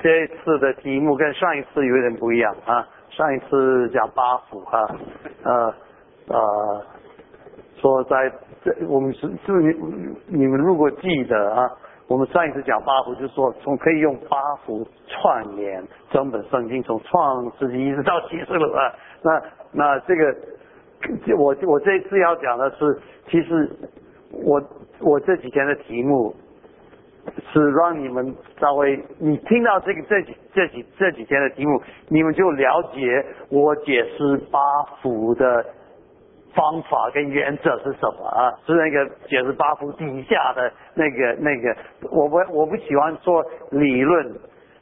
[0.00, 4.86] 这一次的题目跟上一次有点不一样啊，上一次讲八福哈，
[5.42, 5.74] 呃
[6.28, 6.82] 呃，
[7.80, 8.30] 说在
[8.64, 11.68] 这我们是是你你们如果记得啊，
[12.06, 19.42] 我们上一次讲八福，就是说从可以用八福串联整本圣经，从创世纪一直到启示录啊，那
[19.72, 20.36] 那这个
[21.36, 23.68] 我我这次要讲的是，其实
[24.32, 24.62] 我
[25.00, 26.34] 我这几天的题目。
[27.52, 34.60] 是让你们稍微，你听到这个这几这几这几天的题目，你们就了解我解释八
[35.00, 35.64] 福的
[36.54, 38.52] 方法跟原则是什么啊？
[38.66, 41.76] 是那个解释八福底下的那个那个，
[42.10, 44.34] 我不我不喜欢说理论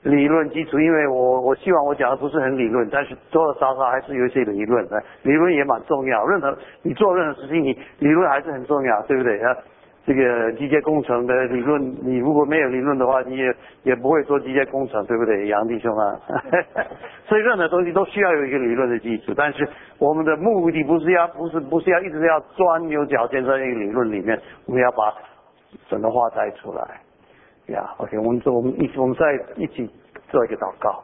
[0.03, 6.25] 理论基础，因为我我希望我讲的不是很理论，但是多多少少还是有一些理论的，理论也蛮重要。
[6.27, 9.57] 任何你做任何事情，你理论还是很重要，对不对啊？
[10.07, 13.53] 这个机械工程的理论，你如果没有理论的话，你也
[13.83, 16.21] 也不会做机械工程，对不对，杨弟兄啊？
[17.27, 19.35] 所以任何东西都需要有一个理论的基础。
[19.37, 19.69] 但是
[19.99, 25.13] 我们的目的不是要，不是不是要一直要钻牛角尖在那个理论里面，我们要把
[25.89, 27.01] 整的话带出来。
[27.75, 29.91] 呀，OK，我们做我们一起我们再一起
[30.31, 31.03] 做一个祷告。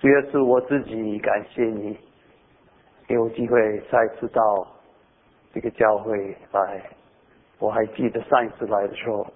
[0.00, 1.98] 主要是我自己感谢你，
[3.08, 4.40] 给我机会再次到
[5.52, 6.80] 这个教会来。
[7.58, 9.26] 我还记得上一次来的时候，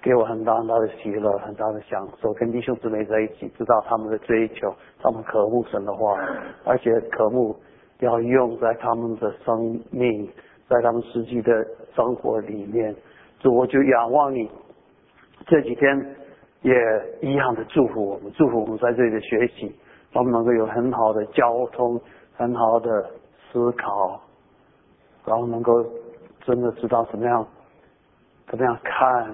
[0.00, 6.16] 给我很大很大的喜乐，很大的享受，跟弟兄姊妹在一起，知道他们的追求，他们渴慕神的话，
[6.64, 7.56] 而且渴慕
[7.98, 10.30] 要用在他们的生命，
[10.68, 12.94] 在他们实际的生活里面。
[13.44, 14.50] 我就仰望你，
[15.46, 16.16] 这几天
[16.62, 16.74] 也
[17.20, 19.74] 一样的祝福我们，祝福我们在这里的学习，
[20.12, 22.00] 我们能够有很好的交通，
[22.36, 23.10] 很好的
[23.52, 24.20] 思考，
[25.24, 25.84] 然后能够
[26.48, 27.46] 真的知道怎么样。
[28.50, 29.30] 怎么样看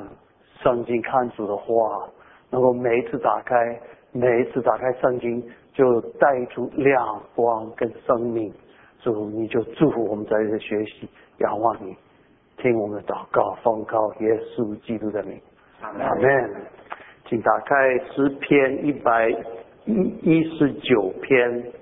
[0.61, 1.01] 圣经？
[1.01, 2.09] 看主的话，
[2.51, 5.41] 能够每一次打开，每一次打开圣经，
[5.73, 8.53] 就带出亮光跟生命。
[9.01, 11.97] 主，你就祝福我们在这学习，仰望你，
[12.57, 15.41] 听我们的祷告，奉告耶稣基督的名。
[15.81, 16.51] 阿门。
[17.29, 19.31] 请打开诗篇一百
[19.85, 19.93] 一
[20.23, 21.73] 一十九篇，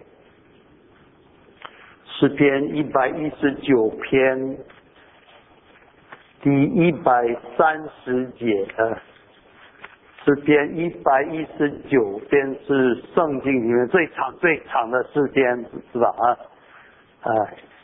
[2.05, 4.59] 诗篇一百一十九篇。
[6.43, 7.25] 第一百
[7.57, 8.99] 三十节的，
[10.25, 16.27] 诗篇一百一十九篇是圣经里面最长最长的诗篇，是吧啊？
[17.21, 17.31] 啊，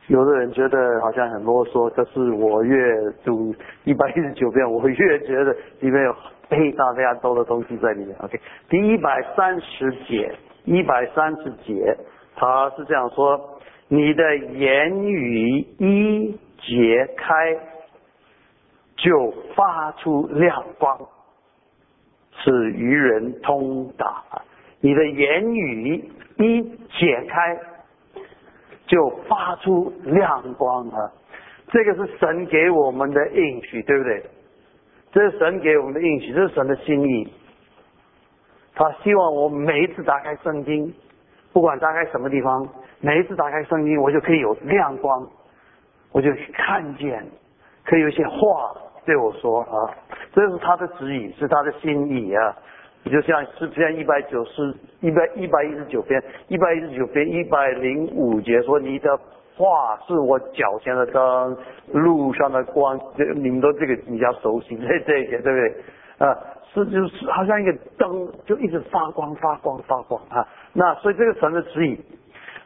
[0.09, 3.55] 有的人觉得好像很啰嗦，可是我越读
[3.85, 6.13] 一百一十九篇，我越觉得里面有
[6.49, 8.17] 非常非常多的东西在里面。
[8.19, 11.97] OK，第一百三十节，一百三十节，
[12.35, 17.78] 他是这样说：你的言语一解开。
[18.99, 20.99] 就发出亮光，
[22.33, 24.23] 使愚人通达。
[24.81, 27.59] 你的言语一解开，
[28.87, 31.13] 就发出亮光啊！
[31.69, 34.25] 这个是神给我们的应许，对不对？
[35.13, 37.33] 这是神给我们的应许，这是神的心意。
[38.75, 40.93] 他希望我每一次打开圣经，
[41.53, 42.69] 不管打开什么地方，
[43.01, 45.25] 每一次打开圣经，我就可以有亮光，
[46.13, 47.25] 我就看见，
[47.85, 48.75] 可以有一些话。
[49.05, 49.95] 对我说啊，
[50.33, 52.57] 这是他的指引，是他的心意啊。
[53.05, 59.17] 你就像诗篇一百九十、一百一百一十九篇、一百一十九篇一百零五节说：“你的
[59.57, 61.57] 话是我脚前的灯，
[61.93, 65.75] 路上的光。”这你们都这个比较熟悉这这些，对不对？
[66.19, 66.37] 啊，
[66.75, 70.47] 是就是好像一个灯，就一直发光、发光、发光啊。
[70.73, 71.97] 那所以这个神的指引，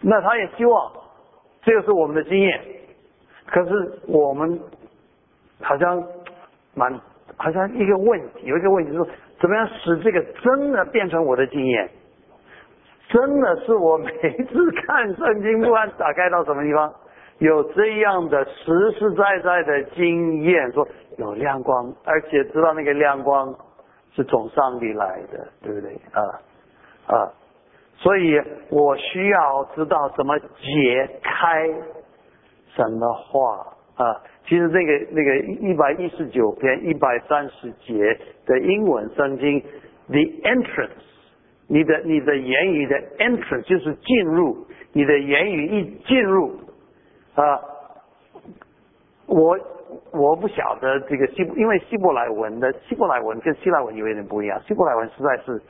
[0.01, 0.93] 那他也希望
[1.63, 2.61] 这个是我们的经验，
[3.47, 4.59] 可是我们
[5.61, 6.03] 好像。
[6.75, 7.01] 蛮
[7.37, 9.07] 好像一个问题，有一个问题说，
[9.41, 11.91] 怎么样使这个真的变成我的经验？
[13.09, 14.11] 真的是我每
[14.45, 16.93] 次看圣经，不管打开到什么地方，
[17.39, 20.87] 有这样的实实在在的经验，说
[21.19, 23.55] 有亮光，而且知道那个亮光
[24.15, 25.95] 是从上帝来的，对不对？
[26.13, 26.21] 啊
[27.09, 27.33] 啊，
[27.97, 28.41] 所以
[28.71, 31.69] 我需要知道怎么解开
[32.75, 33.67] 神的话
[33.97, 34.23] 啊。
[34.45, 39.61] 其实这个那个一百一十九篇一百三十节的英文圣经
[40.09, 40.89] ，the entrance，
[41.69, 46.59] 你的你的言语的 entrance 就是进入，你的言语一进入
[47.37, 47.61] 啊，
[49.27, 49.57] 我
[50.13, 55.63] 我不晓得这个希，因为希伯来文的希伯来文跟希腊文有一点不一样，希伯来文实在是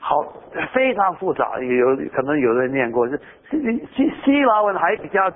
[0.00, 0.24] 好
[0.72, 3.20] 非常复杂，有可能有人念过，是
[3.50, 5.30] 希希希腊文还比较。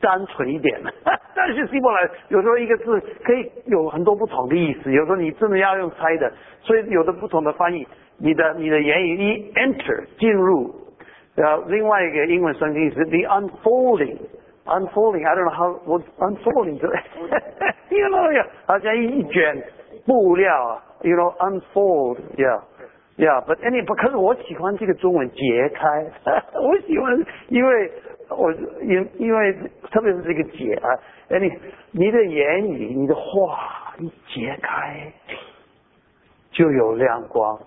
[0.00, 0.80] 单纯一点，
[1.34, 7.86] 但是希伯来有时候一个字可以有很多不同的意思，有时候你真的要用猜的，所以有的不同的翻译。
[8.18, 10.74] 你的你的言语一 enter 进入，
[11.36, 14.16] 然后另外一个英文圣经是 the unfolding。
[14.68, 15.80] unfolding, I don't know how
[16.18, 16.78] unfolding
[17.88, 19.64] you know, yeah, 好像一卷
[20.04, 22.60] 布料，you know, unfold, yeah.
[23.16, 26.06] Yeah, but any 不，可是我喜欢这个中文解开，
[26.54, 27.90] 我喜欢，因为
[28.30, 28.52] 我
[28.82, 29.52] 因因为
[29.90, 30.88] 特别是这个解啊
[31.28, 31.50] 哎你
[31.92, 35.12] 你的言语，你的话，你解开
[36.50, 37.58] 就有亮光。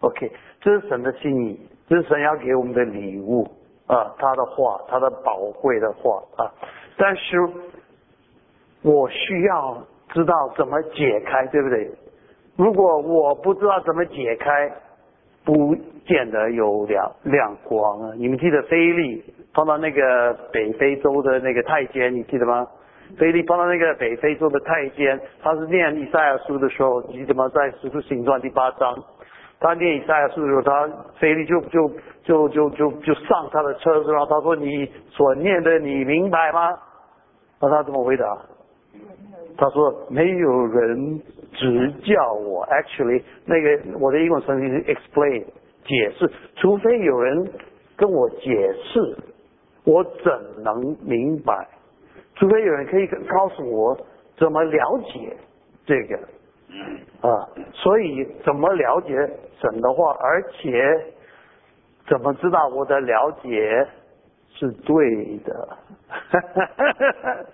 [0.00, 3.44] OK，这是神的心意，这是神要给我们的礼物
[3.86, 6.50] 啊，他的话，他的宝贵的话啊，
[6.96, 7.38] 但是
[8.82, 11.90] 我需要知道怎么解开，对不对？
[12.56, 14.70] 如果我不知道怎么解开，
[15.44, 15.74] 不
[16.06, 18.12] 见得有亮亮光啊！
[18.16, 22.66] 你们记得菲利碰到那个北非洲的那个太监，你记得吗？
[23.18, 27.46] 菲利碰到那个北非洲的太监，他是念以赛亚书的时候，你怎么？
[27.50, 28.96] 在使徒行传第八章，
[29.60, 30.88] 他念以赛亚书的时候，他
[31.18, 31.90] 菲利就就
[32.24, 36.70] 就就就就上他的车子，然后他说：“你所念的，你明白吗？”
[37.60, 38.24] 那他怎么回答？
[39.58, 41.20] 他说：“没有人
[41.52, 42.66] 指教我。
[42.68, 45.44] Actually，那个我的英文圣经是 explain
[45.84, 47.50] 解释，除非有人
[47.96, 49.16] 跟我解释，
[49.84, 51.66] 我怎能明白？
[52.36, 53.96] 除非有人可以告诉我
[54.36, 55.36] 怎么了解
[55.84, 56.16] 这个
[57.28, 57.48] 啊。
[57.72, 59.14] 所以怎么了解
[59.60, 60.82] 神的话，而且
[62.08, 63.86] 怎么知道我的了解
[64.54, 65.78] 是对的？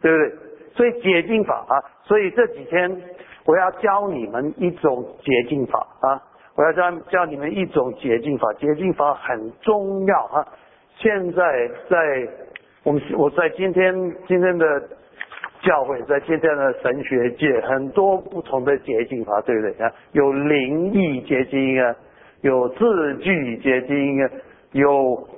[0.00, 0.32] 对不对？”
[0.74, 3.00] 所以解禁法啊，所以这几天
[3.46, 6.20] 我要教你们一种解禁法啊，
[6.56, 10.48] 我要教教你们一种解禁法，解禁法很重要啊。
[10.96, 12.28] 现在在
[12.82, 13.94] 我们我在今天
[14.26, 14.82] 今天的
[15.62, 19.92] 教会，在今天的神学界，很多不同的结晶法，对不对啊？
[20.12, 21.94] 有灵异结晶啊，
[22.42, 24.30] 有字句结晶啊，
[24.72, 25.28] 有。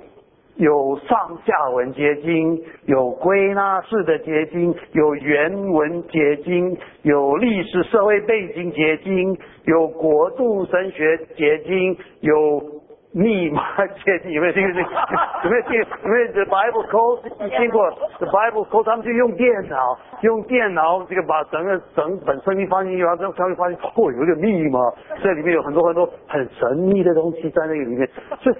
[0.59, 12.76] 有上下文结晶，有归纳式的结晶，有原文结晶，有历史社会背景结晶，有国度神学结晶，有。
[13.17, 13.63] 密码
[14.05, 14.81] 接近有没有听过？
[15.43, 15.79] 有没有听？
[15.79, 24.79] 有没有 The Bible Code 听过？The Bible Code 他们就用电脑，用电脑这个把整个整本圣经放进去，然后他会发现哦，有一个密码，
[25.23, 28.07] 这里面有很多很多很神秘的东西在那个里面。
[28.39, 28.55] 所以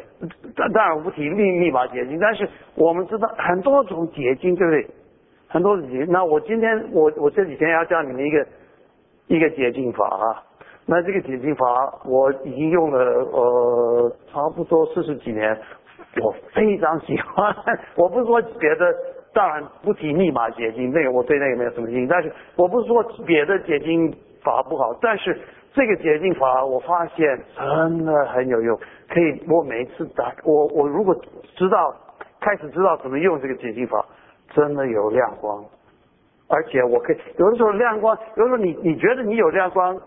[0.56, 4.88] 当当然我不提密密码结晶，但是我们知道很多种结晶，对不对？
[5.50, 6.04] 很多结。
[6.10, 8.48] 那我今天我我这几天要教你们一个
[9.28, 10.44] 一个解禁法啊。
[10.90, 11.66] 那这个解禁法
[12.06, 15.54] 我已经用了呃差不多四十几年，
[16.24, 17.54] 我非常喜欢。
[17.98, 18.96] 我不是说别的，
[19.34, 22.08] 当然不提密码解禁，那个我对那个没有什么兴趣。
[22.08, 24.10] 但是我不是说别的解禁
[24.42, 25.38] 法不好，但是
[25.74, 28.80] 这个解禁法我发现真的很有用。
[29.10, 31.14] 可以，我每次打我我如果
[31.58, 31.94] 知道
[32.40, 34.06] 开始知道怎么用这个解禁法，
[34.54, 35.62] 真的有亮光。
[36.48, 40.00] 而且我可以有的时候亮光，有的时候你你觉得你有亮光。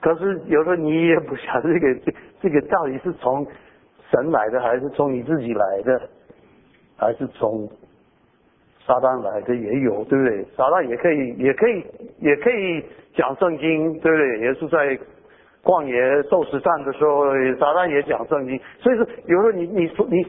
[0.00, 3.46] 可是有时候你也不晓得这个 这个到底是从
[4.10, 6.00] 神来的，还是从你自己来的，
[6.96, 7.68] 还是从
[8.86, 10.44] 撒旦来的也有，对不对？
[10.56, 11.84] 撒旦也可以，也可以，
[12.20, 12.82] 也可以
[13.14, 14.38] 讲圣经，对不对？
[14.40, 14.98] 也是在
[15.62, 17.26] 旷野受死战的时候，
[17.58, 18.58] 撒旦也讲圣经。
[18.80, 20.24] 所以说，有时候你你所你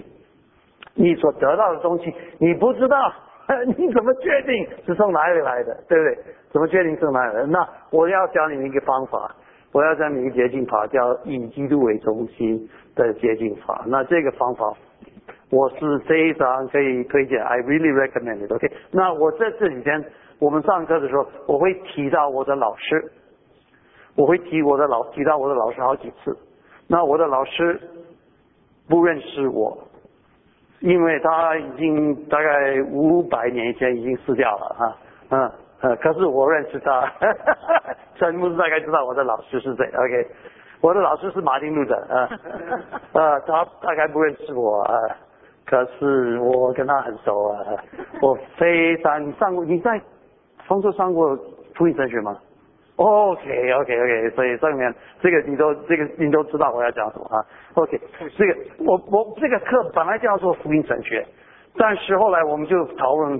[0.95, 3.13] 你所得到的东西，你不知道，
[3.77, 6.17] 你怎么确定是从哪里来的，对不对？
[6.51, 7.47] 怎么确定是从哪里来的？
[7.47, 9.33] 那我要教你们一个方法。
[9.71, 13.83] 我要讲一个捷径法，叫以基督为中心的捷径法。
[13.85, 14.73] 那这个方法
[15.51, 18.51] 我是非常可以推荐，I really recommend it.
[18.51, 20.03] OK，那我在这几天
[20.39, 23.11] 我们上课的时候，我会提到我的老师，
[24.15, 26.35] 我会提我的老提到我的老师好几次。
[26.87, 27.79] 那我的老师
[28.87, 29.77] 不认识我，
[30.79, 34.97] 因为他已经大概五百年前已经死掉了哈，
[35.29, 35.51] 嗯。
[35.81, 37.09] 呃，可是我认识他，
[38.17, 39.85] 陈牧师大概知道我的老师是谁。
[39.95, 40.27] OK，
[40.81, 42.29] 我的老师是马丁路德啊，
[43.15, 44.93] 呃，他大概不认识我啊，
[45.65, 47.63] 可是我跟他很熟啊，
[48.21, 50.01] 我非常你上过你在
[50.67, 51.33] 丰州上过
[51.75, 52.37] 福音神学吗
[52.97, 57.39] ？OK OK OK，所以上面这个你都这个你都知道我要讲什么啊
[57.75, 57.97] ？OK，
[58.37, 61.25] 这个我我这个课本来叫做福音神学，
[61.77, 63.39] 但是后来我们就讨论。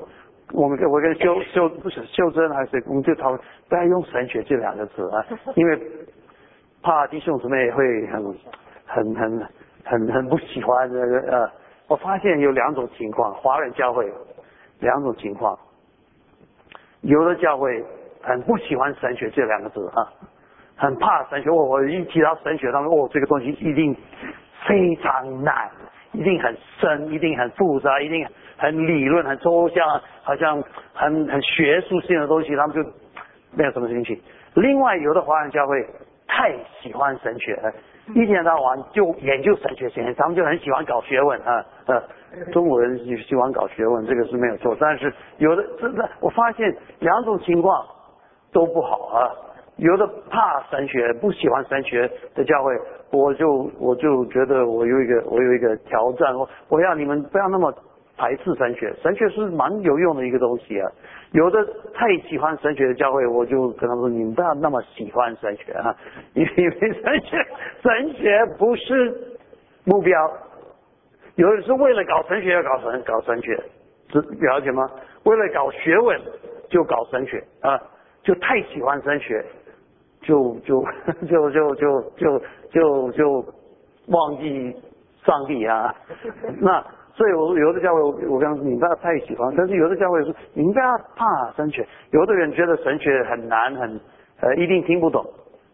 [0.53, 5.25] 我们跟我跟秀秀不是秀珍还是我们就讨论不要用神学这两个字啊，
[5.55, 5.79] 因为
[6.81, 8.23] 怕弟兄姊妹会很
[8.85, 9.47] 很很
[9.83, 11.51] 很很不喜欢这个呃，
[11.87, 14.11] 我发现有两种情况，华人教会
[14.79, 15.57] 两种情况，
[17.01, 17.83] 有的教会
[18.21, 20.07] 很不喜欢神学这两个字啊，
[20.75, 21.49] 很怕神学。
[21.49, 23.95] 我我一提到神学，他们哦，这个东西一定
[24.67, 25.69] 非常难，
[26.19, 30.61] 一定很深，一定很复杂，一定很理论、很抽象，好像
[30.93, 32.83] 很很学术性的东西，他们就
[33.55, 34.21] 没有什么兴趣。
[34.55, 35.81] 另外，有的华人教会
[36.27, 37.71] 太喜欢神学了，
[38.13, 42.03] 一天到晚就研究神学，他们就很喜欢搞学问啊，呃，
[42.51, 44.75] 中国人喜喜欢搞学问，这个是没有错。
[44.77, 47.85] 但是有的真的，我发现两种情况
[48.51, 49.31] 都不好啊。
[49.79, 52.77] 有的怕神学，不喜欢神学的教会，
[53.11, 57.73] 我就我就觉得我有一个我有一个挑战，我我要你们不要那么
[58.17, 60.91] 排斥神学，神学是蛮有用的一个东西啊。
[61.31, 65.95] 有的太喜欢神学的教会，我就跟他说，你们不要那么喜欢神学啊，
[66.33, 67.47] 因为神学
[67.81, 69.15] 神学不是
[69.85, 70.31] 目标。
[71.35, 73.55] 有的是为了搞神学要搞神搞神学，
[74.09, 74.89] 知了解吗？
[75.23, 76.19] 为了搞学问
[76.69, 77.79] 就搞神学啊，
[78.23, 79.45] 就太喜欢神学，
[80.29, 80.85] 就就
[81.27, 83.45] 就就就就就就
[84.09, 84.75] 忘记
[85.25, 85.95] 上帝啊，
[86.61, 86.85] 那。
[87.15, 91.85] 所以，我有的教会，我刚你不要太喜欢，但是有的教会说，你不要怕神学。
[92.11, 93.99] 有的人觉得神学很难，很
[94.39, 95.25] 呃，一定听不懂。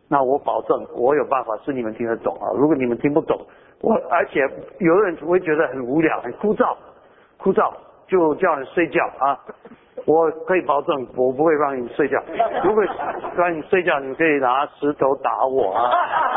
[0.09, 2.49] 那我保证，我有办法使你们听得懂啊。
[2.57, 3.39] 如果你们听不懂，
[3.81, 4.39] 我而且
[4.79, 6.75] 有的人会觉得很无聊、很枯燥，
[7.37, 7.71] 枯燥
[8.07, 9.37] 就叫你睡觉啊。
[10.05, 12.21] 我可以保证，我不会让你睡觉。
[12.63, 12.83] 如果
[13.35, 15.89] 让你睡觉，你可以拿石头打我啊！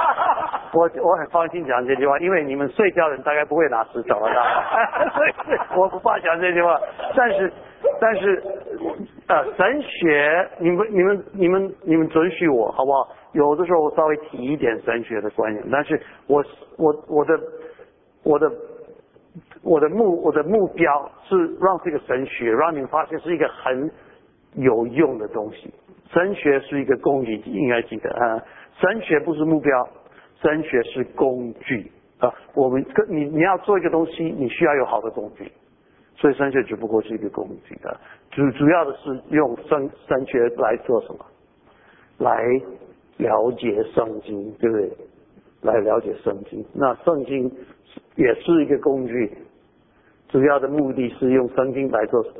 [0.73, 4.33] 我我很放心讲这句话，因为你们睡觉的人大概不会拿石头啊，
[5.15, 5.33] 所 以
[5.77, 6.81] 我不怕讲这句话。
[7.15, 7.53] 但是
[8.01, 8.43] 但是
[9.29, 13.09] 呃，神学，你们你们你们你们准许我好不好？
[13.33, 16.43] 有的时候我稍微提一点神学的观念，但是我
[16.79, 17.39] 我我的
[18.25, 18.49] 我的。
[18.49, 18.51] 我的
[19.69, 23.91] 我的目我的目标是让这个神学让你们发现是一个很
[24.55, 25.71] 有用的东西。
[26.11, 28.43] 神学是一个工具，应该记得啊。
[28.81, 29.89] 神学不是目标，
[30.41, 32.33] 神学是工具啊。
[32.55, 35.53] 我们跟你你要做一个东西，你需要有好的工具，
[36.17, 37.95] 所以神学只不过是一个工具啊。
[38.31, 41.27] 主主要的是用神神学来做什么？
[42.19, 42.43] 来
[43.19, 44.91] 了解圣经，对不对？
[45.61, 47.53] 来了解圣经，那圣经
[48.17, 49.37] 也是一个工具。
[50.29, 52.35] 主要的目的是用圣经来做什么？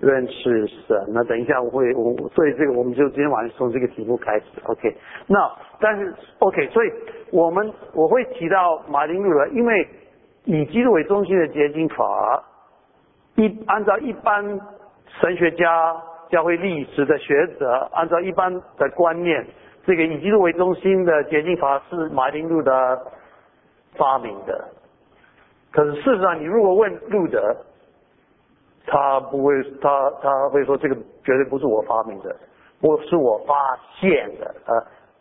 [0.00, 1.02] 认识神。
[1.08, 4.94] 那等一下我会我所以这个我们就今天晚上从这个题目开始，OK？
[5.26, 6.92] 那但是 OK，所以
[7.30, 9.88] 我们我会提到马丁路德，因为
[10.44, 12.44] 以基督为中心的结晶法，
[13.36, 14.44] 一按照一般
[15.20, 15.96] 神学家、
[16.28, 19.46] 教会历史的学者，按照一般的观念，
[19.86, 22.72] 这个以基督为中心的结晶法是马丁路德
[23.96, 24.68] 发明的。
[25.74, 27.56] 可是事实上，你如果问路德，
[28.86, 32.34] 他不会，他他会说这个绝对不是我发明的，
[32.80, 33.54] 不是我发
[33.98, 34.78] 现的啊，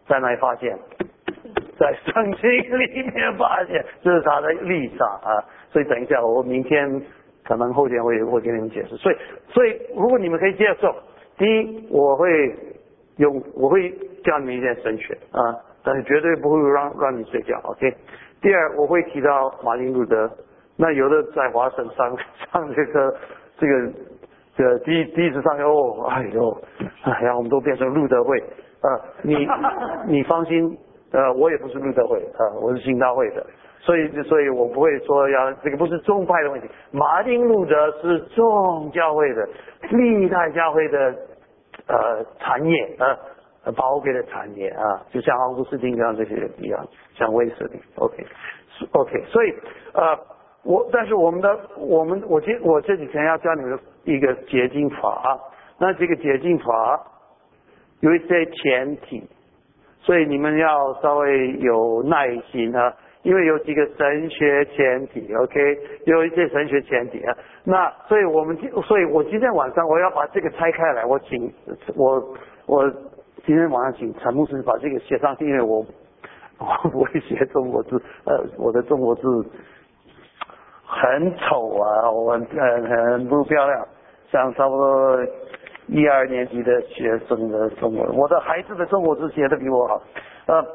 [0.08, 0.78] 在哪里发现？
[1.80, 5.44] 在圣经里面发现，这是他的立场啊。
[5.72, 7.02] 所以等一下，我明天
[7.44, 8.96] 可能后天会会给你们解释。
[8.98, 9.16] 所以
[9.50, 10.94] 所以如果你们可以接受，
[11.36, 12.56] 第一我会
[13.18, 13.90] 用我会
[14.24, 17.92] 教你们一件神学啊，但是绝对不会让让你睡觉，OK。
[18.44, 20.30] 第二，我会提到马丁路德。
[20.76, 22.18] 那有的在华省上
[22.52, 23.16] 上这个
[23.58, 23.94] 这个
[24.58, 26.62] 这第一第一次上哦，哎呦，
[27.04, 28.38] 哎呀，我们都变成路德会
[28.82, 29.00] 啊！
[29.22, 29.48] 你
[30.08, 30.78] 你放心，
[31.14, 33.46] 呃，我也不是路德会啊，我是新大会的，
[33.80, 36.68] 所以所以我不会说要这个不是宗派的问题。
[36.92, 39.48] 马丁路德是众教会的
[39.90, 41.16] 历代教会的
[41.88, 43.18] 呃产业啊。
[43.72, 49.54] 宝贵的产业啊，就像奥古斯丁这样这些人一样，像威斯汀，OK，OK，所以
[49.94, 50.20] 呃，
[50.66, 55.40] 我但是我们的我们我今我这几天要教你们一个捷径法，
[55.80, 57.02] 那这个捷径法
[58.02, 59.24] 有一些前提，
[60.02, 71.50] 所以你们要稍微有耐心啊，因为有几个神学前提，OK，有一些神学前提啊，那所以我们今所以我今天晚上我要把这个拆开来，我请
[71.96, 72.22] 我
[72.66, 72.94] 我。
[73.46, 75.86] 今天晚上请陈牧师把这个写上去，因为我
[76.60, 79.22] 我不会写中国字，呃，我的中国字
[80.86, 83.86] 很丑啊，我很很不漂亮，
[84.32, 85.20] 像差不多
[85.88, 90.02] 一二年级的学生的中文，我的孩子的中国字写的比我好，
[90.46, 90.66] 呃，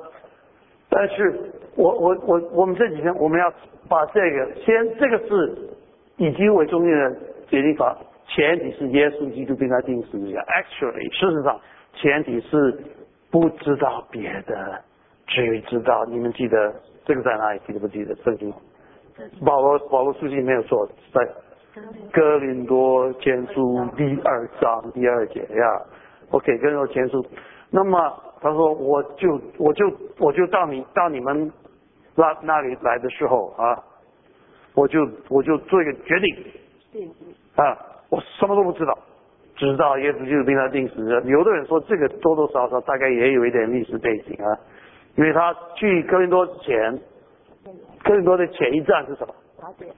[0.90, 3.50] 但是我我我我们这几天我们要
[3.88, 5.56] 把这个先，这个是
[6.18, 7.96] 以经为中心的决定法，
[8.26, 11.58] 前提是耶稣基督被他定死架，actually 事实上。
[12.00, 12.80] 前提是
[13.30, 14.80] 不知道别的，
[15.26, 16.04] 只有知道。
[16.06, 16.72] 你们记得
[17.04, 17.60] 这个在哪里？
[17.66, 18.14] 记得不记得？
[18.22, 18.52] 圣经
[19.44, 21.28] 保罗保罗书信没有错，在
[22.12, 25.82] 哥林多前书第二章第二节呀。
[26.30, 27.24] OK，哥林多前书。
[27.70, 27.98] 那么
[28.40, 31.52] 他说我就我就我就到你到你们
[32.14, 33.82] 那那里来的时候啊，
[34.74, 36.14] 我就我就做一个决
[36.92, 37.10] 定，
[37.56, 37.76] 啊，
[38.08, 39.17] 我什么都不知道，只
[39.58, 41.04] 知道耶稣就是被他定死。
[41.26, 44.56] 有的人说这个多多少少大概也有一点历史背景啊，
[45.16, 46.98] 因为他去哥林多之前，
[48.04, 49.34] 哥林多的前一站是什么？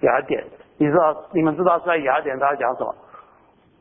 [0.01, 0.43] 雅典。
[0.79, 2.95] 你知道你们知道在雅典他讲什么？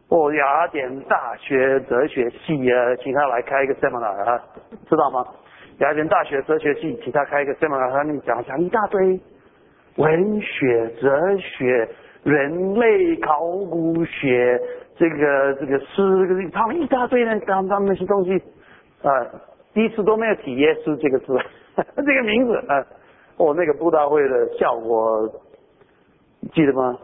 [0.09, 4.43] 哦，雅典大学哲学系啊，请他来开一个 seminar 啊，
[4.89, 5.25] 知道吗？
[5.79, 9.17] 雅典大学哲学系请他开一个 seminar，他们讲讲一大堆
[9.95, 11.88] 文学、哲学、
[12.24, 14.59] 人类考古学，
[15.00, 18.34] 这个这个诗，他们一大堆人，他们他们那些东西
[19.01, 19.10] 啊，
[19.74, 21.39] 第一次都没有提耶稣这个字，
[21.96, 22.86] 这个名字啊，
[23.38, 25.25] 哦，那个布道会的效果
[26.51, 26.98] 记得吗？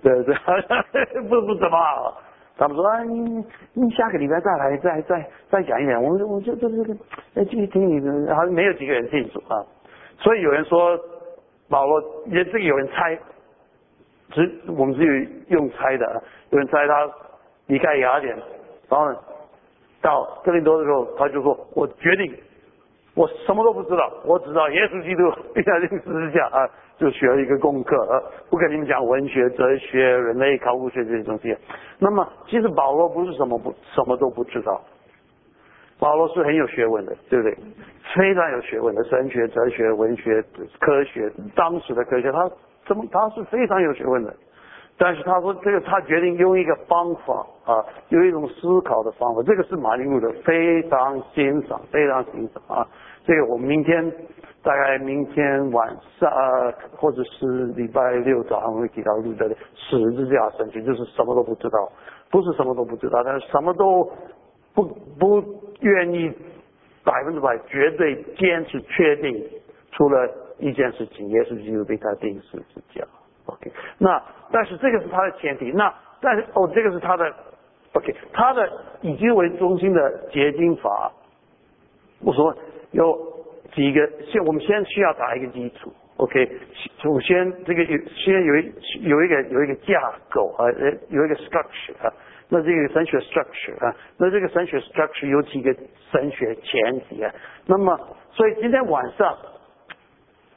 [0.00, 0.34] 对对，
[1.28, 2.22] 不不怎么好。
[2.56, 6.00] 他们说啊，你你下个礼拜再来，再再再讲一点。
[6.00, 6.94] 我们我就就这个，
[7.34, 9.58] 哎，继续听你的，好像没有几个人记住啊。
[10.18, 10.96] 所以有人说
[11.68, 13.18] 保罗，也这个有人猜，
[14.32, 16.22] 只我们是用猜的。
[16.50, 17.10] 有人猜他
[17.66, 18.36] 离开雅典，
[18.88, 19.14] 然后
[20.00, 22.34] 到哥林多的时候，他就说我决定，
[23.14, 25.22] 我什么都不知道，我只知道耶稣基督
[25.54, 26.68] 立在这个十字架啊。
[26.98, 31.56] 就学了一个功课，啊，不跟你们讲文学、哲学、人类考古学这些东西。
[31.98, 34.80] 那么，其实保罗不是什么不什么都不知道，
[35.98, 37.56] 保罗是很有学问的，对不对？
[38.14, 40.40] 非常有学问的，神学、哲学、文学、
[40.78, 42.48] 科学，当时的科学，他
[42.86, 44.34] 怎么他是非常有学问的。
[44.98, 52.86] 但是他说这个，他决定用一个方法啊，用一种思考的方法，这个是马丁路德非常欣赏，非常欣赏啊。
[53.24, 54.12] 这个我们明天。
[54.64, 55.88] 大概明天晚
[56.20, 56.30] 上，
[56.96, 61.90] 或者是礼拜六早上会提到路德的十字架神学，就是什么都不知道，
[62.30, 64.08] 不是什么都不知道，但是什么都
[64.72, 64.84] 不
[65.18, 65.42] 不
[65.80, 66.30] 愿意
[67.02, 69.34] 百分之百绝对坚持确定，
[69.90, 70.30] 除了
[70.62, 73.04] 一件事情，耶稣基督被他定十字架。
[73.44, 77.30] OK，那但是这个是他的前提，那但是哦，这个是他的
[77.92, 78.70] OK，他的
[79.02, 81.12] 以基督为中心的结晶法，
[82.24, 82.56] 我说
[82.92, 83.30] 有。
[83.74, 86.46] 几个先，我们先需要打一个基础，OK。
[86.98, 92.12] 首先，这个有先有一有一个有一个架构啊，呃，有一个 structure 啊。
[92.50, 95.74] 那这个神学 structure 啊，那这个神学 structure 有几个
[96.10, 97.32] 神学前提啊。
[97.64, 97.98] 那么，
[98.32, 99.34] 所以今天晚上，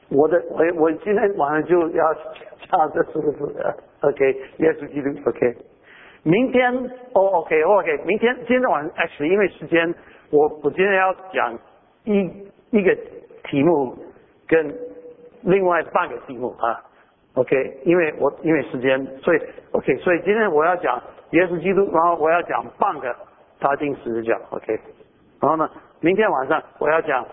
[0.10, 4.42] 我的我我今天晚上就要讲这四个字，OK。
[4.58, 5.56] 耶稣基督，OK。
[6.24, 6.74] 明天，
[7.14, 8.04] 哦，OK，OK。
[8.06, 9.94] 明天今天晚上其实因为时间，
[10.32, 11.58] 我我今天要讲
[12.04, 12.52] 一。
[12.72, 12.94] 一个
[13.46, 13.96] 题目
[14.48, 14.76] 跟
[15.44, 16.84] 另外半个题目啊
[17.36, 19.40] ，OK，因为我因为时间，所以
[19.72, 23.16] OK，所以今天我要讲耶稣基督，然后我要讲半个
[23.62, 24.78] 他定十字架，OK，
[25.40, 25.70] 然后呢，
[26.02, 27.26] 明天晚上我要讲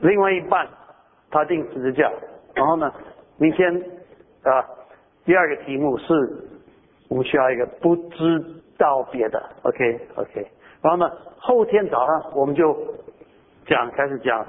[0.00, 0.66] 另外一半
[1.30, 2.10] 他定十字架，
[2.54, 2.92] 然后呢，
[3.38, 3.74] 明天
[4.42, 4.64] 啊
[5.24, 6.14] 第二个题目是
[7.08, 8.44] 我们需要一个不知
[8.76, 10.46] 道别的，OK，OK，
[10.82, 12.76] 然后呢，后天早上我们就。
[13.66, 14.44] 讲开始讲，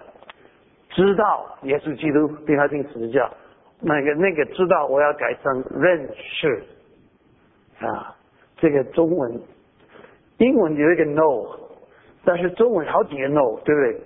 [0.90, 3.30] 知道耶稣基督对他定十字架，
[3.80, 6.64] 那个那个知道我要改成认识
[7.82, 8.16] 啊，
[8.58, 9.40] 这个中文
[10.40, 11.56] 英文有一个 know，
[12.26, 14.02] 但是中文好几个 no，对不对？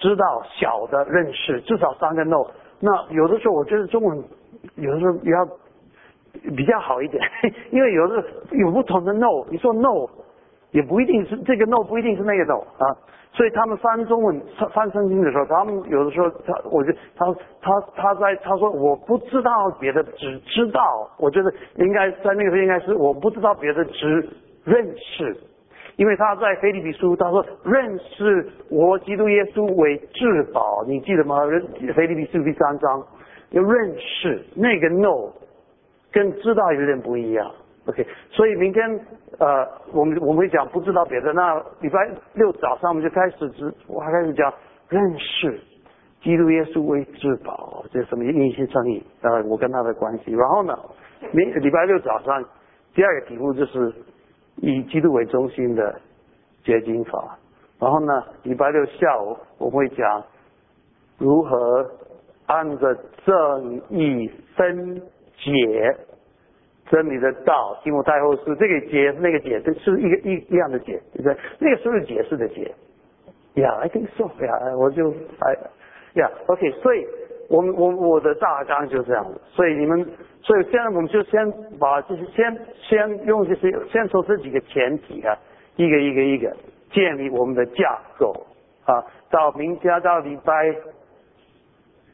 [0.00, 2.44] 知道小的认识至少三个 no，
[2.80, 4.24] 那有的时候我觉得中文
[4.74, 5.46] 有的时候要
[6.56, 7.22] 比较好一点，
[7.70, 10.08] 因为有的有不同的 no，你说 no
[10.72, 12.96] 也不一定是这个 no 不一定是那个 no 啊。
[13.32, 17.24] 所以他们翻中文、翻翻圣经的时候，他们有的时候，他我觉得他
[17.62, 24.28] 他他在他说我不知道别的，只知道，我觉得应该在那个时候应该是我不知道别的，只
[24.64, 25.36] 认识，
[26.00, 31.36] 因为他在腓立比书他说认识我基督耶稣为至宝，你记得吗？
[31.94, 33.06] 腓立比书第三章
[33.50, 35.30] 要认识那个 no，
[36.10, 37.52] 跟知道有点不一样。
[37.84, 38.82] OK，所以明天
[39.38, 41.34] 呃，我们我们会讲不知道别的。
[41.34, 44.50] 那礼拜六早上我们就开始知，我还开始讲
[44.88, 45.60] 认识
[46.22, 50.32] 基督耶稣为至宝，这什么印心正义呃，我跟他的关系。
[50.32, 50.78] 然后呢，
[51.30, 52.42] 明礼拜六早上
[52.94, 53.92] 第二个题目就是
[54.56, 56.00] 以基督为中心的
[56.64, 57.38] 结晶法。
[57.78, 60.24] 然后呢，礼拜六下午我会讲
[61.18, 61.90] 如何
[62.46, 65.00] 按着正义分
[65.38, 65.96] 解。
[66.90, 71.36] 真理的道，提摩太后是这个解，那个解，这是一个一一样的解，对不对？
[71.60, 72.74] 那个是不是解释的解
[73.54, 74.24] ？Yeah, I think so.
[74.24, 75.56] Yeah，我就哎
[76.16, 76.72] ，Yeah，OK。
[76.82, 77.06] 所以，
[77.50, 79.40] 我们我我的大纲就是这样子。
[79.50, 80.06] 所以你们，
[80.40, 85.36] 所以现在我们就先把这些，先先用这些，先从这几个前提啊，
[85.74, 86.56] 一个一个一个
[86.92, 88.32] 建立我们的架构
[88.84, 89.04] 啊。
[89.30, 90.74] 到明天到礼拜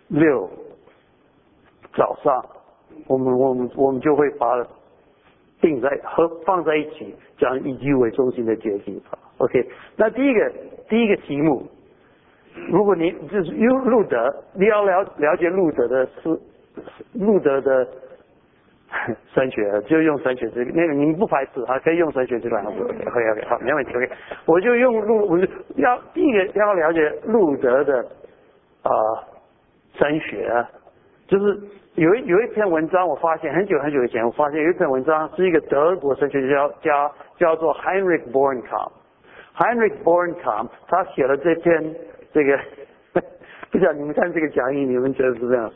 [0.08, 0.48] 六
[1.94, 2.44] 早上，
[3.06, 4.46] 我们我们我们就会把
[5.60, 9.18] 并在和放在一起讲以居为中心的决定法。
[9.38, 10.52] OK，那第一个
[10.88, 11.62] 第一个题目，
[12.70, 16.40] 如果你就是用路德，你要了了解路德的思
[17.14, 17.86] 路德的。
[19.34, 24.08] 神学就用神学这个，那个你们不排斥啊，可以用神学这个，OK OK 好，没问题 OK，
[24.46, 27.98] 我就用路，我就要第一个要了解路德的
[28.84, 28.90] 啊
[29.98, 30.64] 神学，
[31.26, 31.60] 就是
[31.96, 41.94] 有一有一篇文章，我发现很久很久以前，我发现有一篇文章是一个德国神学家叫叫做 Heinrich Bornkamp，Heinrich Bornkamm 他写了这篇
[42.36, 42.58] 这个，
[43.72, 45.72] 不晓得你们看这个讲义，你们觉得是这样？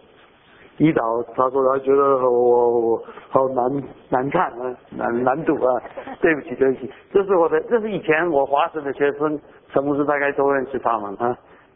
[0.77, 5.83] 一导他说他觉得我我好难难看啊难难读啊，
[6.20, 9.40] 对不起对不起，这是我的这是以前我华师的学生，
[9.73, 11.35] 陈牧师大概都认识他们啊，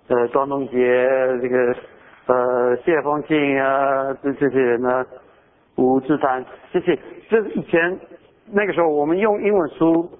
[0.08, 1.08] 呃庄东杰
[1.40, 1.74] 这个
[2.26, 5.06] 呃谢风庆啊这这些人呢，
[5.76, 6.98] 吴志丹这些，
[7.30, 7.98] 这是以前
[8.52, 10.10] 那个时候我们用英文书。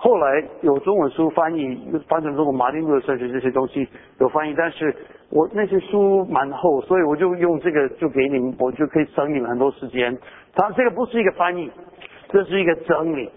[0.00, 1.76] 后来有中文书翻译，
[2.08, 3.86] 翻成中国马丁路德神学这些东西
[4.20, 4.94] 有翻译，但是
[5.28, 10.16] 我那些书蛮厚，所以我就用这个就给你们，我就可以省你们很多时间。
[10.54, 11.68] 它这个不是一个翻译，
[12.28, 13.28] 这是一个整理，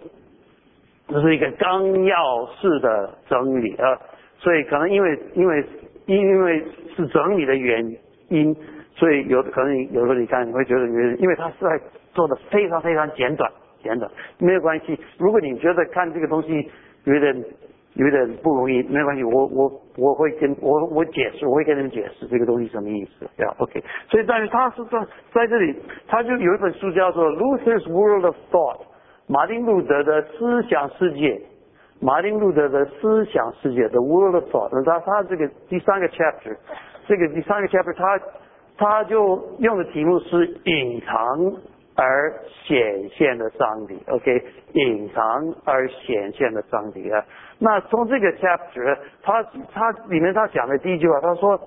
[1.08, 2.15] 这是一个纲要
[2.60, 3.97] 式的整理啊。
[4.38, 5.65] 所以可能因为因为
[6.06, 6.63] 因为
[6.95, 7.84] 是整理的原
[8.30, 8.56] 因，
[8.93, 10.86] 所以有可能有时候你看你会觉得，
[11.17, 11.80] 因为它是在
[12.13, 13.52] 做的非常非常简短。
[13.84, 15.00] 简短没有关系。
[15.17, 16.70] 如果你觉得看这个东西
[17.04, 17.44] 有点
[17.96, 19.24] 有点不容易，没有关系。
[19.24, 23.30] 我我我会跟我我解释，我会跟你们解释这个东西什么意思。
[23.36, 23.84] 对吧 OK。
[24.10, 24.98] 所以，但是他是在
[25.34, 25.76] 在这里，
[26.08, 28.78] 他就有一本书叫做《Luther's World of Thought》，
[29.28, 31.41] 马丁路德的思想世界。
[32.00, 34.70] 马丁路德的思想世界的 World of Thought。
[34.72, 36.56] 那他他这个第三个 chapter，
[37.08, 38.20] 这个第三个 chapter，他
[38.78, 41.54] 他就用的题目是隐藏。
[42.02, 42.34] 而
[42.66, 45.24] 显现的上帝，OK，隐藏
[45.66, 47.24] 而显现的上帝啊。
[47.60, 51.60] 那从这个 chapter，他他里面他讲的第一句话，他说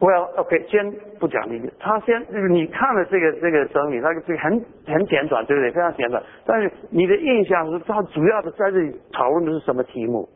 [0.00, 0.90] ，Well，OK，先
[1.20, 5.70] 不讲这个，他先就是你看了这个这个整理，那个这个很很简短，对不对？
[5.70, 6.20] 非常简短。
[6.44, 10.28] 但是你的印象是，他主要的在这里讨论的是什么题目？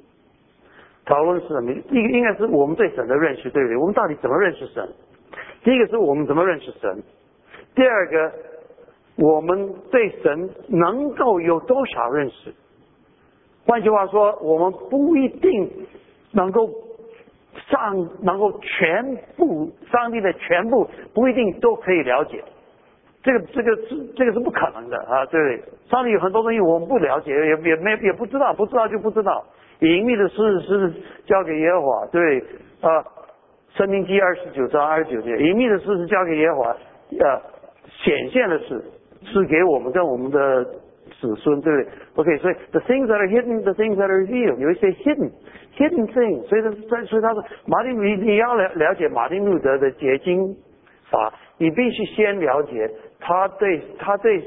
[1.07, 1.73] 讨论是什么？
[1.91, 3.77] 应应该是我们对神的认识，对不对？
[3.77, 4.89] 我们到底怎么认识神？
[5.65, 7.03] 第一个是我们怎么认识神？
[7.75, 8.33] 第二个。
[9.21, 12.55] 我们对神能够有多少认识？
[13.67, 15.71] 换句话说，我们不一定
[16.33, 16.69] 能够
[17.69, 22.43] 上，能够全部上帝的全部不一定都可以了解。
[23.23, 25.27] 这个这个是这个是不可能的啊！
[25.27, 29.45] 对，上帝有很多东西我们不了解，也也没也不知道，不知道就不知道。
[29.81, 30.91] 隐秘的事是
[31.27, 32.39] 交给耶和华，对
[32.81, 33.03] 啊，
[33.77, 37.43] 《生命记》二十九章二十九节，隐秘的事是交给耶和华，呃，
[38.03, 38.83] 显现的事。
[39.23, 40.65] 是给我们跟我们的
[41.21, 46.43] 子孙，对不对？OK，所以 the things that are hidden，the things that are revealed，有一些 hidden，hidden thing。
[46.47, 46.71] 所以他，
[47.05, 50.57] 所以他说，马丁，你你要了了解马丁路德的结晶
[51.11, 54.43] 法，你必须先了解他对他对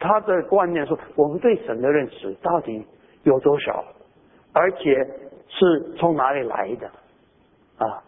[0.00, 2.84] 他的观念，说我们对神的认识到底
[3.22, 3.84] 有多少，
[4.52, 5.06] 而且
[5.48, 6.86] 是从哪里来的
[7.78, 8.02] 啊？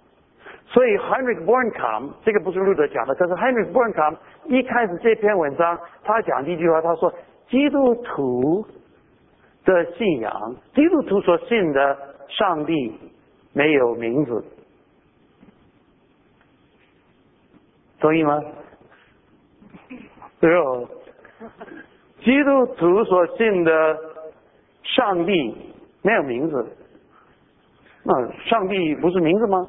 [0.73, 7.13] 所以 Henrik Bornkamm 这个不是路德讲的，但是 Henrik Bornkamm 一开始这篇文章，他讲第一句话，他说
[7.49, 8.65] 基督徒
[9.65, 12.95] 的信仰，基督徒所信的上帝
[13.53, 14.45] 没有名字，
[17.99, 18.41] 同意吗？
[20.39, 20.89] 对哦，
[22.23, 23.99] 基督徒所信的
[24.85, 26.77] 上帝没有名字，
[28.05, 29.69] 那上帝不是名字吗？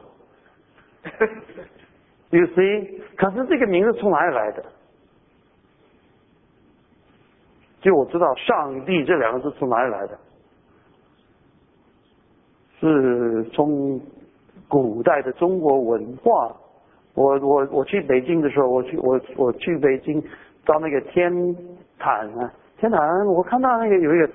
[2.32, 4.64] You see，可是这个名字从哪里来的？
[7.82, 10.20] 就我知道“上帝”这两个字从哪里来的，
[12.80, 14.00] 是从
[14.70, 16.56] 古代的中国文化。
[17.16, 20.24] 我我我去北京的时候，我去我我去北京
[20.64, 21.30] 到那个天
[22.00, 24.30] 坛啊，天坛，我看到那个有一个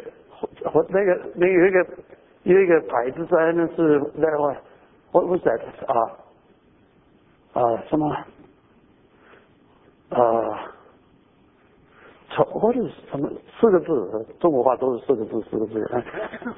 [0.75, 1.87] 我那个那有一个
[2.43, 4.39] 有一个牌子在那是那个
[5.13, 6.26] What was that 啊？
[7.57, 8.07] 啊，什么？
[10.11, 10.21] 啊，
[12.29, 13.27] 从或者是什么
[13.59, 14.27] 四个字？
[14.39, 16.05] 中国话都是四个字，四个字。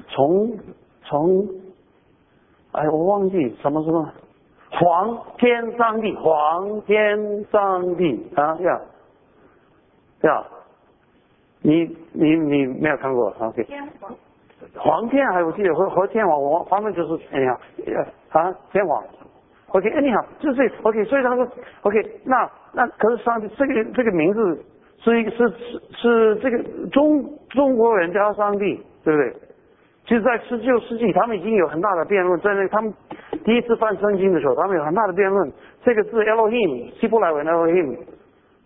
[0.09, 0.59] 从
[1.03, 1.47] 从，
[2.73, 4.11] 哎，我忘记什么什么，
[4.71, 8.81] 皇天上帝，皇天上帝啊呀
[10.23, 10.45] 呀，
[11.61, 13.63] 你你你没有看过？OK。
[13.63, 14.13] 天皇。
[14.75, 17.57] 黄天还我记得和和天王，王他们就是哎呀
[18.31, 19.01] 啊天王
[19.71, 21.47] ，OK 哎你好，就是 OK，所以他说
[21.81, 24.63] OK，那那可是上帝这个这个名字
[25.03, 26.57] 是一个是是是这个
[26.91, 29.35] 中中国人叫上帝，对不对？
[30.07, 32.91] 其实，在十九世纪，他们已经有很大的辩论，在那他们
[33.45, 35.51] 第一次翻圣经的时候，他们有很大的辩论。
[35.83, 37.95] 这个字 Elohim，希伯来文 Elohim，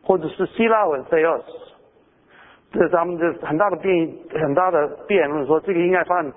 [0.01, 1.41] 或者是希腊文 Theos，
[2.71, 4.09] 这他们的很大的辩
[4.41, 6.31] 很大的辩论，说这个应该翻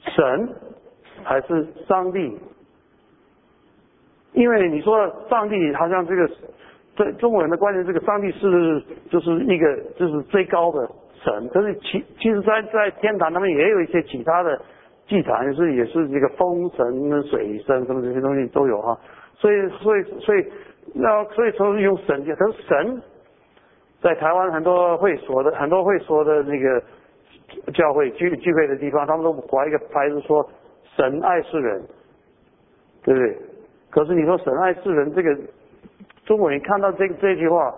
[0.00, 0.48] 神
[1.22, 2.40] 还是上帝？
[4.32, 6.30] 因为你说上帝好像这个
[6.94, 10.88] 对中国人的观念，这个上帝是就是一个就是最高的。
[11.24, 14.60] 神，可是其其实，在在天堂，他们也有一些其他的
[15.06, 18.98] 祭坛，是也是这个风神、水神什么这些东西都有哈。
[19.36, 20.44] 所以，所以，所以，
[20.94, 23.00] 那所以说用神，可是神
[24.00, 26.82] 在台湾很多会所的很多会所的那个
[27.72, 30.44] 教会聚聚会的地方，他们都挂一个牌子说
[30.96, 31.82] 神爱世人，
[33.04, 33.36] 对不对？
[33.92, 35.36] 可是你说神爱世人，这个
[36.24, 37.72] 中国人看到这这句话，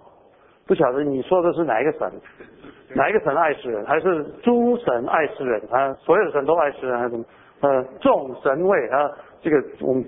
[0.64, 2.10] 不晓得你说的是哪一个神？
[2.94, 3.84] 哪一个神爱世人？
[3.84, 5.92] 还是诸神爱世人啊？
[5.94, 7.24] 所有的神都爱世人，还是什么？
[7.62, 9.10] 呃，众神位啊？
[9.42, 10.04] 这个我们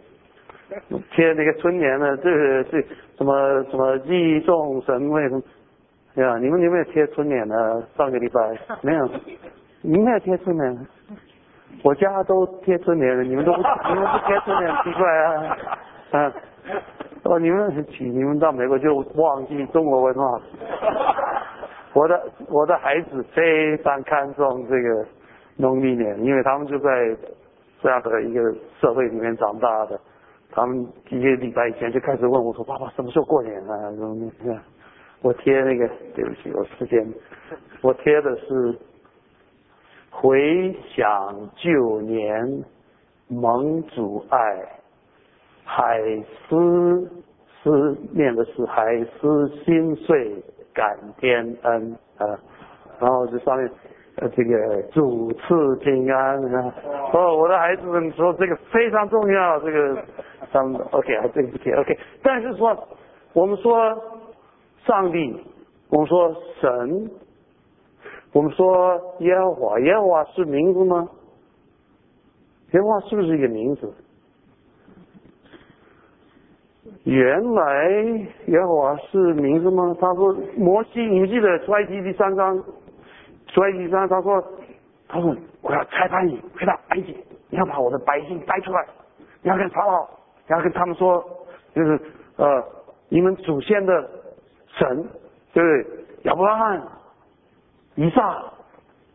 [1.10, 2.16] 贴那个春联呢？
[2.18, 2.86] 这个是
[3.18, 5.28] 什么什么一众神位？
[5.28, 5.42] 什么
[6.22, 7.82] 呀，你们有没有贴春联呢？
[7.96, 8.40] 上个礼拜
[8.80, 9.10] 没有，
[9.82, 10.86] 你没有贴春联？
[11.82, 15.56] 我家都贴春联了，你们都不，你们不贴春联，奇怪啊！
[16.10, 16.32] 啊，
[17.24, 20.40] 哦，你们奇，你们到美国就忘记中国文化。
[21.92, 25.06] 我 的我的孩子非常看重这个
[25.56, 27.16] 农历年，因为他们就在
[27.82, 29.98] 这样的一个社会里面长大的。
[30.52, 33.92] 他们一个礼拜以前就开始问我说：“爸爸什么时候过年啊？”
[35.22, 37.04] 我贴那个，对不起，我时间，
[37.82, 38.78] 我贴的是
[40.10, 42.64] 回想旧年，
[43.28, 44.38] 蒙主爱，
[45.66, 46.00] 海
[46.48, 47.10] 思
[47.62, 50.42] 思念的是海思心碎。
[50.76, 52.38] 感天恩啊，
[53.00, 53.66] 然后这上面
[54.16, 56.74] 呃这个主赐平安啊，
[57.14, 60.04] 哦我的孩子们说这个非常重要，这个
[60.52, 62.76] 他们 OK 啊对不起 OK，但是说
[63.32, 63.74] 我们说
[64.84, 65.34] 上帝，
[65.88, 67.10] 我们说神，
[68.34, 71.08] 我们说耶和华，耶和华是名字吗？
[72.72, 73.90] 耶和华是不是一个名字？
[77.04, 77.90] 原来
[78.46, 79.96] 耶和华是名字吗？
[80.00, 82.56] 他说摩西，你们记得出埃及第三章，
[83.46, 84.42] 出埃及三他说，
[85.08, 87.16] 他说我要裁判你回到埃及，
[87.48, 88.84] 你要把我的百姓带出来，
[89.42, 90.08] 你要跟法老，
[90.48, 91.24] 你要跟他们说，
[91.74, 92.00] 就是
[92.36, 92.64] 呃
[93.08, 94.10] 你们祖先的
[94.66, 95.08] 神，
[95.52, 95.86] 对不对？
[96.24, 96.82] 亚伯拉罕、
[97.94, 98.42] 以撒、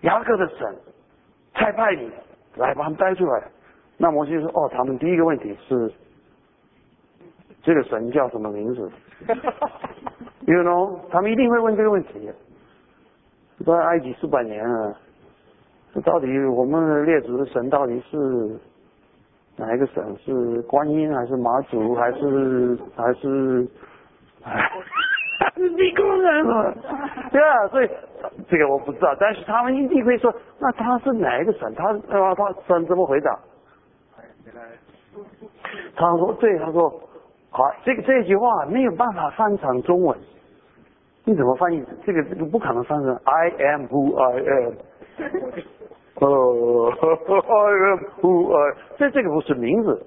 [0.01, 0.75] 雅各的神，
[1.55, 2.09] 裁判你
[2.55, 3.43] 来把他们带出来。
[3.97, 5.91] 那摩西说哦，他们第一个问题是。
[7.63, 8.91] 这个神叫什么名字
[10.47, 12.31] ？You know，他们一定会问这个问题。
[13.63, 14.97] 在埃及数百年了，
[15.93, 18.17] 这到底我们列祖的神到底是
[19.57, 20.03] 哪一个神？
[20.25, 23.67] 是观音还是妈祖还是还是？
[25.55, 26.73] 你工人啊？
[27.31, 27.89] 对啊，所以
[28.49, 31.71] 这个我不知道，但是他们一定会说，那他是哪一个神？
[31.75, 33.39] 他啊，他神怎么回答？
[35.95, 36.91] 他说对，他说。
[37.53, 40.17] 好，这个这句话没有办法翻成中文，
[41.25, 41.83] 你怎么翻译？
[42.05, 44.73] 这个这个不可能翻成 I am who I am。
[46.21, 50.01] 哦，I am who I，这这个不是名字。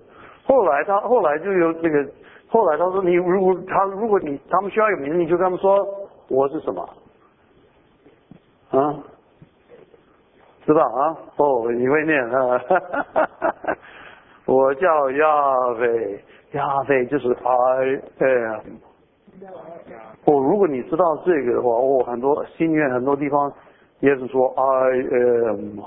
[0.46, 2.08] 后来他后来就有这个，
[2.48, 5.86] 后来他说你如果他如果你他们需要有名字，你就跟他们说
[6.28, 6.88] 我是什么
[8.70, 8.96] 啊？
[10.64, 11.14] 知道啊？
[11.36, 12.60] 哦，你会念啊？
[14.46, 16.24] 我叫亚伟。
[16.54, 18.60] 加菲就是 I am。
[20.24, 23.52] 哦，如果你知道这个的话，哦，很多心愿很多地方
[23.98, 24.90] 也是说 I
[25.50, 25.80] am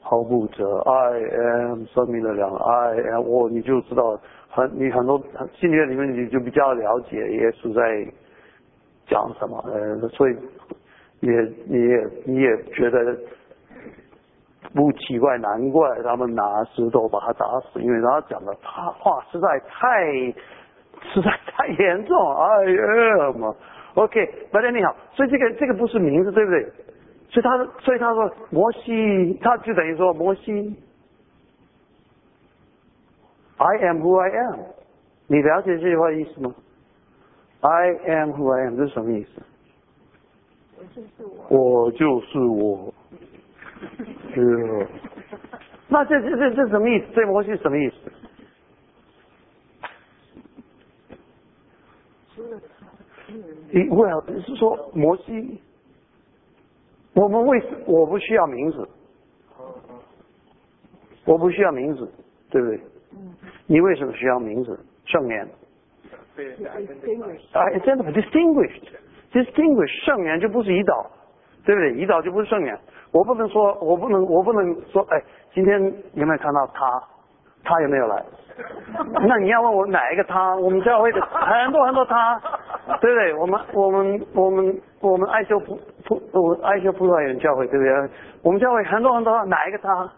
[0.00, 1.20] 毫不者，I
[1.68, 4.18] am 生命的量，I am 哦，你就知道
[4.48, 5.22] 很你很多
[5.54, 8.12] 心愿里面你就比较了解耶稣在
[9.06, 10.36] 讲什么，呃，所以
[11.20, 11.30] 也
[11.68, 13.16] 你也你也觉得。
[14.74, 20.04] 不奇怪，难怪他们拿石头把他打死，因为他讲的他话实在太
[21.12, 22.16] 实在太严重。
[22.36, 23.54] 哎呀嘛
[23.94, 26.62] ，OK，白天你好，所以这个这个不是名字，对不对？
[27.30, 30.76] 所以他所以他说摩西，他就等于说摩西
[33.56, 34.60] ，I am who I am，
[35.26, 36.54] 你了解这句话意思吗
[37.60, 39.42] ？I am who I am 这是什么意思？
[40.78, 41.84] 我就是我。
[41.84, 42.89] 我就是我。
[45.88, 47.06] 那这这这这什么意思？
[47.14, 47.94] 这摩西什么意思？
[53.72, 55.60] 你为你是说摩西？
[57.14, 58.88] 我们为我不需要名字，
[61.24, 62.08] 我不需要名字，
[62.50, 62.80] 对不对？
[63.66, 64.78] 你为什么需要名字？
[65.06, 65.48] 圣言。
[67.52, 71.10] 哎，真的，distinguished，distinguished，圣言就不是胰岛，
[71.64, 71.92] 对不对？
[71.94, 72.78] 胰岛就不是圣言。
[73.12, 75.80] 我不能说，我不能，我不能说，哎，今天
[76.14, 77.02] 有没有看到他？
[77.62, 78.24] 他有没有来？
[79.26, 80.56] 那你要问我哪一个他？
[80.56, 82.40] 我们教会的很多很多他，
[83.00, 83.34] 对不对？
[83.34, 88.10] 我们我们我们我们爱修普普我爱修普萄园教会，对不对？
[88.42, 90.10] 我们教会很多很多哪一个他？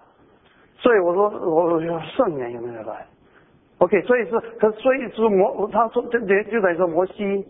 [0.78, 3.07] 所以我说我说圣人有没有来
[3.78, 7.46] ？OK，所以是可所以是摩他说就就等于说摩西，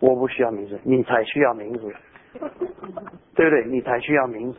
[0.00, 1.92] 我不需要名字，你才需要名字。
[3.34, 3.64] 对不对？
[3.66, 4.58] 你才需要名字。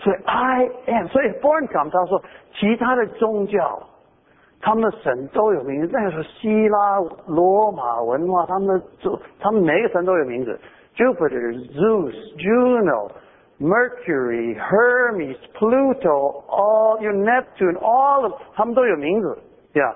[0.00, 2.22] 所以 I am，所以 Born come 他说，
[2.54, 3.82] 其他的宗教，
[4.60, 5.90] 他们的神都有名字。
[5.92, 8.82] 那个时候希腊罗马文化，他们的
[9.40, 10.58] 他们每个神都有名字
[10.96, 13.10] ：Jupiter、Zeus、Juno、
[13.58, 19.38] Mercury、Hermes、Pluto、All your Neptune，all of 他们都有名字，
[19.74, 19.94] 呀。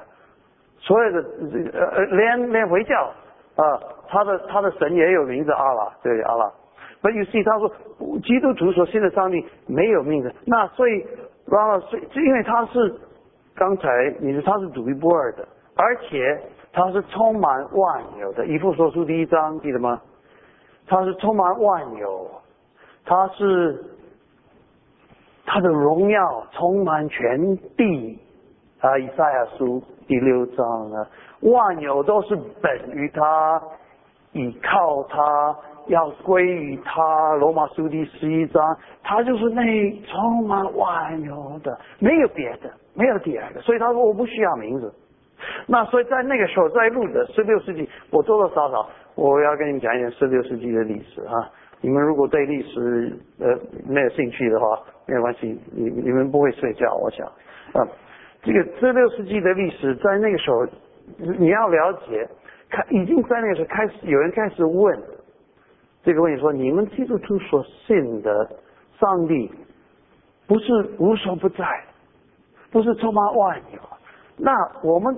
[0.81, 1.29] 所有的
[1.75, 3.13] 呃连连回教
[3.57, 6.51] 啊，他的他的神也有名字，阿拉对阿拉。
[7.01, 7.69] But you see，他说
[8.21, 11.07] 基督徒所信的上帝没有命的，那所以，
[11.47, 12.93] 然后所以因为他是
[13.55, 13.89] 刚才
[14.21, 16.41] 你说他是独一无二的，而且
[16.73, 18.45] 他是充满万有的。
[18.47, 20.01] 以父所书第一章记得吗？
[20.89, 22.29] 他是充满万有，
[23.05, 23.85] 他是
[25.47, 28.19] 他的荣耀充满全地
[28.81, 28.99] 啊！
[28.99, 31.07] 以赛亚书第六章啊，
[31.43, 33.63] 万有都是本于他，
[34.33, 35.57] 依靠他。
[35.89, 39.63] 要归于他，罗马书第十一章，他就是那
[40.07, 44.93] 充满万有的，没有别的，没有第二个，所以他说我不需要名字。
[45.67, 51.51] 那所以在那个时候，在路的十六世纪，我多多少少我要跟你们讲一点十六世纪的历史啊。
[51.81, 57.27] 你们如果对历史呃没有兴趣的话，没有关系，你你们不会睡觉，我想
[57.73, 57.87] 啊，
[58.43, 60.67] 这个十六世纪的历史在那个时候
[61.39, 62.29] 你要了解，
[62.69, 65.01] 开已经在那个时候开始有人开始问。
[66.09, 68.51] 这个问题说：你们基督徒所信的
[68.99, 69.53] 上帝，
[70.47, 71.85] 不是无所不在，
[72.73, 73.81] 不是充满万有。
[74.39, 74.51] 那
[74.83, 75.15] 我们、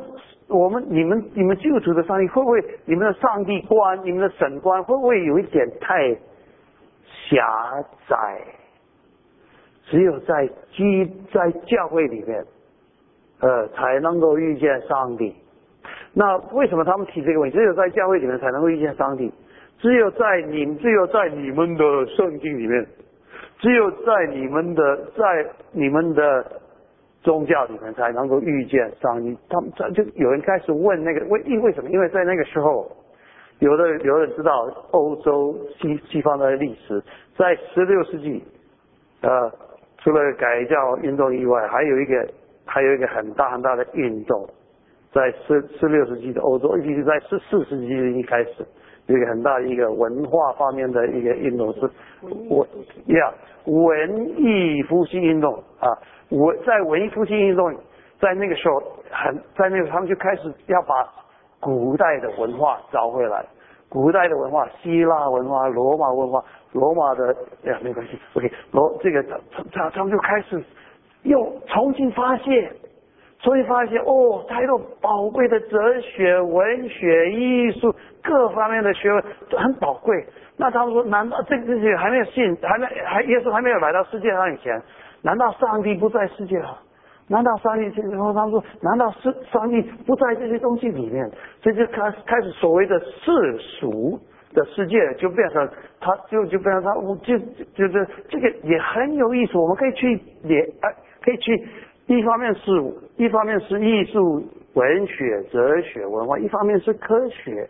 [0.48, 6.12] 我们、你们、你们基督徒的上帝，会不会你们的上帝观、你们的神观，会不会有一点太
[7.28, 8.42] 狭窄？
[9.84, 12.44] 只有在基在教会里面，
[13.38, 15.36] 呃，才能够遇见上帝。
[16.12, 17.56] 那为什么他们提这个问题？
[17.56, 19.32] 只有在教会里面才能够遇见上帝。
[19.80, 22.86] 只有在你，只有在你们的圣经里面，
[23.58, 26.60] 只有在你们的在你们的
[27.22, 29.34] 宗教里面才能够遇见上帝。
[29.48, 31.88] 他们就有人开始问那个为因为什么？
[31.88, 32.90] 因为在那个时候，
[33.60, 37.02] 有的有人知道欧洲西西方的历史，
[37.36, 38.42] 在十六世纪，
[39.22, 39.50] 呃，
[39.98, 42.28] 除了改教运动以外，还有一个
[42.66, 44.46] 还有一个很大很大的运动，
[45.10, 48.66] 在十十六世纪的欧洲，尤其是在十四世纪一开始。
[49.10, 51.80] 一个很大的一个文化方面的一个运动是
[52.48, 52.68] 文
[53.06, 53.32] 呀
[53.64, 55.90] 文艺复兴运动啊
[56.30, 57.74] 文在文艺复兴运动
[58.20, 61.08] 在那个时候很在那个他们就开始要把
[61.58, 63.44] 古代的文化找回来，
[63.88, 66.42] 古代的文化希腊文化罗马文化
[66.72, 69.38] 罗马的呀没关系 OK 罗这个他
[69.72, 70.62] 他他们就开始
[71.24, 72.72] 又重新发现。
[73.42, 77.90] 所以发现哦，太多宝贵的哲学、文学、艺术
[78.22, 80.26] 各方面的学问都很宝贵。
[80.58, 84.78] 那他们说，难道这这些还没有信，还没还耶稣还没有来到世界上以前，
[85.22, 86.76] 难道上帝不在世界上？
[87.28, 88.00] 难道上帝？
[88.10, 91.26] 然后他们说，难道是上帝不在这些东西里面？
[91.62, 94.20] 所以就开开始所谓的世俗
[94.52, 95.66] 的世界就变成，
[95.98, 97.38] 他就就变成他，我就
[97.74, 99.56] 就是这个也很有意思。
[99.56, 101.66] 我们可以去也，哎，可以去。
[102.06, 102.72] 一方面是，
[103.20, 104.42] 一方面是艺术、
[104.72, 107.68] 文学、哲学、文化；一方面是科学。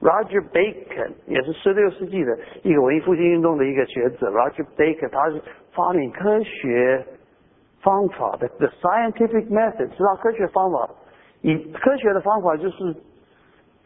[0.00, 4.28] Roger Bacon 也是十六世纪的一个文艺复兴运动的一个学者。
[4.28, 5.40] Roger Bacon 他是
[5.72, 7.06] 发明科学
[7.80, 10.90] 方法的，the scientific method，知道科学方法。
[11.42, 12.92] 以科学的方法就是，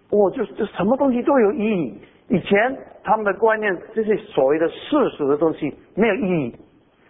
[0.08, 2.00] 我就是就什么东西都有意义。
[2.28, 6.56] 以前他们的观念，这些所谓的世俗的东西没有意义，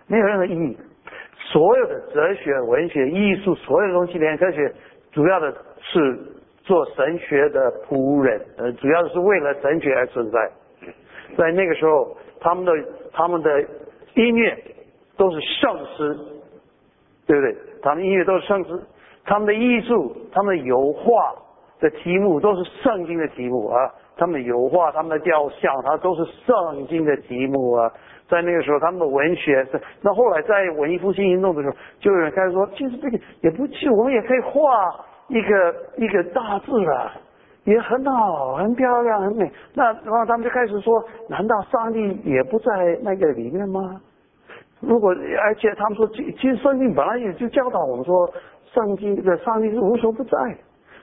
[0.09, 0.77] 没有任何意义。
[1.39, 4.72] 所有的哲学、文学、艺术，所有的东西，连科学，
[5.12, 6.18] 主要的是
[6.62, 10.51] 做神学的仆人，呃，主要是为了神学而存在。
[11.37, 12.72] 在那个时候，他们的
[13.12, 13.62] 他们的
[14.14, 14.57] 音乐
[15.16, 16.16] 都是圣诗，
[17.26, 17.57] 对不对？
[17.82, 18.80] 他们音乐都是圣诗，
[19.24, 21.35] 他们的艺术，他们的油画
[21.80, 23.91] 的题目都是圣经的题目啊。
[24.16, 27.93] 他们的油画，他们的雕像，它都是圣经的题目啊。
[28.35, 29.80] 在那个时候，他们的文学是。
[30.03, 34.61] 那后来在文艺复兴运动的时候，就有人开始说，其实这个也不去，我们也可以画
[35.28, 37.12] 一个一个大字啊，
[37.64, 39.51] 也很好，很漂亮，很美。
[39.72, 44.01] 那然后他们就开始说，难道上帝也不在那个里面吗？
[44.80, 48.28] 如果而且他们说，其其实圣经本来也就教导我们说，
[48.74, 50.37] 圣经的上帝是无所不在，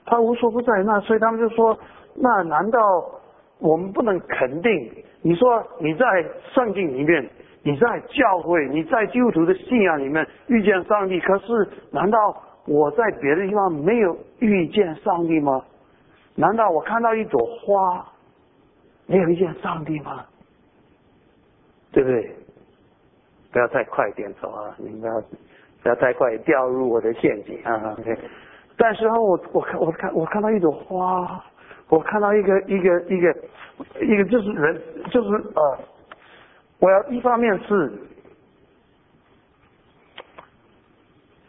[0.06, 0.84] 他无所不在。
[0.84, 1.76] 那所以他们就说，
[2.16, 2.80] 那难道
[3.60, 4.72] 我们不能肯定？
[5.22, 6.06] 你说你在
[6.54, 7.30] 圣经里面，
[7.64, 12.18] 你在教会，你在基督徒的信仰里面遇见上帝，可是难道
[12.66, 15.64] 我在别的地方没有遇见上帝吗？
[16.36, 18.06] 难道我看到一朵花
[19.06, 20.26] 没有遇见上帝吗？
[21.92, 22.32] 对不对？
[23.52, 24.74] 不要太快点走啊！
[24.78, 25.22] 你们不要
[25.84, 28.18] 不要太快掉入我的陷阱啊！OK。
[28.78, 31.44] 但是我我看我看我看到一朵花，
[31.92, 33.36] 我看到一个一个一个
[34.00, 34.82] 一个就是人
[35.12, 35.78] 就是呃，
[36.80, 37.92] 我要一方面是，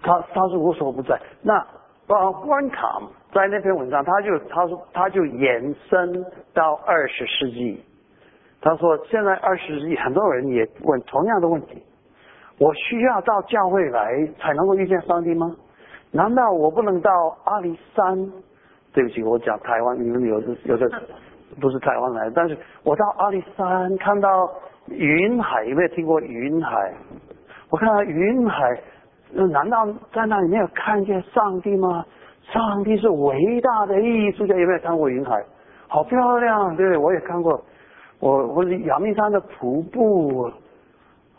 [0.03, 1.17] 他他是无所不在。
[1.43, 1.55] 那
[2.09, 3.01] 啊，关卡
[3.33, 7.81] 在那篇文章，他就他说他就延伸到二十世纪，
[8.61, 11.81] 他说现在二十世纪很多人也问同样的问题。
[12.59, 15.55] 我需要到教会来才能够遇见上帝吗？
[16.11, 17.11] 难道我不能到
[17.45, 18.33] 阿里山？
[18.93, 20.89] 对不起，我讲台湾，你们有的有的
[21.61, 24.51] 不是台湾来的，但是我到阿里山看到
[24.89, 26.95] 云海，有没有听过云海？
[27.71, 28.81] 我看到云海，
[29.33, 32.05] 难道在那里没有看见上帝吗？
[32.53, 35.43] 上帝是伟大的艺术家，有没有看过云海？
[35.89, 37.63] 好漂亮，对不对，我也看过。
[38.21, 40.51] 我我是阳明山的瀑布。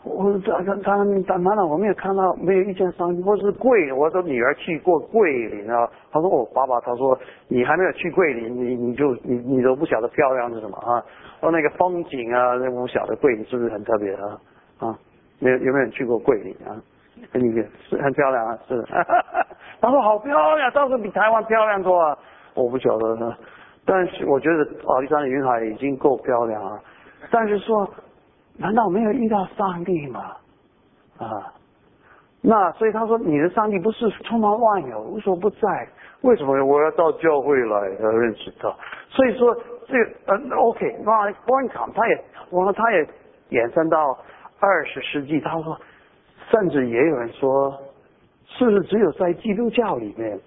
[0.04, 5.88] 我他他他他妈的，我没有看到，没有遇见上帝，或是桂，我的女儿去过桂林啊。
[6.12, 11.02] 他说我爸爸，他说你还没有去桂林，你你就你你都不晓得漂亮是什么啊？
[11.40, 14.38] 说那个风景啊，那不晓得桂林是不是很特别啊？
[14.78, 14.98] 啊，
[15.38, 16.76] 没有有没有去过桂林啊？
[17.32, 17.50] 你
[17.88, 18.84] 是很漂亮啊，是。
[19.80, 22.18] 他说好漂亮，倒是比台湾漂亮多啊。
[22.54, 23.34] 我不晓得，
[23.86, 26.78] 但是我觉得阿里山的云海已经够漂亮啊。
[27.30, 27.88] 但是说。
[28.56, 30.36] 难道没有遇到上帝吗？
[31.18, 31.52] 啊，
[32.40, 35.88] 那所以他说你的上帝不是充满万有、无所不在？
[36.22, 38.74] 为什么我要到教会来要认识他？
[39.10, 39.54] 所以说
[39.86, 43.06] 这个嗯，OK，那关卡他也，完了他也
[43.50, 44.18] 延伸到
[44.58, 45.40] 二十世纪。
[45.40, 45.78] 他说，
[46.50, 47.78] 甚至也有人说，
[48.46, 50.38] 是不是只有在基督教里面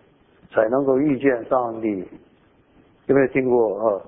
[0.51, 2.07] 才能够遇见上帝？
[3.05, 4.01] 有没有听过啊？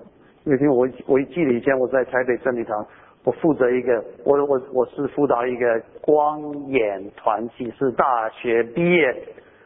[0.45, 2.85] 有听我我记得以前我在台北真理堂。
[3.26, 9.13] 我负责一个，我我我是辅导一个光眼团体，是大学毕业，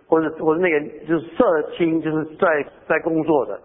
[0.07, 1.45] 或者或者那个就是社
[1.77, 2.47] 青，就是在
[2.87, 3.59] 在工作的，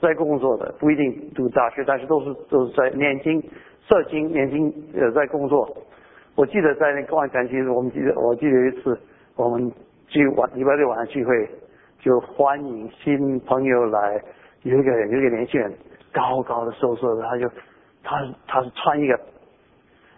[0.00, 3.38] 在工作的不一定读大学，但是都是都是在年轻
[3.86, 5.68] 社青年轻呃在工作。
[6.34, 8.98] 我记得在那光眼团体，我们记得我记得有一次
[9.36, 9.70] 我们
[10.08, 11.48] 聚晚礼拜六晚上聚会，
[12.00, 14.20] 就欢迎新朋友来，
[14.62, 15.70] 有一个有一个年轻人
[16.14, 17.46] 高高的瘦瘦的，他就
[18.02, 19.20] 他他是穿一个。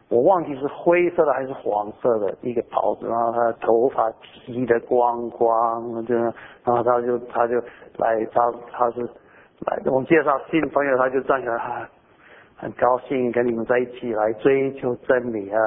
[0.09, 4.09] 我忘记是灰色的还是黄色的一个袍子，然后他头发
[4.45, 6.33] 披得光光，就然
[6.67, 7.57] 后他就他就
[7.99, 9.01] 来，他他是
[9.67, 11.87] 来我介绍新朋友，他就站起来，很
[12.57, 15.61] 很高兴跟你们在一起来追求真理啊，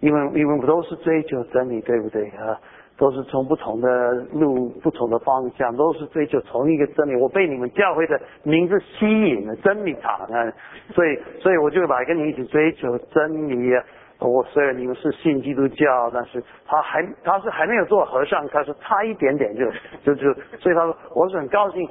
[0.00, 2.58] 因为因为我们都是追求真理，对不对啊？
[2.98, 7.14] 都是从不同的路、不同的方向，都是追求同一个真理。
[7.20, 10.52] 我被你们教会的名字吸引了，真理堂啊！
[10.94, 13.70] 所以，所以我就来跟你一起追求真理。
[14.18, 19.66] 我虽然你们是信基督教，但是他还他是还没有做和尚，他是差一点点就
[20.02, 21.82] 就就，所以他说我是很高兴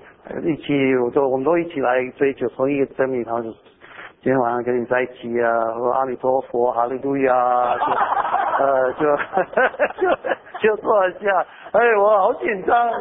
[0.43, 3.45] 一起，我说我们都一起来追求同一个真理堂。
[4.25, 5.47] 今天晚上跟你在一起啊，
[5.93, 7.85] 阿弥陀佛，哈利路亚，就
[8.65, 9.05] 呃，就
[10.01, 10.09] 就
[10.59, 12.99] 就坐下，哎，我好紧张啊，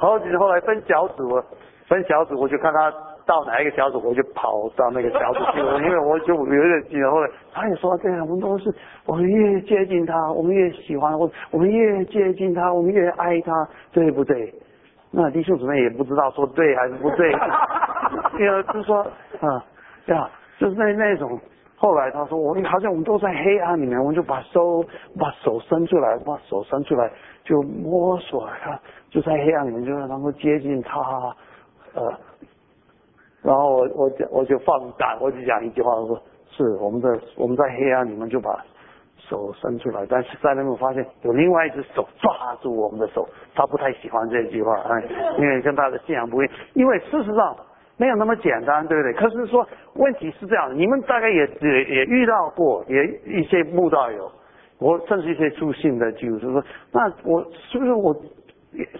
[0.00, 0.36] 好紧。
[0.36, 1.40] 后来分小组，
[1.86, 2.92] 分小组，我就看他
[3.24, 7.12] 到哪一个小组，我就跑到那个小组去了，因为我就有点紧张。
[7.12, 8.74] 后来他也说，对啊，我们都是，
[9.06, 13.52] 我们越接近他，我们越喜欢我，我们越接近他，我们越爱他，
[13.92, 14.52] 对不对？
[15.12, 17.30] 那弟兄姊妹也不知道说对还是不对，
[18.40, 19.06] 因为就说
[19.38, 19.62] 啊。
[20.06, 21.38] 对啊，就是那那种，
[21.76, 24.84] 后来他说我好像我们都在黑暗里面，我们就把手
[25.18, 27.10] 把手伸出来，把手伸出来
[27.44, 28.78] 就摸索看，
[29.10, 31.00] 就在黑暗里面就能够接近他，
[31.94, 32.12] 呃，
[33.42, 38.64] 然后我我我就放胆，我就讲一句话，我说是我们在我们在黑暗里面就把
[39.16, 44.76] 手伸出来，但是在那边发现有另外一只手抓住我们的手，他不太喜欢这句话，
[45.38, 46.54] 因为跟他的信仰不一样。
[46.74, 47.56] 因为事实上
[47.96, 49.12] 没有那么简单，对不对？
[49.12, 54.30] 可是说问题是这样，你们大概也也也遇到过，也一些慕道友，
[54.78, 58.14] 我甚至一些出信的，就是说，那我是不是我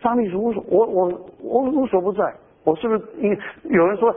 [0.01, 1.09] 上帝是无所我我
[1.43, 2.23] 我无所不在，
[2.65, 3.29] 我是不是你
[3.75, 4.15] 有人说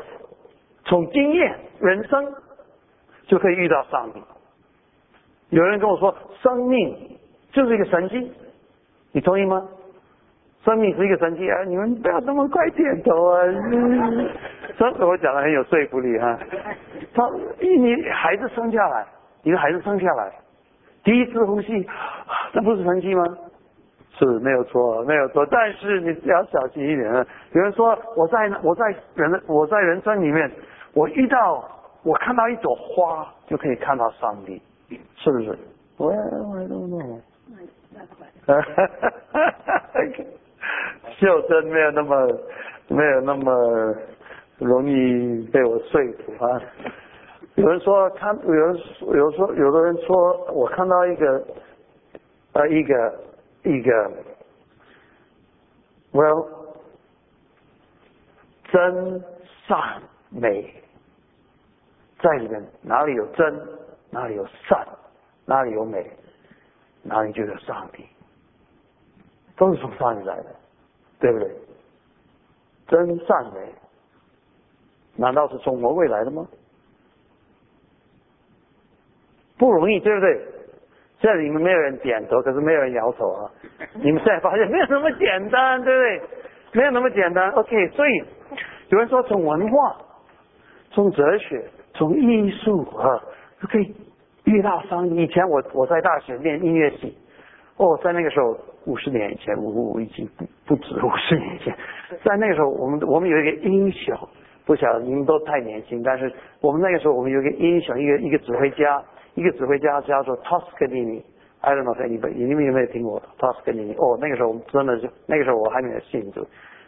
[0.84, 2.24] 从经验人生
[3.28, 4.22] 就可以遇到上帝？
[5.50, 7.18] 有人跟我说，生命
[7.52, 8.32] 就是一个神迹，
[9.14, 9.66] 你同意吗？
[10.66, 11.64] 生命是一个神奇啊！
[11.66, 13.44] 你们不要那么快点头啊！
[14.78, 16.40] 这我讲的很有说服力哈。
[17.14, 19.06] 他，你孩子生下来，
[19.44, 20.32] 你的孩子生下来，
[21.04, 21.88] 第一次呼吸，
[22.52, 23.24] 那不是神奇吗？
[24.18, 25.46] 是没有错，没有错。
[25.52, 27.24] 但是你要小心一点啊！
[27.54, 30.52] 有人说，我在我在人我在人生里面，
[30.96, 31.64] 我遇到
[32.04, 34.60] 我看到一朵花，就可以看到上帝。
[35.18, 35.56] 是不是？
[35.98, 37.22] 我我都弄。
[41.20, 41.42] 哈哈哈哈哈！
[41.42, 42.28] 秀珍没有那么
[42.90, 43.96] 没有那么
[44.60, 46.62] 容易被我说服啊。
[47.56, 51.48] 有人说他，有人有说有的人说我看到一个
[52.54, 53.20] 呃一个
[53.64, 54.12] 一个
[56.12, 56.48] ，Well，
[58.72, 59.24] 真
[59.68, 60.74] 善美
[62.20, 63.62] 在里面，哪里有真？
[64.12, 64.88] 哪里有善，
[65.46, 66.10] 哪里有美，
[67.04, 68.06] 哪里就有上帝，
[69.58, 70.46] 都是从上帝来的，
[71.20, 71.52] 对不对？
[72.88, 73.74] 真善美，
[75.16, 76.48] 难道是中国未来的吗？
[79.58, 80.42] 不容易，对不对？
[81.20, 83.52] 现在你们没有人点头，可是没有人摇头啊！
[83.96, 86.22] 你们现在发现没有那么简单，对不对？
[86.74, 87.50] 没有那么简单。
[87.52, 88.24] OK，所以
[88.90, 89.98] 有人说从文化、
[90.92, 93.24] 从哲学、从艺术啊，
[93.62, 93.96] 都可以。
[94.44, 97.18] 遇到上以前我我在大学念音乐系，
[97.78, 98.56] 哦，在那个时候
[98.86, 101.76] 五十年以前，我我已经不不止五十年前，
[102.24, 104.18] 在那个时候我们我们有一个英雄，
[104.66, 106.32] 不晓得你们都太年轻，但是
[106.62, 113.94] 我们那个时候我们有一个英雄，一个一个指挥家，一个指挥家叫做 Toscanini，I don't know 你们你们有没有听过 Toscanini？
[113.98, 116.46] 哦，那个时候我们真的就那个时候我还没有信主，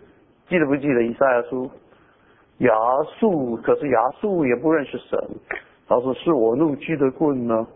[0.49, 1.71] 记得不记得以赛亚书？
[2.59, 2.75] 亚
[3.19, 5.19] 述可是亚述也不认识神，
[5.87, 7.67] 他说是我怒气的棍呢。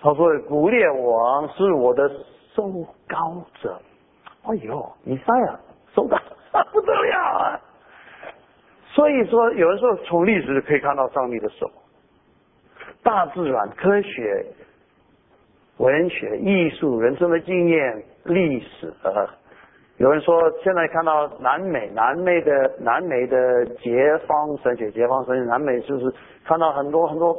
[0.00, 2.08] 他说古列王是我的
[2.54, 2.70] 受
[3.08, 3.76] 高者。
[4.44, 5.60] 哎呦，以赛亚
[5.92, 6.16] 受高
[6.72, 7.60] 不得了啊！
[8.94, 11.70] 所以说，有的时候从历史可以看到上帝的手。
[13.02, 14.46] 大自然、科学、
[15.78, 19.24] 文学、艺术、人生的经验、历史啊，
[19.96, 26.12] 有人说现在看到南美、南美的南美的解放神学、解放神学，南美就是
[26.44, 27.34] 看到很多很多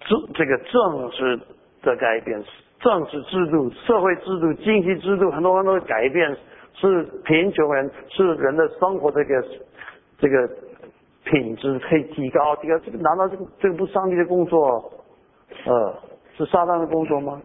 [0.00, 1.38] 政这个政治
[1.82, 2.42] 的改变，
[2.80, 6.36] 政治制度、社会制度、经济制度，很多很多改变，
[6.74, 9.44] 是贫穷人是人的生活这个
[10.18, 10.48] 这个。
[11.30, 14.90] 品质可以提高，提高这个难道这个这个不是上帝的工作？
[15.66, 15.94] 呃，
[16.36, 17.40] 是撒旦的工作吗？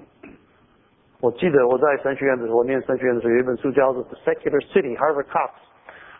[1.19, 5.51] 我记得我在神学院的时候，我念神学院的时候有一本书叫做《The Secular City》，Harvard Cox。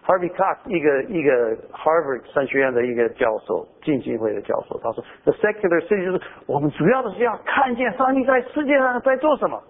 [0.06, 9.64] Harvey Cox 一个一个 Harvard 神学院的一个教授，浸信会的教授，他说：“The secular city 就是我们主要的是要看见上帝在世界上在做什么，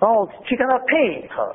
[0.00, 1.54] 然后去跟他配合。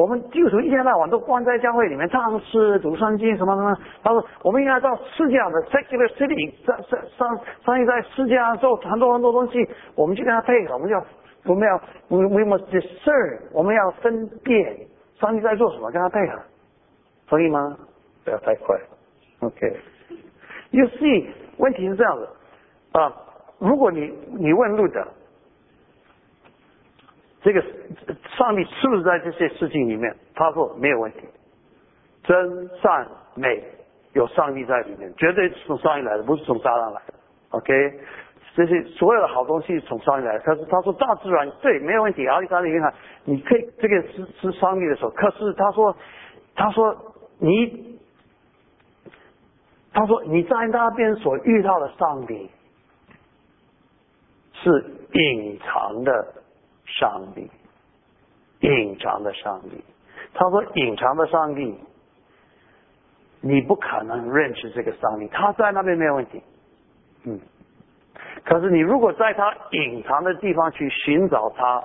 [0.00, 3.76] 我们基督徒一天到晚都关在教会里面唱诗、读圣经什么什么。
[4.02, 10.72] 他说我们应该到世界上的 secular city，上上上上帝在世界上做很多很多东西，我们去跟他配合。
[10.72, 11.04] 我们要
[11.44, 11.76] 我们要
[12.08, 14.74] we we must discern，我们要分辨
[15.20, 16.40] 上帝在做什么，跟他配合。”
[17.28, 17.76] 同意吗？
[18.24, 18.80] 不要太快。
[19.40, 19.76] OK。
[20.70, 21.26] You see，
[21.58, 22.26] 问题是这样的
[22.98, 23.12] 啊，
[23.58, 25.06] 如果你你问路的，
[27.42, 27.62] 这个
[28.36, 30.14] 上帝是不是在这些事情里面？
[30.34, 31.20] 他说没有问题，
[32.22, 33.62] 真善美
[34.12, 37.14] 有上帝在里面，绝对是从上帝来的，不是从撒旦来的。
[37.50, 38.00] OK，
[38.54, 40.38] 这些所有的好东西从上帝来。
[40.40, 42.92] 可是他说大自然对没有问题，阿里山的银行
[43.24, 45.10] 你可以这个是是上帝的手。
[45.10, 45.96] 可是他说
[46.54, 47.06] 他说。
[47.42, 47.98] 你，
[49.94, 52.50] 他说你在那边所遇到的上帝
[54.52, 54.84] 是
[55.14, 56.34] 隐藏的
[56.98, 57.50] 上帝，
[58.60, 59.82] 隐藏的上帝。
[60.34, 61.78] 他说隐藏的上帝，
[63.40, 66.42] 你不可能认识这个上帝，他在那边没有问题。
[67.24, 67.40] 嗯，
[68.44, 71.84] 可是你如果在他隐藏的地方去寻找他，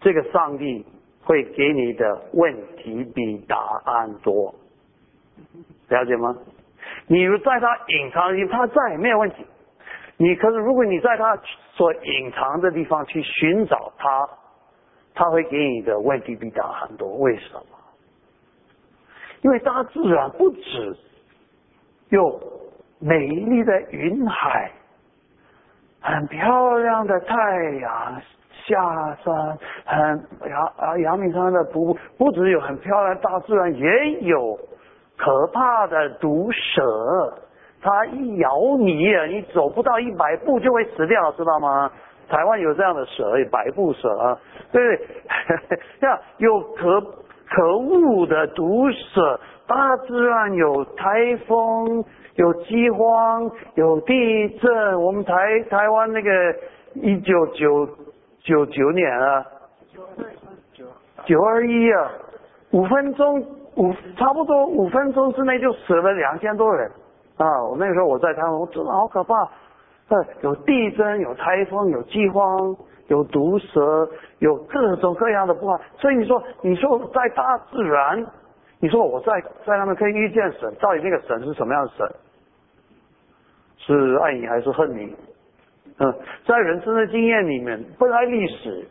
[0.00, 0.86] 这个上帝。
[1.24, 4.54] 会给你的问题比答案多，
[5.88, 6.34] 了解吗？
[7.06, 9.44] 你在他隐藏的地方，他在没有问题。
[10.16, 11.38] 你可是如果你在他
[11.78, 14.28] 所隐藏的地方去寻找它，
[15.14, 17.08] 它会给你的问题比答很多。
[17.18, 17.62] 为什么？
[19.42, 20.96] 因为大自然不止
[22.08, 22.40] 有
[22.98, 24.72] 美丽的云海，
[26.00, 27.36] 很漂亮的太
[27.80, 28.20] 阳。
[28.66, 34.58] 下山很阳啊，阳明山的不不只有很漂亮大自然，也有
[35.16, 37.38] 可怕的毒蛇。
[37.80, 38.94] 它一咬你，
[39.28, 41.90] 你走不到一百步就会死掉，知道吗？
[42.28, 44.38] 台湾有这样的蛇，百步蛇，
[44.72, 45.78] 对不对？
[46.00, 47.00] 这样有可
[47.48, 49.40] 可恶的毒蛇。
[49.66, 52.04] 大自然有台风，
[52.36, 55.02] 有饥荒，有地震。
[55.02, 55.34] 我们台
[55.70, 56.30] 台湾那个
[56.94, 57.88] 一九九。
[58.40, 59.44] 九九年啊，
[59.92, 60.24] 九二
[60.72, 60.84] 九
[61.26, 62.10] 九二一啊，
[62.70, 63.38] 五分钟
[63.76, 66.90] 五差不多五分钟之内就死了两千多人
[67.38, 67.64] 啊！
[67.64, 69.34] 我那个时候我在台湾，我真的好可怕。
[70.08, 72.76] 呃，有地震，有台风，有饥荒，
[73.08, 74.08] 有毒蛇，
[74.38, 75.78] 有各种各样的不好。
[75.98, 78.26] 所以你说，你说在大自然，
[78.80, 82.06] 你说我在在他们可以遇见神，到底那个神是什么样的神？
[83.78, 85.14] 是爱你还是恨你？
[85.98, 86.14] 嗯，
[86.46, 88.88] 在人生的经验里面，不来历史，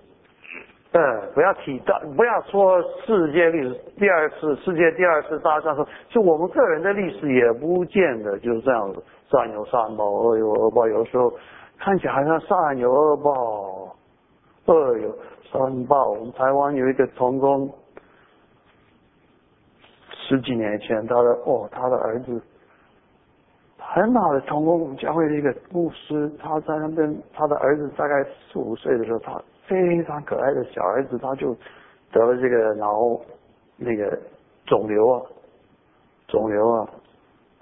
[0.94, 11.32] 嗯，不要提到，不要说世界历史第二次世界第二次大战说，就我们个人的历史也不见得就是这样子，善有善报，恶有恶报，有时候
[11.78, 13.96] 看起来好像善有恶报，
[14.66, 15.14] 恶有
[15.52, 16.10] 善报。
[16.12, 17.70] 我们台湾有一个童工，
[20.12, 22.42] 十几年前，他的哦，他的儿子。
[23.90, 31.56] 很好的，通过我们教会的一个牧师，他在那边，他的儿子大概四五岁的时候，他非常可爱的小儿子，他就
[32.12, 33.18] 得了这个脑
[33.78, 34.20] 那个
[34.66, 35.22] 肿瘤啊，
[36.28, 36.90] 肿瘤啊，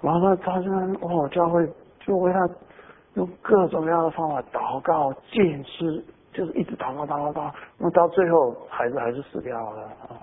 [0.02, 1.64] 完了他现在哦，教会
[2.00, 2.40] 就为他
[3.14, 10.18] 用各种各样的方法祷告、见尸，就是一直祷告、祷告、祷告，那到最后孩子还是死掉了啊。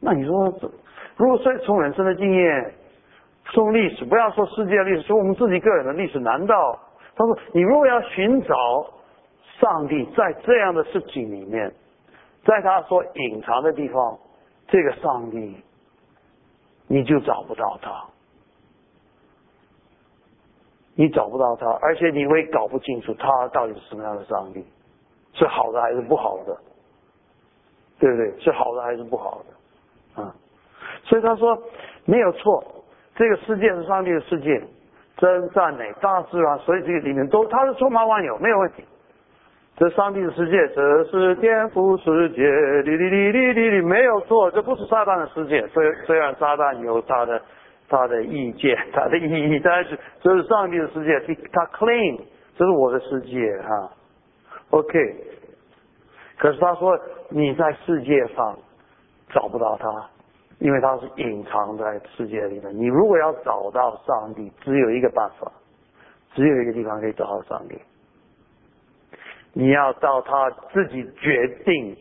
[0.00, 0.52] 那你说，
[1.16, 2.74] 如果说从人生的经验？
[3.52, 6.18] 从历史，不要说世界历史，说我们自己个人的历史。
[6.18, 6.78] 难道
[7.14, 8.56] 他说，你如果要寻找
[9.60, 11.72] 上帝，在这样的事情里面，
[12.44, 14.18] 在他所隐藏的地方，
[14.66, 15.56] 这个上帝，
[16.88, 18.04] 你就找不到他，
[20.96, 24.64] 你找不到他，而且你会搞不清楚他到底是什么样的上帝，
[25.34, 26.58] 是好的还是不好的，
[28.00, 28.40] 对不对？
[28.40, 30.22] 是好的还是不好的？
[30.22, 30.34] 啊，
[31.04, 31.62] 所以他说
[32.06, 32.64] 没有错。
[33.16, 34.60] 这个世界是上帝的世界，
[35.16, 38.84] 真善美，大自然，所以这个里面都它是充满万有，没有问题。
[39.76, 42.42] 这上帝的世界，这是天赋世界，
[42.82, 45.66] 哩哩哩哩哩哩，没有错，这不是撒旦的世界。
[45.68, 47.42] 虽虽然撒旦有他的
[47.88, 51.20] 他的意见，他的意义，但是这是上帝的世界，
[51.52, 52.20] 他 claim
[52.56, 53.90] 这是我的世界哈。
[54.70, 55.16] OK，
[56.38, 56.98] 可是他说
[57.28, 58.56] 你在世界上
[59.30, 60.13] 找不到他。
[60.64, 65.52] 因为它是隐藏在世界里面，你如果要找到上帝，只有一个办法，
[66.32, 67.78] 只有一个地方可以找到上帝，
[69.52, 71.94] 你要到他自己决定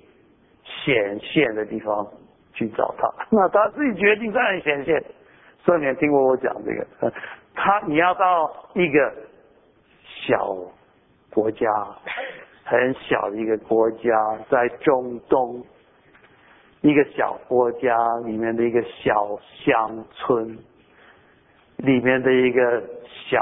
[0.63, 2.07] 显现的地方
[2.53, 3.13] 去找他。
[3.29, 5.03] 那他自己决定在哪里显现？
[5.65, 7.11] 所以你听过我讲这个？
[7.53, 9.13] 他你要到一个
[10.25, 10.55] 小
[11.33, 11.69] 国家，
[12.63, 15.61] 很小的一个国家，在中东
[16.83, 20.57] 一个小国家里面的一个小乡村
[21.77, 22.83] 里面的一个
[23.29, 23.39] 小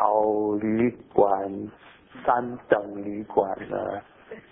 [0.61, 1.69] 旅馆。
[2.23, 3.99] 三等旅馆的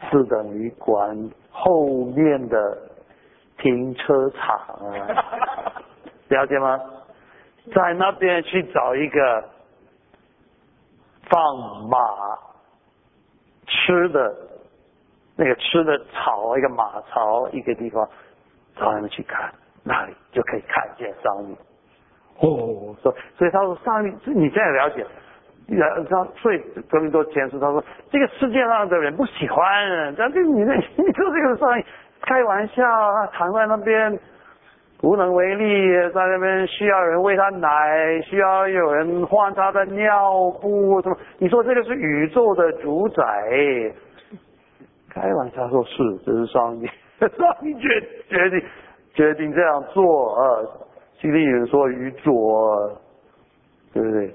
[0.09, 2.77] 四等旅馆后面的
[3.59, 5.73] 停车场啊，
[6.29, 6.79] 了解吗？
[7.75, 9.43] 在那边去找一个
[11.29, 11.39] 放
[11.89, 11.99] 马
[13.67, 14.35] 吃的
[15.35, 18.09] 那个吃的草，一个马槽，一个地方，
[18.79, 19.51] 找他们去看，
[19.83, 21.55] 那里就可以看见上帝。
[22.39, 25.05] 哦，所所以他说上帝，你这样了解。
[25.67, 26.59] 然后，所以
[26.89, 31.83] 革命多前世，他说这个世界上的人不喜欢，但是你那，你说这个上
[32.21, 34.19] 开玩笑，他躺在那边
[35.03, 41.17] 无能为力，在那边需要人喂他奶，需要有人换他的尿布，什么？
[41.37, 43.23] 你说这个是宇宙的主宰？
[45.13, 46.89] 开玩笑说是，这是上帝，
[47.37, 48.69] 上帝决决定
[49.13, 50.43] 决定这样做啊！
[51.19, 52.97] 心里有人说宇宙，
[53.93, 54.33] 对不对？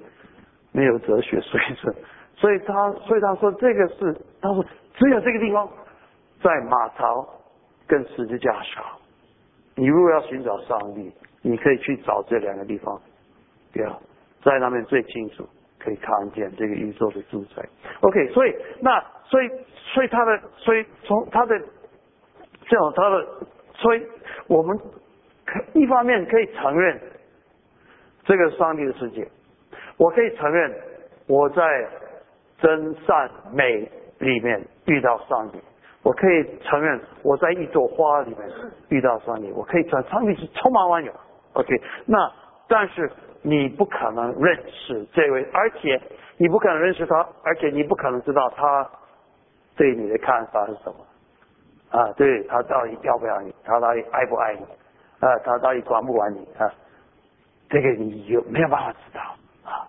[0.72, 1.95] 没有哲学水准，
[2.37, 4.12] 所以他所以他说这个是
[4.43, 4.64] 他说
[4.97, 5.68] 只有这个地方
[6.43, 7.26] 在马槽
[7.87, 8.85] 跟十字架上，
[9.76, 11.11] 你如果要寻找上帝，
[11.43, 13.01] 你可以去找这两个地方，
[13.72, 13.99] 对啊，
[14.43, 17.66] 在那边最清楚可以看见这个宇宙的主宰。
[18.01, 19.49] OK，所以那所以
[19.95, 21.59] 所以他的所以从他的
[22.66, 23.26] 这种他的
[23.74, 24.06] 所以
[24.46, 24.78] 我们
[25.44, 27.00] 可一方面可以承认
[28.24, 29.26] 这个上帝的世界。
[29.96, 30.74] 我可以承认，
[31.26, 31.62] 我在
[32.58, 33.88] 真善美
[34.18, 35.58] 里面遇到上帝。
[36.02, 38.40] 我可以承认，我在一朵花里面
[38.88, 39.50] 遇到上帝。
[39.52, 41.12] 我可以承认，上帝是充满万有。
[41.54, 41.68] OK，
[42.06, 42.30] 那
[42.68, 43.10] 但是
[43.42, 46.00] 你不可能认识这位，而且
[46.36, 48.90] 你不可能认识他，而且你不可能知道他
[49.76, 50.96] 对你的看法是什么。
[51.95, 53.55] 啊，对他到底要不要你？
[53.62, 54.62] 他到底爱不爱你？
[55.20, 56.38] 啊，他到底管不管你？
[56.59, 56.66] 啊，
[57.70, 59.20] 这个你有没有办法知道
[59.62, 59.86] 啊？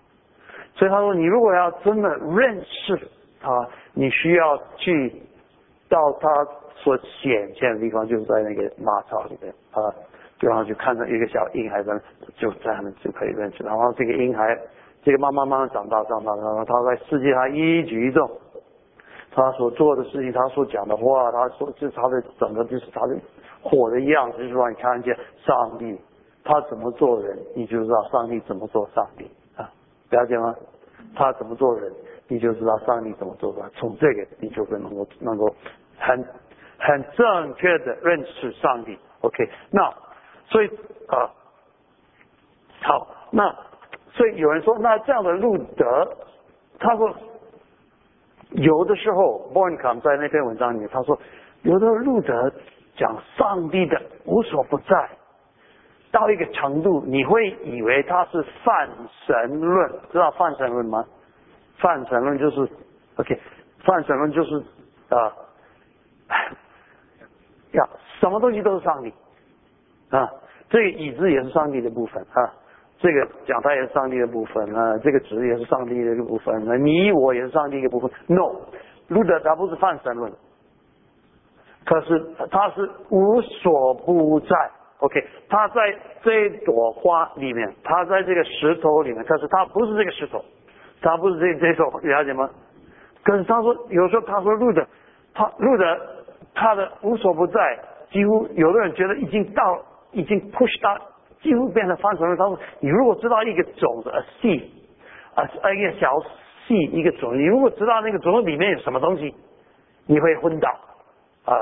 [0.76, 2.96] 所以他说，你如果要真的认识
[3.42, 5.12] 他，你需要去
[5.90, 6.30] 到他
[6.76, 9.90] 所显现的地方，就是在那个马槽里面啊，
[10.42, 11.92] 然后就看到一个小婴孩在，
[12.38, 13.64] 就在那就可以认识。
[13.64, 14.56] 然后这个婴孩，
[15.04, 18.30] 这个慢慢慢慢长大，长大，然后他在世界上一举一动，
[19.36, 23.18] 他所做的事情，他所讲的话，他说就他的整个就是他的
[23.62, 25.14] 火的样子，就是让你看见
[25.46, 26.00] 上帝
[26.44, 29.70] 他怎么做人，你就知道上帝怎么做上帝啊。
[30.10, 30.56] 了解吗？
[31.14, 31.92] 他怎么做人，
[32.28, 33.70] 你就知道上帝怎么做的。
[33.76, 35.54] 从这个，你就会能够能够
[36.00, 36.18] 很
[36.80, 38.98] 很正确的认识上帝。
[39.22, 39.94] OK，那
[40.48, 40.68] 所以
[41.08, 41.30] 啊，
[42.82, 43.54] 好，那
[44.14, 46.08] 所以有人说，那这样的路德，
[46.80, 47.14] 他说
[48.56, 51.18] 有的时候 b o n c o m 在那篇文章里面，他说
[51.64, 52.52] 有的路德
[52.96, 55.10] 讲上帝的无所不在。
[56.12, 58.90] 到一个程度，你会以为他是泛
[59.26, 61.04] 神论，知道泛神论吗？
[61.78, 62.62] 泛神论就是
[63.18, 63.38] OK，
[63.84, 64.56] 泛神论就是
[65.10, 65.34] 啊，
[67.74, 67.90] 呀，
[68.22, 69.14] 什么东西都是上帝
[70.10, 70.32] 啊，
[70.70, 72.54] 这个椅子也是上帝的部分啊，
[72.98, 78.10] 这个讲他也是上帝的部分啊，这个纸也是上帝的一个部分，那你我也是上帝一个部分。
[78.28, 78.56] No，
[79.08, 80.32] 路德他不是泛神论，
[81.86, 84.56] 可是他是无所不在。
[85.00, 85.76] OK，他在
[86.24, 90.44] 这朵花里面，他在这个石头里面，可是他不是这个石头，
[91.02, 92.50] 他不是这这种，了解吗？
[93.22, 94.88] 可是他说，有时候他说路德，
[95.34, 95.84] 他路德
[96.54, 97.78] 他的无所不在，
[98.10, 99.82] 几乎有的人觉得已经到，
[100.14, 100.98] 已经 push 到，
[101.46, 102.36] 几乎变成方程了。
[102.36, 104.64] 他说，你如果知道一个种子，a seed，
[105.36, 106.12] 啊，一个小
[106.68, 109.34] seed，一个种子，你如果知道那个种子里面有什么东西，
[110.08, 110.70] 你会昏倒，
[111.46, 111.54] 啊。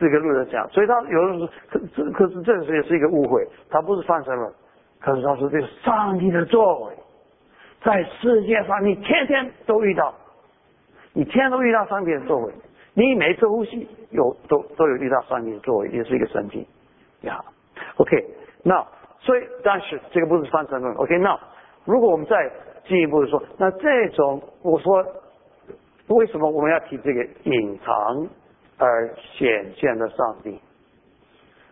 [0.00, 4.50] 这个路人讲，所以他有的时候可这可是这也是一个误会，他不是放生了，
[4.98, 6.94] 可是他说这个上帝的作为，
[7.82, 10.14] 在世界上你天天都遇到，
[11.12, 12.52] 你天天都遇到上帝的作为，
[12.94, 16.66] 你每次呼吸有都都有遇到上帝的作为，也是一个神迹
[17.20, 17.38] 呀。
[17.96, 18.24] OK，
[18.64, 18.82] 那
[19.24, 20.94] 所以但是这个不是放生论。
[20.94, 21.36] OK，那
[21.84, 22.50] 如果我们再
[22.86, 25.04] 进一步的说，那这种我说
[26.08, 28.28] 为什么我们要提这个隐藏？
[28.76, 29.08] 而
[29.38, 30.60] 显现的上帝，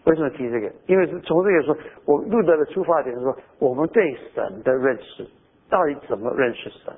[0.05, 0.73] 为什么提这个？
[0.87, 5.29] 因为是从这个说，我路德的出发点是说，我们对神的认识
[5.69, 6.95] 到底怎么认识神？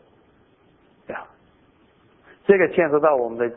[1.06, 1.16] 对
[2.46, 3.48] 这个牵涉到我们的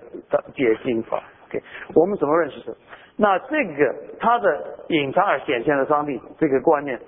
[0.55, 1.21] 解经法。
[1.47, 1.63] OK，
[1.95, 2.75] 我们怎么认识神？
[3.15, 6.99] 那这个他的隐藏而显现的上帝这个观念，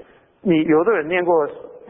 [0.41, 1.47] 你有的人念过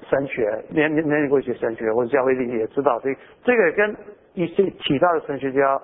[0.10, 3.96] 神学，念念念过一些神学或者教会里也知道，这这个跟
[4.34, 5.80] 一些其他的神学家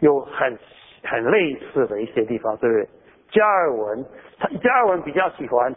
[0.00, 0.58] 有很
[1.04, 2.88] 很类似的一些地方，对不对？
[3.30, 4.04] 加尔文，
[4.38, 5.74] 他加尔文比较喜欢，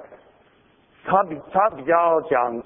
[1.05, 2.63] 他比他比较讲。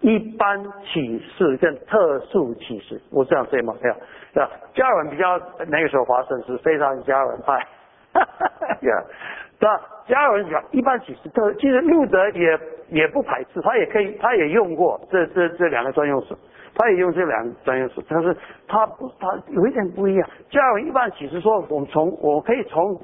[0.00, 3.74] 一般启示跟特殊启示，我这样说吗？
[3.80, 3.94] 没有，
[4.34, 4.50] 对吧？
[4.74, 7.66] 加尔文比较那个时候，华盛是非常加尔文派，
[8.80, 9.80] 对吧？
[10.06, 12.58] 加尔文讲一般启示，特其实路德也
[12.90, 16.36] 也不排斥，他也可以，他也用过这这这两个专用词，
[16.74, 18.36] 他也用这两个专用词，但是
[18.68, 20.28] 他不，他有一点不一样。
[20.50, 23.00] 加尔文一般启示说，我们从我可以从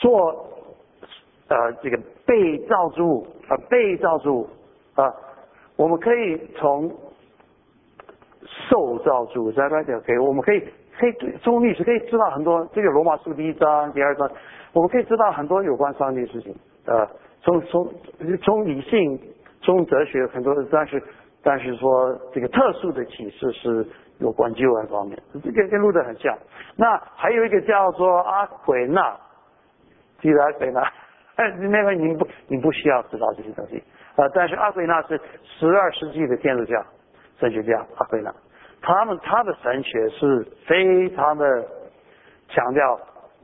[0.00, 0.46] 说
[1.48, 4.48] 呃这个被造之物啊被造之物
[4.94, 5.12] 啊。
[5.76, 6.90] 我们可以从
[8.68, 10.60] 受造主在那讲，可以，我们可以
[10.98, 11.12] 可以
[11.42, 12.66] 从历史可以知道很多。
[12.72, 14.30] 这个罗马书第一章、第二章，
[14.72, 16.54] 我们可以知道很多有关上帝的事情。
[16.86, 17.06] 呃，
[17.42, 17.92] 从从
[18.42, 19.20] 从理性、
[19.60, 21.02] 从哲学很多，但是
[21.42, 23.86] 但是说这个特殊的启示是
[24.18, 26.36] 有关救恩方面，这个跟路德很像。
[26.76, 29.14] 那还有一个叫做阿奎那，
[30.20, 30.80] 记得阿奎那？
[31.36, 33.82] 哎，那个你不你不需要知道这些东西。
[34.16, 36.82] 啊，但是阿奎那是十二世纪的天主教
[37.38, 38.34] 神学家，阿奎那，
[38.80, 41.44] 他们他的神学是非常的
[42.48, 42.98] 强调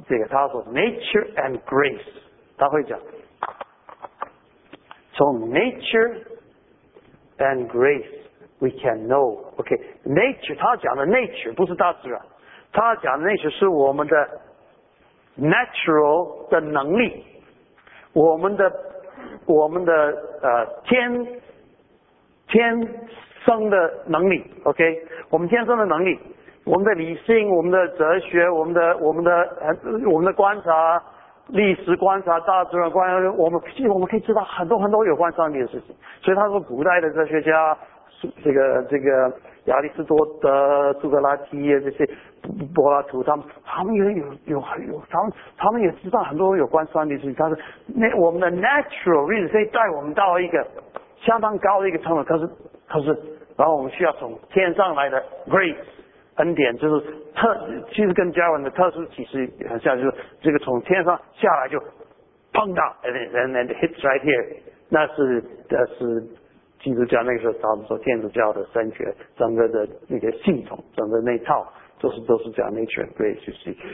[0.09, 2.01] 这个，他说 nature and grace，
[2.57, 2.99] 他会讲
[5.13, 6.25] 从 nature
[7.37, 8.09] and grace
[8.59, 12.19] we can know，OK，nature 他讲的 nature 不是大自然，
[12.73, 14.41] 他讲的 nature 是我们的
[15.39, 17.27] natural 的能力，
[18.15, 18.92] 我们的。
[19.47, 19.93] 我们的
[20.43, 21.27] 呃天
[22.49, 22.89] 天
[23.45, 26.19] 生的能力，OK，我们天生的能力，
[26.65, 29.75] 我们的理性，我们的哲学，我们的我们的呃
[30.09, 31.03] 我们的观察，
[31.49, 35.95] 历史观察，大自然观察，我们其实我们可以知道很多很多有关上帝的事情。
[36.23, 37.77] 所以他说，古代的哲学家，
[38.45, 39.33] 这个这个
[39.67, 42.09] 亚里士多德、苏格拉底这些。
[42.75, 47.35] 柏拉图他们，他们也有有有，他们他们也知道很多有关上帝的事情。
[47.37, 47.57] 他说，
[47.95, 50.67] 那我们的 natural reason 可以带我们到一个
[51.21, 52.25] 相当高的一个程度。
[52.25, 52.49] 可是
[52.89, 53.17] 可是，
[53.57, 55.77] 然后我们需要从天上来的 grace
[56.39, 57.57] 恩典，就是特，
[57.91, 61.79] 其实跟加文的特殊启示很像，就是这个从天上下来就
[62.53, 64.57] 碰到，and and hits right here，
[64.91, 66.27] 那是那是
[66.83, 71.67] 基督教那个时候他们说天主教的神学整个的那个系统，整个那套。
[72.01, 73.39] 都是都是讲 nature grace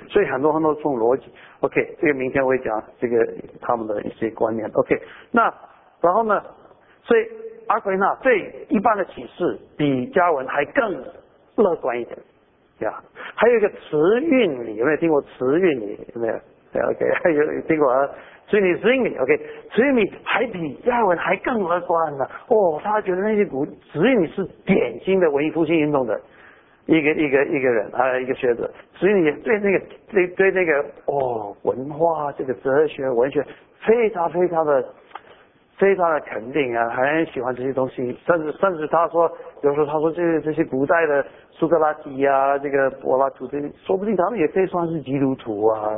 [0.08, 1.24] 所以很多很多种逻辑。
[1.60, 3.18] OK，这个明天我会讲这个
[3.60, 4.66] 他们的一些观念。
[4.72, 4.98] OK，
[5.30, 5.42] 那
[6.00, 6.42] 然后呢？
[7.04, 7.26] 所以
[7.66, 11.04] 阿奎那对一般的启示比加文还更
[11.56, 12.16] 乐观一点，
[12.78, 12.98] 呀。
[13.34, 15.98] 还有一个词韵理，有没有听过词韵理？
[16.14, 18.08] 有没有？OK，有听过啊？
[18.48, 19.40] 所以你，所以你，OK，
[19.70, 22.26] 所以你还比亚文还更乐观呢。
[22.48, 26.20] 哦，他觉得那些古所以你是典型的文艺复兴运动的。
[26.86, 33.44] 一个一个一个人啊，一个学者，所以你对那个对对那个哦，文化这个哲学文学
[33.86, 34.82] 非常非常的
[35.78, 39.28] 非常的肯定啊，很喜欢这些东西，甚至甚至他说，
[39.62, 45.94] 比如说他说这这些古代的苏格拉底啊，这个柏拉图这，说不定他们也可以算是基督徒啊，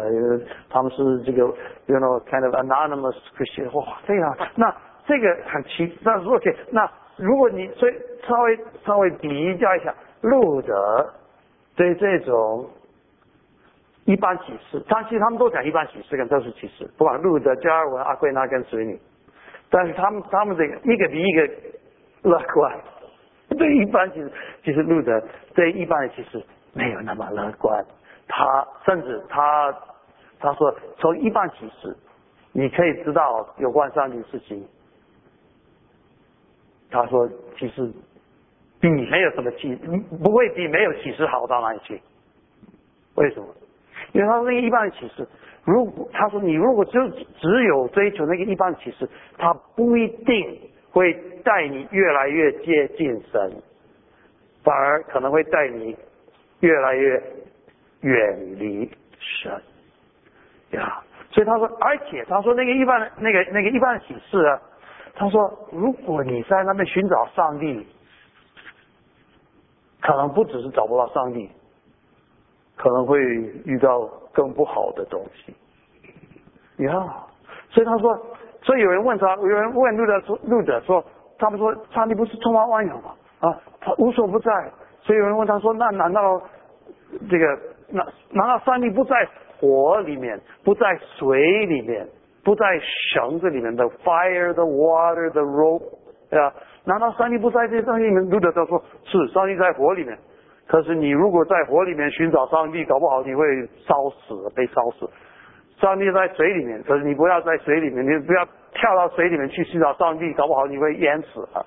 [0.68, 1.38] 他们是这个
[1.86, 4.72] you know kind of anonymous Christian，哇，这样，那
[5.06, 7.94] 这个很奇，那 OK，那如果你所以
[8.28, 9.94] 稍微稍微比较一下。
[10.22, 11.08] 路德
[11.74, 12.68] 对这种
[14.04, 19.00] 一般启示，他其实他们都讲一般启示跟特殊启示，不管路德、加尔文、阿圭那跟水女，
[19.70, 21.48] 但是他们他们这个一个比一个
[22.22, 22.80] 乐观。
[23.56, 24.32] 对一般其实，
[24.64, 25.22] 其实路德
[25.54, 27.84] 对一般的其实没有那么乐观。
[28.28, 29.74] 他甚至他
[30.38, 31.96] 他说，从一般启示，
[32.52, 34.66] 你可以知道有关上帝的事情。
[36.90, 37.90] 他说，其实。
[38.82, 39.76] 比没有什么启，
[40.24, 42.00] 不会比没有启示好到哪里去？
[43.16, 43.46] 为什么？
[44.12, 45.28] 因为他说一般的启示，
[45.64, 49.08] 如果他说你如果就只有追求那个一般的启示，
[49.38, 51.12] 他不一定会
[51.44, 53.52] 带你越来越接近神，
[54.64, 55.96] 反而可能会带你
[56.60, 57.22] 越来越
[58.00, 59.52] 远离神
[60.70, 61.02] 呀。
[61.30, 64.60] 所以他说，而且他说那个一般的那个那个一般的启示啊，
[65.14, 67.86] 他说如果你在那边寻找上帝。
[70.02, 71.46] 可能不只是找不到上帝，
[72.80, 73.20] 可能会
[73.66, 75.54] 遇到更不好的东西。
[76.82, 76.92] 呀，
[77.68, 78.18] 所以他说，
[78.62, 81.04] 所以有人问他，有人问路德说，路德说，
[81.38, 83.14] 他们说上帝不是充满万有吗？
[83.40, 84.50] 啊，他无所不在。
[85.02, 86.40] 所以有人问他说，那难道
[87.28, 87.46] 这个
[87.90, 89.28] 那难道上帝不在
[89.58, 92.08] 火里面，不在水里面，
[92.42, 92.64] 不在
[93.12, 95.84] 绳子里面的 fire the water the rope
[96.30, 96.54] 对吧？
[96.84, 98.30] 难道上帝不在这些东西里面？
[98.30, 100.18] 路德他说是上帝在火里面，
[100.70, 103.44] 可是你如果在火里面寻找上帝，搞不好你会
[103.84, 105.10] 烧死，被烧死。
[105.80, 111.66] 上帝在水里面，可是你不要在水里面，你不要跳到水里面去寻找上帝，搞不好你会淹死啊。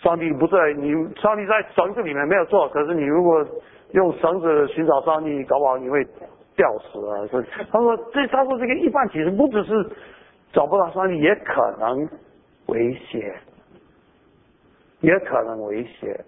[0.00, 3.44] 上帝不在，你上帝在绳子里面没有错，可是你如果
[3.94, 6.06] 用绳子寻找上帝，搞不好你会
[6.54, 7.26] 吊死啊。
[7.26, 9.72] 所以他说这他说这个一般其实不只是
[10.52, 12.08] 找不到上帝，也可能
[12.66, 13.34] 危险，
[15.00, 16.24] 也可能危险。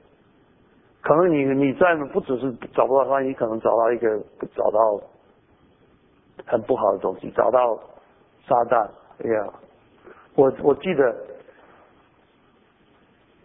[1.06, 4.08] 可能你你在不只是找不到他，你，可能找到一个
[4.56, 5.00] 找到
[6.44, 7.78] 很不好的东西，找到
[8.48, 8.88] 撒旦。
[9.24, 9.52] 哎呀，
[10.34, 11.14] 我我记得。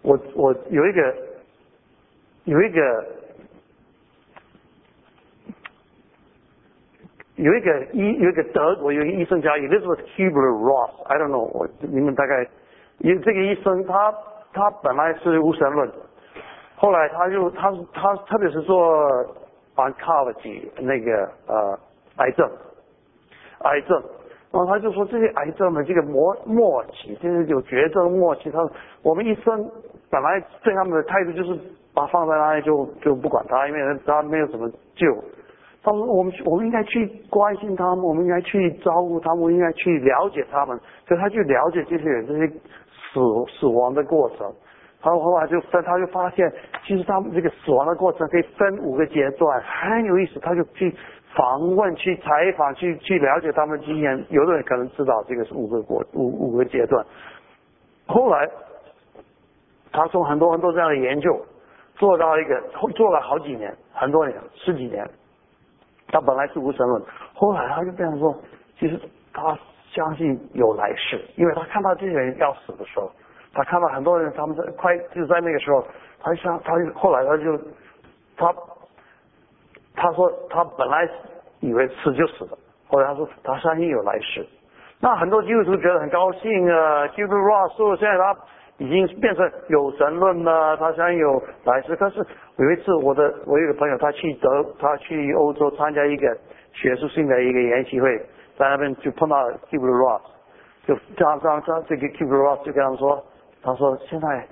[0.03, 1.16] 我我有一个
[2.45, 3.05] 有一个
[7.36, 12.49] 有一个医有一个德国有一个医生叫 Elizabeth Kubler Ross，I don't know，我你们大概
[12.97, 14.12] 因为这个医生他
[14.53, 15.88] 他本来是无神论，
[16.82, 18.75] 后来他就他他特别是做
[19.75, 21.77] oncology 那个呃
[22.15, 22.49] 癌症
[23.59, 24.01] 癌症。
[24.51, 28.57] 然后他就说这些癌症的这个末末期，就是有绝症末期，他
[29.03, 29.69] 我们医生
[30.09, 31.57] 本来对他们的态度就是
[31.93, 35.07] 把放在那里就就不管他，因为他没有什么救。
[35.84, 40.77] 他说我们我们应该去关心他们，我们应该去照顾他们，应该去了解他们。
[41.07, 43.21] 所以他去了解这些人这些死
[43.57, 44.51] 死亡的过程。
[45.01, 46.51] 他后来就分，他就发现
[46.85, 50.39] 其实他们这个死亡的过程可以分五个阶段，很有意思。
[50.39, 50.95] 他就去。
[51.33, 57.05] 访问去采访去去了解他们经验，有的人可能知道这个是五个过五五个阶段。
[58.05, 58.45] 后来
[59.93, 61.29] 他从很多很多这样的研究
[61.95, 62.61] 做到一个
[62.97, 65.09] 做了好几年，很多年十几年。
[66.09, 67.01] 他本来是无神论，
[67.33, 68.37] 后来他就这样说，
[68.77, 68.99] 其实
[69.31, 69.57] 他
[69.89, 73.09] 相信有来世，因为他看到这些人要死的时候，
[73.53, 75.85] 他看到很多人他们在快就在那个时候，
[76.21, 77.57] 他想他后来他就
[78.37, 78.53] 他。
[79.93, 81.07] 他说他本来
[81.59, 84.43] 以为死就死了，后来他说他相信有来世。
[85.01, 87.35] 那很多基督徒觉得很高兴啊，基督徒
[87.75, 88.35] 说现在他
[88.77, 91.93] 已经变成有神论了，他相信有来世。
[91.97, 92.25] 可是
[92.55, 96.35] 有一次我的我有个朋友他去德他去欧洲参加一个
[96.71, 98.17] 学术性的一个研习会，
[98.57, 100.21] 在那边就碰到基督徒 Ross，
[100.87, 103.21] 就这样这样这样这个基督徒 Ross 就跟他说，
[103.64, 104.47] 他说现在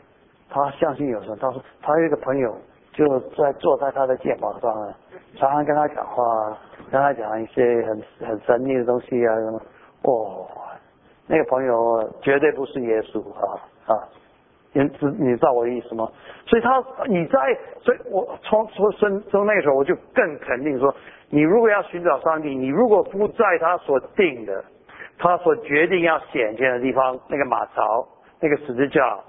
[0.49, 2.55] 他相信有神，他说他有一个朋友
[2.93, 4.93] 就在坐在他的肩膀上。
[5.37, 6.57] 常常跟他讲话，
[6.91, 9.61] 跟他讲一些很很神秘的东西啊什么，
[10.01, 10.47] 哦，
[11.27, 13.93] 那个朋友绝对不是耶稣啊啊，
[14.73, 16.09] 你知你知道我的意思吗？
[16.47, 17.39] 所以他你在，
[17.79, 20.93] 所以我从从从从那个时候我就更肯定说，
[21.29, 24.65] 你如果要寻找上帝，你如果不在他所定的，
[25.19, 28.07] 他所决定要显现的地方，那个马槽，
[28.39, 29.19] 那个十字架，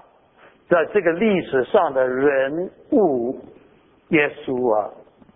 [0.69, 3.37] 在这个历史上的人物，
[4.09, 4.89] 耶稣啊。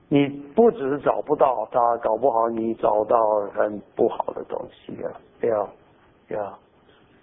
[0.07, 3.17] 你不只是找不到他，搞不好你找到
[3.55, 5.09] 很不好的东西啊！
[5.41, 5.67] 要
[6.29, 6.59] 要，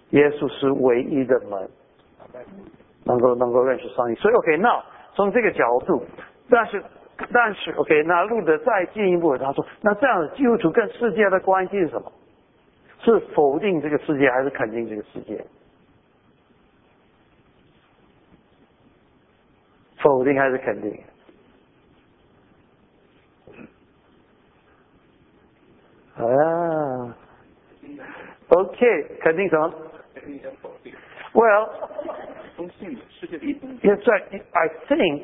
[0.09, 1.67] 耶稣是唯一的门，
[3.05, 4.15] 能够能够认识上帝。
[4.15, 4.83] 所以 OK，那
[5.15, 6.03] 从这个角度，
[6.49, 6.83] 但是
[7.31, 12.11] 但是 OK，那路德再进一步，他说，那这样基督徒跟世界的关系是什么？
[12.99, 15.41] 是否定这个世界，还是肯定这个世界？
[20.03, 20.91] 否定还是肯定？
[26.15, 27.15] 啊
[28.49, 29.73] ，OK，肯定什么
[31.33, 31.69] ？Well，
[33.81, 34.13] 也在
[34.51, 35.23] ，I think，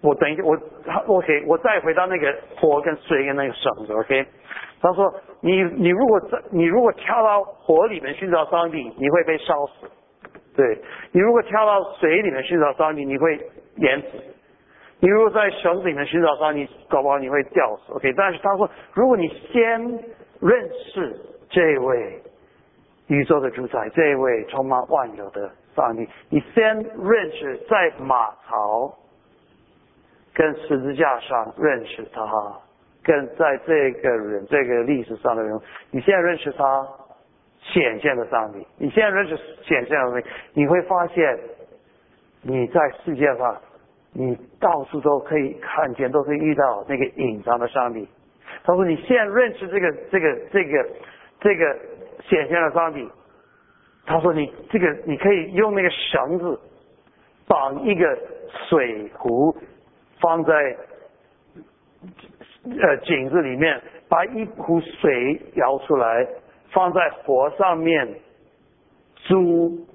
[0.00, 0.56] 我等一下，我
[1.16, 4.24] OK，我再回到那个火跟水跟那个绳子，OK。
[4.80, 9.86] 他说，你你如果在你如果跳到火里面寻找上帝，你会被烧死；
[10.54, 13.36] 对你如果跳到水里面寻找上帝，你会
[13.76, 14.08] 原子。
[15.00, 17.92] 你如果在绳子里面寻找上你，搞不好你会吊死。
[17.92, 19.80] OK，但是他说，如果你先
[20.40, 21.16] 认识
[21.50, 22.22] 这位
[23.08, 28.94] 宇宙的主宰，这位充满万有的上帝，你先认识在马槽
[30.32, 32.22] 跟十字架上认识他，
[33.02, 35.60] 跟在这个人这个历史上的人，
[35.90, 36.86] 你现在认识他
[37.60, 41.38] 显现的上帝，你现在认识显现的上帝，你会发现
[42.42, 43.60] 你在世界上。
[44.14, 48.06] 你到处都可以看见，都可以遇到那个隐藏的上帝。
[48.62, 50.86] 他说：“你现在认识这个、这个、这个、
[51.40, 51.78] 这个
[52.28, 53.08] 显现的上帝。”
[54.04, 56.60] 他说：“你这个，你可以用那个绳子
[57.48, 58.18] 绑一个
[58.68, 59.56] 水壶，
[60.20, 60.76] 放在
[62.66, 63.80] 呃井子里面，
[64.10, 66.28] 把一壶水舀出来，
[66.70, 68.06] 放在火上面
[69.26, 69.86] 煮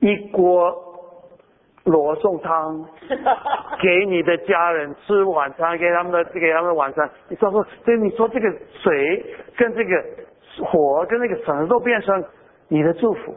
[0.00, 0.82] 一锅。
[1.86, 2.84] 罗宋汤
[3.80, 7.08] 给你的家人吃晚餐，给他们的给他们的晚餐。
[7.28, 9.24] 你说说，所以你说这个水
[9.56, 10.04] 跟这个
[10.64, 12.24] 火跟那个绳都变成
[12.68, 13.34] 你的祝福，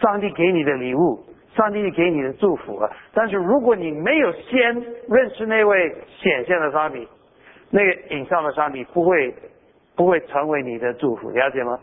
[0.00, 1.18] 上帝给你的礼物，
[1.54, 2.90] 上帝给你的祝福啊！
[3.12, 4.74] 但是如果你没有先
[5.08, 7.06] 认识那位显现的上帝，
[7.70, 9.34] 那个影像的上帝不会
[9.94, 11.78] 不会成为你的祝福，了解吗？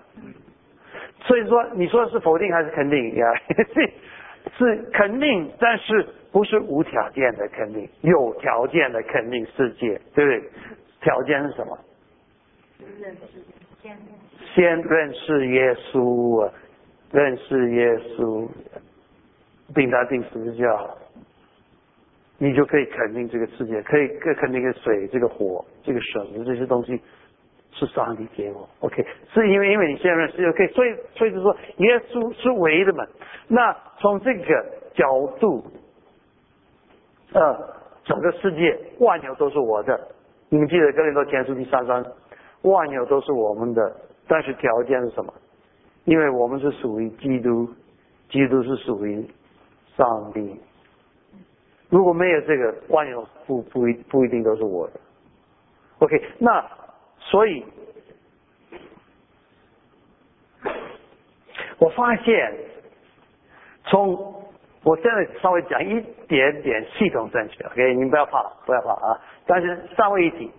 [1.26, 3.28] 所以说，你说的是否定还是肯定呀？
[4.58, 10.44] 是肯定，但是不是无条件的肯定，有条件的肯定世界，对不对？
[11.02, 11.78] 条件是什么？
[14.54, 16.50] 先认识耶稣，
[17.12, 18.48] 认识耶稣，
[19.74, 20.66] 并他定十字架，
[22.38, 27.00] 你就可以肯定这个世界，可以肯定个水、这个火、这个绳这些东西。
[27.74, 29.04] 是上帝给我，OK，
[29.34, 33.08] 是因为因为你现在是 OK，所以所以就说耶稣是唯一的门。
[33.48, 35.64] 那从这个角度，
[37.34, 40.00] 呃，整个世界万有都是我的。
[40.50, 42.06] 你们记得哥林多前书第三章，
[42.64, 43.96] 万有都是我们的，
[44.28, 45.34] 但是条件是什么？
[46.04, 47.68] 因为我们是属于基督，
[48.30, 49.26] 基督是属于
[49.96, 50.60] 上帝。
[51.90, 55.00] 如果没有这个万有，不不一不一定都是我的。
[56.00, 56.64] OK，那。
[57.22, 57.64] 所以，
[61.80, 62.54] 我发现，
[63.86, 64.16] 从
[64.84, 69.20] 我现在稍微讲一点点系统正确，OK，你不要怕，不要怕啊。
[69.46, 70.52] 但是三位一体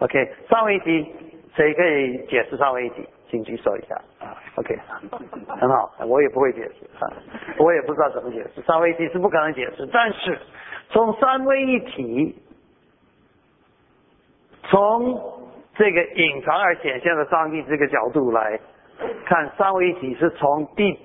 [0.00, 1.14] ，OK，三位一体，
[1.54, 3.06] 谁可以解释三位一体？
[3.30, 4.78] 请举手一下啊，OK，
[5.48, 7.12] 很好，我也不会解释啊，
[7.58, 9.88] 我也不知道怎么解释，三位一体是不可能解释。
[9.92, 10.38] 但是
[10.90, 12.36] 从三位一体，
[14.64, 15.43] 从
[15.76, 18.58] 这个隐藏而显现的上帝这个角度来
[19.26, 20.96] 看，三位一体是从第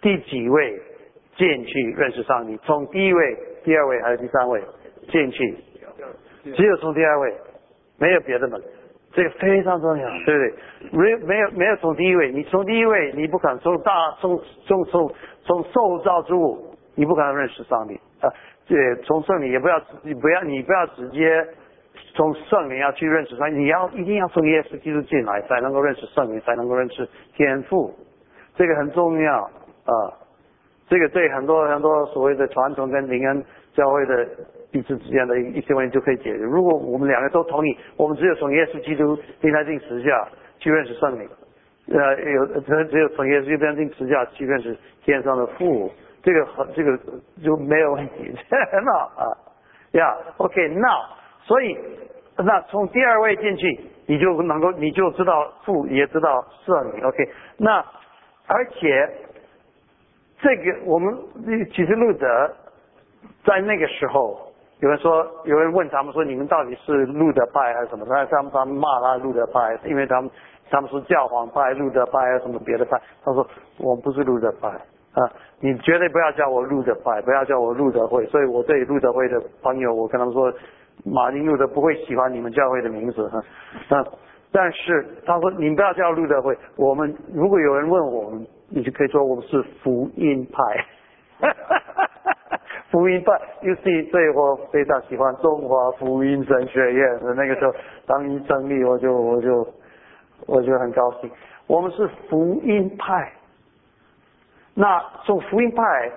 [0.00, 0.80] 第几位
[1.36, 2.56] 进去认识上帝？
[2.64, 4.62] 从第一位、第二位还是第三位
[5.10, 5.56] 进去？
[6.54, 7.34] 只有从第二位，
[7.98, 8.58] 没有别的门。
[9.12, 10.54] 这个非常重要，对不对？
[10.92, 15.12] 没没有没有从第一位，你从第一位你不可能从大从从从
[15.44, 18.32] 从受造之物，你不可能认识上帝啊。
[18.66, 21.46] 这从圣灵也不要你不要你不要直接。
[22.14, 27.94] 从圣灵要去认识他，你要一定要从耶稣基督进来，才能够认识圣灵，才能够认识天赋，
[28.54, 29.92] 这个很重要啊。
[30.88, 33.44] 这个对很多很多所谓的传统跟灵恩
[33.74, 34.24] 教会的
[34.70, 36.36] 彼此之间的一些问题就可以解决。
[36.36, 40.28] 如果我们两个都同意，我们只有从耶稣基督定他定十架
[40.58, 41.28] 去认识圣灵，
[41.88, 45.90] 呃，有只只有从耶稣基督定十架去认识天上的父，
[46.22, 46.96] 这个很这个
[47.42, 48.32] 就没有问题，
[48.70, 49.26] 很好啊。
[49.92, 51.16] Yeah，OK，now。
[51.46, 51.78] 所以，
[52.38, 57.04] 那从第二位进去，你就能够，你就知道父，也知道圣灵。
[57.06, 57.16] OK，
[57.56, 57.78] 那
[58.48, 59.08] 而且
[60.40, 61.16] 这个我们
[61.72, 62.26] 其实路德
[63.44, 68.04] 在那个时候，有人说，有人问他们说，你们到底是路德派还是什么？
[68.06, 70.28] 他他们他们骂他路德派，因为他们
[70.68, 73.00] 他们是教皇派、路德派还是什么别的派。
[73.24, 73.46] 他说
[73.78, 75.30] 我们不是路德派啊，
[75.60, 78.26] 你绝对不要叫我路德派，不要叫我路德会。
[78.26, 80.52] 所以我对路德会的朋友，我跟他们说。
[81.04, 83.38] 马丁路德不会喜欢你们教会的名字哈，
[83.96, 84.04] 啊，
[84.50, 90.84] 但是他说你们不要叫路德会，我们如果有人问我们，你就可以说我们是福音派，
[92.90, 93.32] 福音派。
[93.62, 97.72] You see，所以我非常喜欢中华福音神学院的那个时候，
[98.06, 99.68] 当一成立我就我就
[100.46, 101.30] 我就很高兴，
[101.66, 103.32] 我们是福音派。
[104.74, 106.12] 那从福音派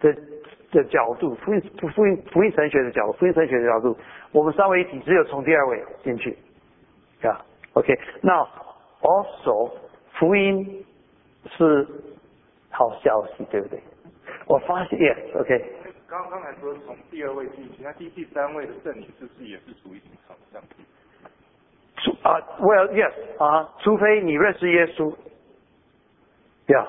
[0.00, 0.33] 的。
[0.74, 1.62] 的角度，福音
[1.94, 3.96] 福音福音神学的角度，福音神学的角度，
[4.32, 6.36] 我们三位一体只有从第二位进去，
[7.22, 7.40] 啊
[7.72, 8.32] ，OK，那
[9.00, 9.70] also
[10.18, 10.84] 福音
[11.56, 11.86] 是
[12.70, 13.80] 好消息，对不对？
[14.46, 14.98] 我发现
[15.40, 15.64] ，OK。
[16.06, 20.84] 刚刚才说从第二位进去，那第第三位的圣灵是不是也是属于隐藏上帝？
[21.96, 25.14] 除啊，Well yes 啊，除非你认识耶稣，
[26.66, 26.86] 对啊，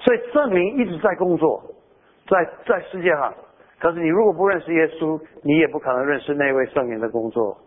[0.00, 1.62] 所以圣灵一直在工作。
[2.30, 3.34] 在在世界上，
[3.80, 7.58] 可是你如果不认识耶稣，你也不可能认识那位圣灵的工作。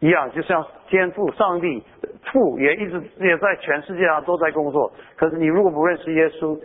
[0.00, 1.82] 一样，就像天父上帝
[2.30, 4.92] 父也一直也在全世界上都在工作。
[5.16, 6.58] 可是你如果不认识耶稣，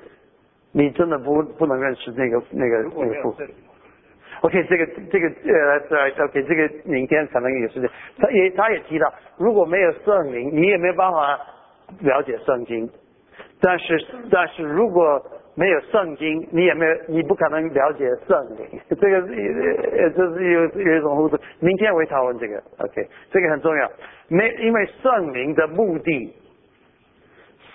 [0.74, 3.36] 你真的不不能认识那个那个那个父。
[4.42, 11.40] OK，这个这个呃对，OK，这个明天可能也是，他也他也提到，如果没有圣灵，你也没办法
[12.00, 12.90] 了解圣经。
[13.62, 15.22] 但是但是如果
[15.54, 18.80] 没有圣经，你也没有，你不可能了解圣灵。
[18.90, 19.34] 这个是
[19.98, 21.38] 呃，这是有有一种互动。
[21.60, 23.92] 明天我会讨论这个，OK，这个很重要。
[24.30, 26.34] 没，因为圣灵的目的，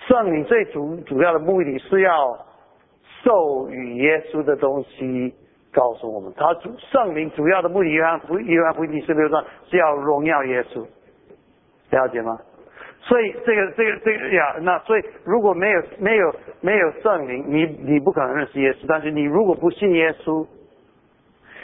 [0.07, 2.37] 圣灵最主主要的目的是要
[3.23, 5.33] 授予耶稣的东西
[5.71, 6.33] 告诉我们。
[6.35, 10.83] 他主圣灵主要的目的，约翰福约翰福音第十六章是要荣耀耶稣，
[11.91, 12.39] 了解吗？
[13.07, 17.63] 所以这个这个这个呀，那所以如果没有没有没有圣灵，你
[17.93, 18.85] 你不可能认识耶稣。
[18.85, 20.45] 但是你如果不信耶稣，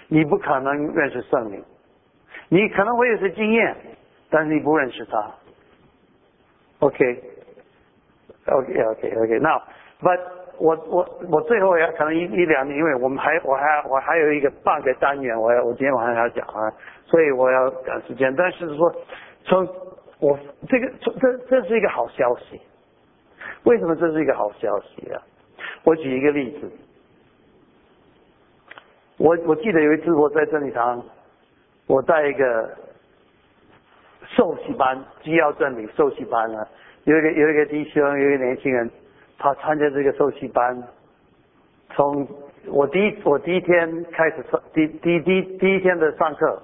[0.08, 1.62] 你不可能认识圣灵。
[2.48, 3.76] 你可能会有些经验，
[4.30, 5.32] 但是你不认识他。
[6.80, 7.30] OK，OK，OK，OK。
[9.40, 9.62] 那
[10.02, 10.20] ，But
[10.60, 16.72] 我我我最后要可能一一两年，因为我们还我还我还有一个半个单元，我要我今天晚上要讲啊，
[17.06, 18.34] 所以我要赶时间。
[18.36, 18.96] 但是说
[19.46, 19.68] 从
[20.24, 20.40] 我
[20.70, 22.58] 这个这这是一个好消息，
[23.64, 25.22] 为什么这是一个好消息啊？
[25.84, 26.72] 我举一个例子，
[29.18, 31.04] 我我记得有一次我在真理堂，
[31.88, 32.74] 我带一个
[34.30, 36.66] 受洗班，基要真理受洗班啊，
[37.04, 38.90] 有一个有一个弟兄，有一个年轻人，
[39.38, 40.82] 他参加这个受洗班，
[41.90, 42.26] 从
[42.68, 46.64] 我第一我第一天开始上第第第第一天的上课。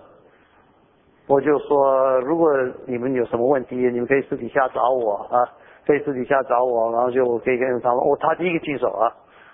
[1.30, 2.50] 我就说，如果
[2.88, 5.46] 你们有什么问题，你们可以私底下找我啊，
[5.86, 8.00] 可以私底下找我，然后就可以跟他们。
[8.00, 9.06] 我他第一个举手啊，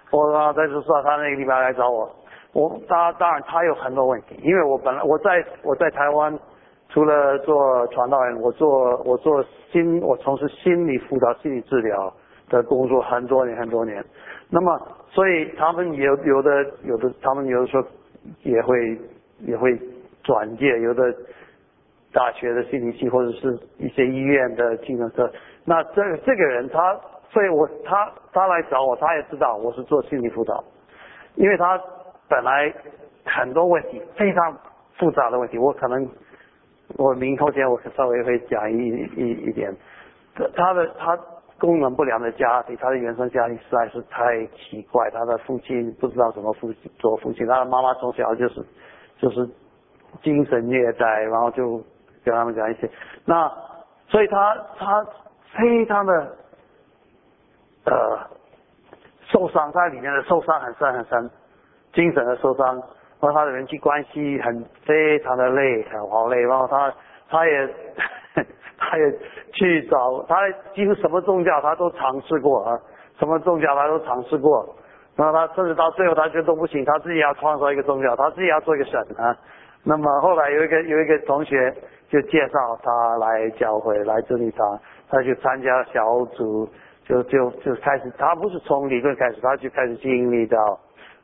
[0.10, 2.10] 我然后他就说他那个地方来找我。
[2.54, 6.40] 我当当然他有很多问题，因为我本来我在我在台湾，
[6.88, 12.14] 除了做传道人，我做我做心我从事心理辅导、心理治疗
[12.50, 14.02] 的工作很多年很多年。
[14.50, 14.80] 那么，
[15.10, 17.86] 所以他们有有的有的他们有的时候
[18.44, 18.98] 也会
[19.42, 19.78] 也会
[20.24, 21.14] 转介，有的。
[22.16, 25.30] 大学的心理系或者是一些医院的精神科，
[25.66, 26.98] 那这这个人他，
[27.30, 30.64] 所以我他他来找我，他也知道我是做心理辅导，
[31.36, 31.78] 因为他
[32.30, 32.74] 本来
[33.26, 34.58] 很多问题非常
[34.98, 36.08] 复杂的问题，我可能
[36.96, 38.78] 我明后天我可稍微会讲一
[39.18, 39.76] 一一点，
[40.56, 41.20] 他的他
[41.60, 48.66] 功能不良的家庭，他的原生家庭实在是太奇怪，他的父亲不知道怎么父做父亲，他的妈妈从小就是
[49.20, 49.46] 就是
[50.24, 51.84] 精神虐待，然后就。
[52.26, 52.90] 跟他们讲一些，
[53.24, 53.50] 那
[54.08, 55.06] 所以他他
[55.56, 56.14] 非常的
[57.86, 58.20] 呃
[59.32, 61.30] 受伤，在里面的受伤很深很深，
[61.94, 66.92] 精神的受伤，然后他的人际关系很非常的累，很好累，然后他
[67.30, 67.70] 他也
[68.78, 69.20] 他也
[69.54, 70.36] 去找他
[70.74, 72.80] 几乎什么宗教他都尝试过啊，
[73.20, 74.76] 什么宗教他都尝试过，
[75.16, 79.36] 然后他甚至到最后他觉得都不行，他自己要创造一个宗教，他自己要做一个神啊，
[79.84, 81.74] 那么后来有一个有一个同学。
[82.08, 84.80] 就介绍他来教会来这里他，
[85.10, 86.68] 他就参加小组，
[87.04, 90.58] 就就就开始，他不是从理论开始，他就开始经历到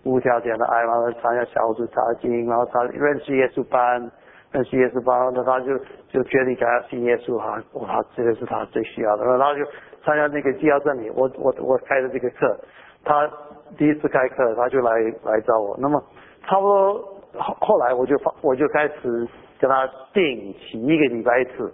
[0.04, 4.12] 无条件的爱，然后参加小组查经，然后他认识耶稣班，
[4.52, 5.78] 认识耶稣班，那他就
[6.10, 9.64] 就决定要信耶稣哈，哇，这个是他最需要的，然后他就
[10.04, 12.60] 参加那个纪要证明，我我我开的这个课，
[13.06, 13.30] 他
[13.78, 14.92] 第一次开课他就来
[15.24, 16.04] 来找我，那么
[16.48, 16.94] 差不多
[17.38, 19.28] 后后来我就发我就开始。
[19.62, 21.72] 跟他定期一个礼拜一次，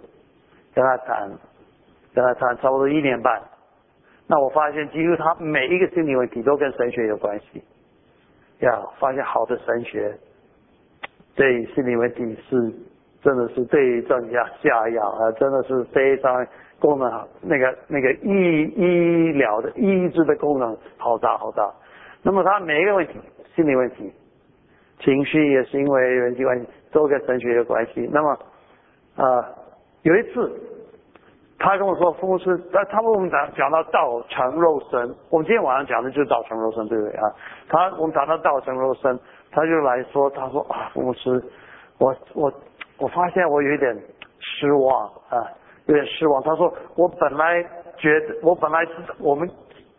[0.74, 1.26] 跟他谈，
[2.14, 3.42] 跟他谈差不多一年半。
[4.26, 7.62] 那我发现几乎他每一个心理问题都跟神学有关系。
[8.60, 10.14] 呀，发现好的神学
[11.34, 12.72] 对心理问题是
[13.22, 16.46] 真的是对症下下药啊，真的是非常
[16.78, 21.72] 功能好，那个那个医医疗的医治的功能好大好大。
[22.22, 23.14] 那么他每一个问题
[23.56, 24.12] 心理问题。
[25.00, 28.08] 情绪也是因为人际关系都跟神学有关系。
[28.12, 28.38] 那么，
[29.16, 29.48] 啊，
[30.02, 30.52] 有一次，
[31.58, 35.00] 他跟我说，父母是，他他们我们讲讲到道成肉身，
[35.30, 37.32] 我们今天晚上讲的就是道成肉身，对不对啊？
[37.68, 39.18] 他我们讲到道成肉身，
[39.50, 41.42] 他就来说，他说啊，父母是，
[41.98, 42.52] 我我
[42.98, 43.96] 我发现我有一点
[44.38, 45.46] 失望啊，
[45.86, 46.42] 有点失望。
[46.42, 47.62] 他说我本来
[47.96, 49.48] 觉得，我本来是我们。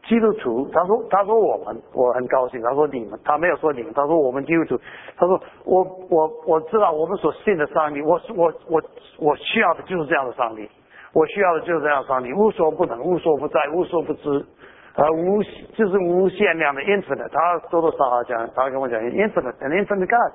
[0.09, 2.59] 基督徒，他说，他说我们，我很高兴。
[2.63, 4.75] 他说你们，他没有说你们，他说我们基督徒。
[5.15, 8.81] 他说我我我知道我们所信的上帝，我我我
[9.19, 10.67] 我需要的就是这样的上帝，
[11.13, 14.43] 我需要的就是这样的上帝，无所不能，无所不在，无所不知，
[14.95, 15.43] 呃无
[15.77, 17.29] 就是无限量的 infinite。
[17.29, 20.33] 他多多少少讲，他跟我讲 infinite，an infinite God。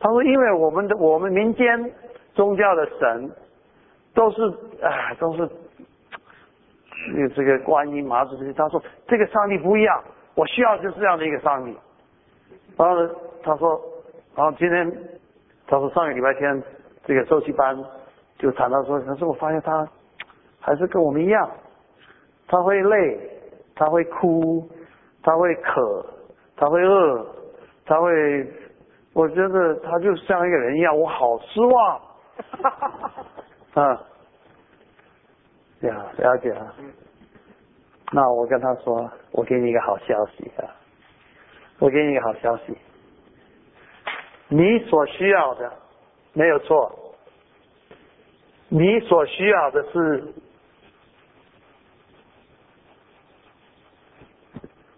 [0.00, 1.92] 他说，因为我们的我们民间
[2.32, 3.30] 宗教的神
[4.14, 4.42] 都是
[4.80, 5.46] 啊都是。
[7.34, 10.02] 这个观音、麻子这些，他说这个上帝不一样，
[10.34, 11.76] 我需要就是这样的一个上帝。
[12.76, 13.10] 然后呢，
[13.42, 13.80] 他说，
[14.34, 14.90] 然后今天
[15.66, 16.62] 他说上个礼拜天
[17.04, 17.76] 这个周期班
[18.38, 19.86] 就谈到说，可是我发现他
[20.60, 21.50] 还是跟我们一样，
[22.46, 23.18] 他会累，
[23.74, 24.68] 他会哭，
[25.22, 26.06] 他会渴，
[26.56, 27.26] 他会饿，
[27.84, 28.46] 他会，
[29.14, 32.00] 我觉得他就像一个人一样，我好失望。
[33.74, 34.00] 啊，
[35.88, 36.74] 了解啊。
[38.12, 40.66] 那我跟他说，我给你一个好消息啊，
[41.78, 42.76] 我给你一个好消息，
[44.48, 45.72] 你所需要的
[46.32, 47.14] 没有错，
[48.68, 50.24] 你所需要的是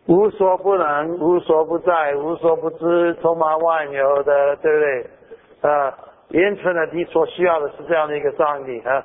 [0.07, 5.71] 无所不能、无所不在、无所不知、充满万有的，对不对？
[5.71, 5.99] 啊，
[6.31, 9.05] 因此呢，你所需要的是这样的一个上帝啊，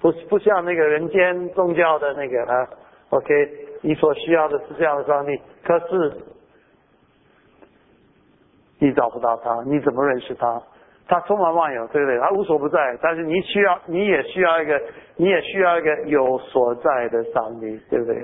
[0.00, 2.68] 不不像那个人间宗教的那个啊。
[3.10, 3.32] OK，
[3.82, 6.12] 你所需要的是这样的上帝，可是
[8.78, 10.62] 你找不到他，你怎么认识他？
[11.08, 12.18] 他充满万有，对不对？
[12.18, 14.78] 他无所不在，但是你需要，你也需要一个，
[15.16, 18.22] 你也需要一个有所在的上帝，对不对？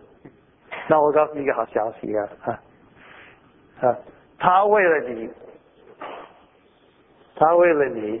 [0.88, 2.28] 那我告诉你一个好消息啊，
[3.80, 3.96] 啊，
[4.38, 5.30] 他为了你，
[7.34, 8.20] 他为了你，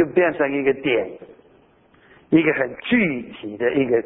[0.00, 1.10] 就变成一个点。
[2.30, 4.02] 一个很具体的一个，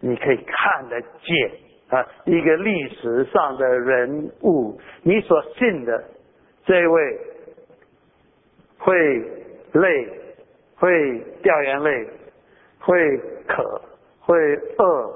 [0.00, 1.50] 你可以看得见
[1.88, 6.04] 啊，一个历史上的人物，你所信的
[6.66, 7.18] 这位
[8.76, 8.94] 会
[9.72, 10.08] 累，
[10.74, 12.06] 会掉眼泪，
[12.78, 13.82] 会渴，
[14.20, 14.36] 会
[14.76, 15.12] 饿，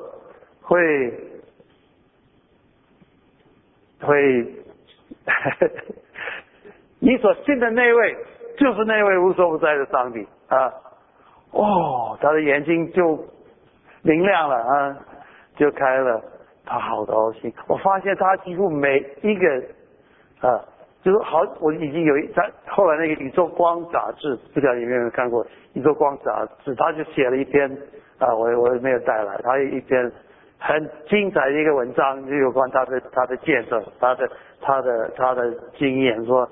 [0.62, 1.12] 会
[4.00, 4.46] 会，
[7.00, 8.16] 你所信的那位
[8.60, 10.70] 就是那位无所不在的上帝啊。
[11.52, 13.18] 哦，他的眼睛就
[14.02, 14.96] 明亮了啊，
[15.56, 16.22] 就开了，
[16.66, 17.50] 他好高兴。
[17.66, 19.48] 我发现他几乎每一个
[20.46, 20.60] 啊，
[21.02, 25.42] 就是好，我已经有一他后来那个《宇宙光》杂志，不知道你有没有看过
[25.72, 27.66] 《宇宙光》杂志，他就写了一篇
[28.18, 30.12] 啊，我我没有带来，他有一篇
[30.58, 34.30] 很精彩的一个文章，就有关他的他的见证，他的
[34.60, 36.46] 他的他的经验，说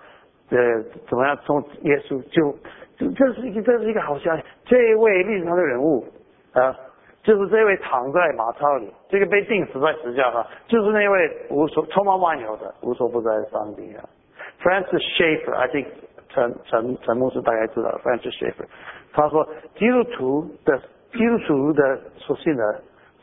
[0.50, 2.56] 呃怎么样从耶稣就。
[2.98, 4.42] 这是一个，这是一个好消息。
[4.64, 6.04] 这位历史上的人物
[6.52, 6.74] 啊，
[7.22, 14.02] 就是这位躺在马槽里，这个被钉死在石架上，就是那位无所充满万有的无所不在的上帝啊。
[14.60, 15.86] Francis Schaeffer，I think
[16.30, 18.66] 陈陈陈牧师大概知道 Francis Schaeffer，
[19.12, 20.76] 他说基督徒的
[21.12, 22.64] 基督徒的属性呢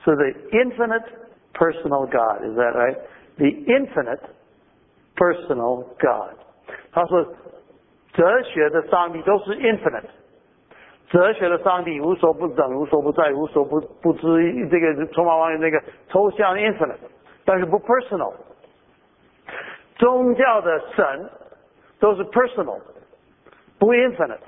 [0.06, 1.03] 是 the infinite
[1.53, 4.22] personal God，is that right？The infinite
[5.18, 6.44] personal God。
[6.91, 7.25] 他说。
[8.13, 10.05] 哲学的上帝都是 infinite，
[11.09, 16.95] 哲学的上帝无所不等、无所不在、无所不不知，这个充满万有那个抽象 infinite，
[17.43, 18.33] 但是不 personal。
[19.97, 21.29] 宗教的神
[21.99, 22.79] 都是 personal，
[23.77, 24.39] 不 infinite。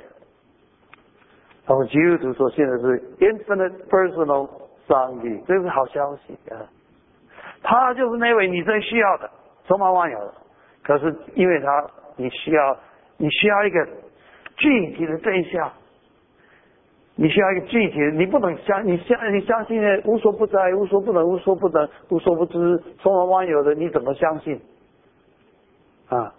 [1.65, 4.49] 他们基督徒说现在是 infinite personal
[4.88, 6.56] 上帝，这是好消息啊！
[7.61, 9.30] 他就是那位你最需要的，
[9.68, 10.34] 充满万有的。
[10.84, 11.85] 可是因为他
[12.18, 12.77] 你需要。
[13.19, 13.84] 你需要一个
[14.57, 15.73] 具体的对象，
[17.15, 24.61] 你需要一个具体的，你不能相你相你相信的无所不在、无所不能、无所不能、无所不知、充满万有的，你怎么相信？
[26.10, 26.31] 啊，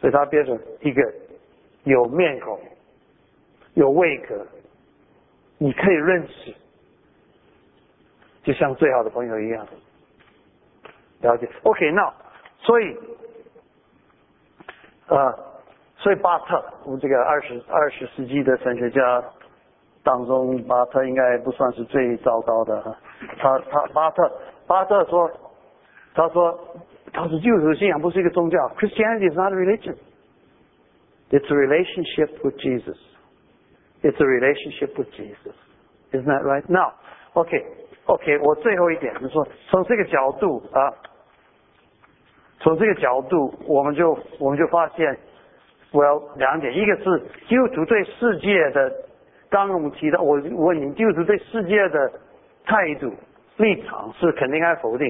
[0.00, 1.02] 所以他变成一个
[1.82, 2.60] 有面孔、
[3.74, 4.46] 有位格，
[5.58, 6.54] 你可以认识，
[8.44, 9.66] 就像最好的朋友一样，
[11.22, 11.48] 了解。
[11.64, 12.14] OK，那
[12.60, 12.96] 所以，
[15.06, 15.34] 啊。
[15.98, 19.24] 所以巴特，我们这个二十二十世纪的神学家
[20.04, 22.96] 当中，巴特应该不算是最糟糕的。
[23.38, 24.32] 他他巴特
[24.66, 25.30] 巴特说，
[26.14, 26.56] 他说
[27.12, 29.96] 他是基督信仰不是一个宗教，Christianity is not a religion.
[31.30, 32.98] It's a relationship with Jesus.
[34.02, 35.54] It's a relationship with Jesus.
[36.12, 36.64] Isn't that right?
[36.68, 36.92] Now,
[37.32, 37.56] OK,
[38.04, 40.92] OK，我最后一点就说，从这个角度啊，
[42.60, 45.16] 从这个角度，我们就我们就发现。
[45.92, 47.18] 我要两点，一个是
[47.48, 48.92] 基督徒对世界的，
[49.48, 52.10] 刚刚我们提到，我问你，基督徒对世界的
[52.66, 53.10] 态度
[53.56, 55.06] 立场是肯定还是否定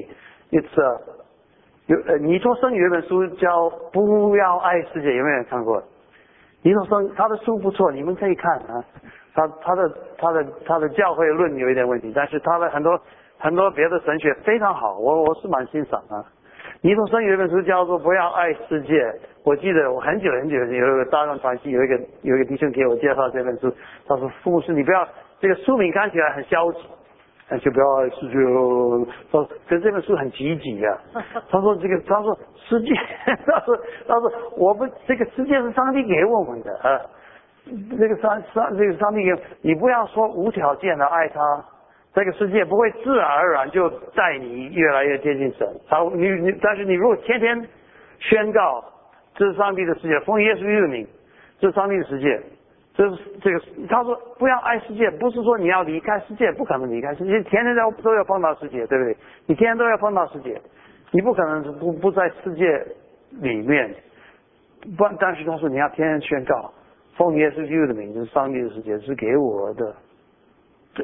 [0.52, 1.00] ？It's
[1.86, 5.82] 有呃，尼托生有一本书叫《不要爱世界》，有没有人看过？
[6.62, 8.84] 尼托生他的书不错，你们可以看啊。
[9.34, 13.00] 他他的他的他的教会论有一点问题，但是他的很多
[13.38, 16.22] 很多别的神学非常好，我我是蛮欣赏啊。
[16.86, 18.92] 尼托生有一本书叫做《不要爱世界》，
[19.42, 23.68] 我记得我很久很久有一个大众传奇，有一个有一个弟兄给我介绍这本书，
[24.06, 25.08] 他说：“傅牧师，你不要
[25.40, 26.78] 这个书名看起来很消极，
[27.58, 30.96] 就不要爱世界哦。”说可是这本书很积极啊。
[31.50, 32.38] 他说：“这个他说
[32.68, 32.94] 世界，
[33.44, 33.76] 他说
[34.06, 37.00] 他说我们这个世界是上帝给我们的啊，
[37.98, 41.40] 这个上上这个上帝给你不要说无条件的爱他。”
[42.16, 45.68] 这个世界不会自然而然就带你越来越接近神。
[45.86, 47.68] 好，你你，但是你如果天天
[48.18, 48.82] 宣告
[49.34, 51.06] 这是上帝的世界，奉耶稣基督的名，
[51.60, 52.40] 这是上帝的世界，
[52.94, 59.14] 这是这个他说不要爱世界，不是说你要离开世界，不可能离开世界，天天都都要碰到世界，对不对？
[59.44, 60.58] 你天天都要碰到世界，
[61.10, 62.64] 你不可能不不在世界
[63.42, 63.94] 里面。
[64.96, 66.72] 不，但是他说你要天天宣告，
[67.18, 69.94] 奉耶稣基督的名，这是上帝的世界，是给我的，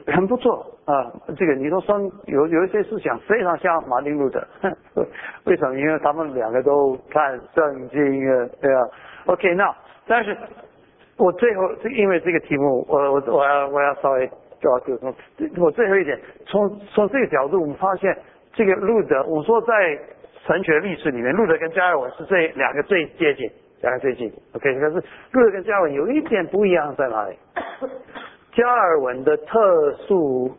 [0.07, 1.13] 很不错啊。
[1.37, 4.43] 这个你说生有有一些思想非常像马丁路德，
[5.45, 5.79] 为什么？
[5.79, 8.01] 因为他们两个都看圣经
[8.31, 8.81] 啊，对啊。
[9.27, 9.75] OK，那
[10.07, 10.37] 但是
[11.17, 11.63] 我最后
[11.97, 14.29] 因为这个题目，我我我要我要稍微
[14.61, 15.15] 抓住从
[15.59, 18.17] 我最后一点，从从这个角度，我们发现
[18.55, 19.99] 这个路德，我说在
[20.47, 23.51] 神学历史里面，路德跟加尔文是这两个最接近。
[23.83, 24.95] 两个最近，OK，可是
[25.33, 27.37] 路德跟加尔文有一点不一样在哪里？
[28.53, 30.51] 加尔文的特殊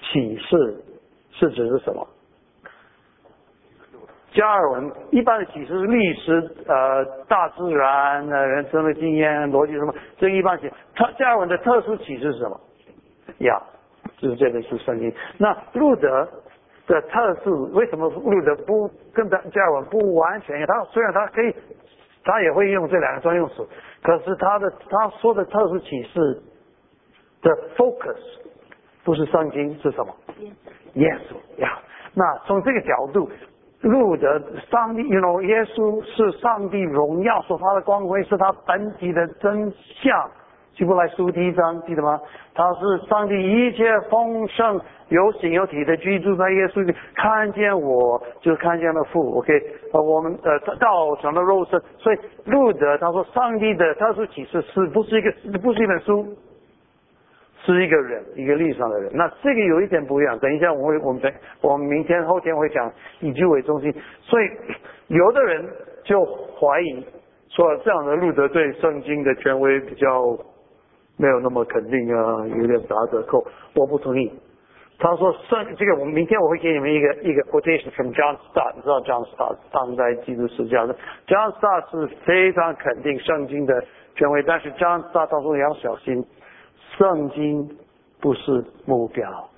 [0.00, 0.76] 启示
[1.30, 2.06] 是指是什么？
[4.32, 10.70] 加尔文一般的启示是历史、呃，大自然、呃，人生的经验、逻辑什么，这一般启。
[10.94, 12.60] 他加尔文的特殊启示是什么？
[13.38, 13.60] 呀，
[14.18, 15.12] 就是这个是圣经。
[15.36, 16.28] 那路德
[16.86, 20.64] 的特殊，为什么路德不跟他加尔文不完全？
[20.66, 21.54] 他虽然他可以。
[22.24, 23.66] 他也会用这两个专用词，
[24.02, 26.42] 可是他的他说的特殊启示
[27.42, 28.16] 的 focus
[29.04, 30.14] 不是圣经是什么？
[30.94, 31.78] 耶稣呀。
[32.14, 33.28] 那从这个角度，
[33.82, 34.40] 路德
[34.70, 40.30] 上帝，you know，耶稣是上帝荣耀所发的光辉，是他本体的真相。
[40.74, 42.20] 希伯来书第一章记得吗？
[42.54, 44.80] 他是上帝一切丰盛。
[45.08, 49.38] 有形有体的居住在耶稣里，看见我就看见了父。
[49.38, 49.52] OK，
[49.94, 56.26] 呃，我们呃道成了肉身，所以路德他说上帝的特殊启示是不是一个不是一本书，
[57.74, 59.10] 是一个人，一个历史上的人。
[59.14, 60.38] 那这个有一点不一样。
[60.38, 63.94] 等一下我会我们等我们明天后天会讲以居为中心。
[64.22, 64.50] 所以
[65.08, 65.64] 有的人
[66.04, 67.04] 就怀疑
[67.48, 70.38] 说这样的路德对圣经的权威比较
[71.16, 73.44] 没有那么肯定啊，有点打折扣。
[73.74, 74.32] 我不同意。
[75.00, 80.94] 他说：“圣这个，我们明天我会给你们一个一个 quotation from John Stott，你知道 John Stott 当代基督史家的
[81.28, 83.80] John Stott 是非常肯定圣经的
[84.16, 86.20] 权威，但是 John Stott 他说要小心，
[86.98, 87.68] 圣经
[88.20, 89.48] 不是目标。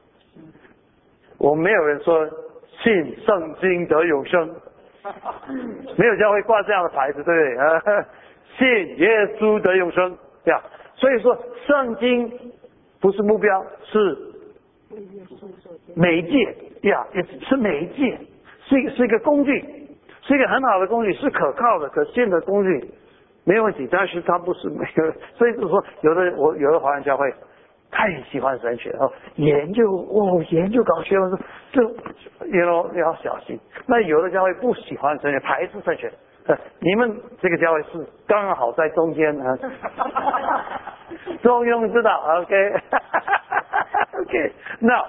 [1.38, 2.28] 我们没有人说
[2.82, 4.54] 信圣经得永生，
[5.96, 8.04] 没有教会挂这样的牌子，对不对？
[8.58, 9.08] 信耶
[9.38, 10.14] 稣得永生，
[10.44, 10.62] 对吧？
[10.96, 11.34] 所以说
[11.66, 12.30] 圣经
[13.00, 14.18] 不是目标，是。”
[15.94, 18.18] 媒介呀，也是媒介，
[18.66, 19.64] 是一个是一个工具，
[20.22, 22.90] 是一个很好的工具，是可靠的、可信的工具，
[23.44, 23.88] 没有问题。
[23.90, 27.32] 但是他不是没有， 所以就是说，有的我有的华人教会
[27.90, 31.38] 太喜欢神学哦，研究哦，研究搞学问，
[31.72, 31.82] 这
[32.58, 33.58] 要要小心。
[33.86, 36.10] 那有的教会不喜欢神学，排斥神学。
[36.80, 39.56] 你们这个教会是刚好在中间啊，
[41.42, 42.74] 中庸之道，OK。
[44.20, 45.04] OK，那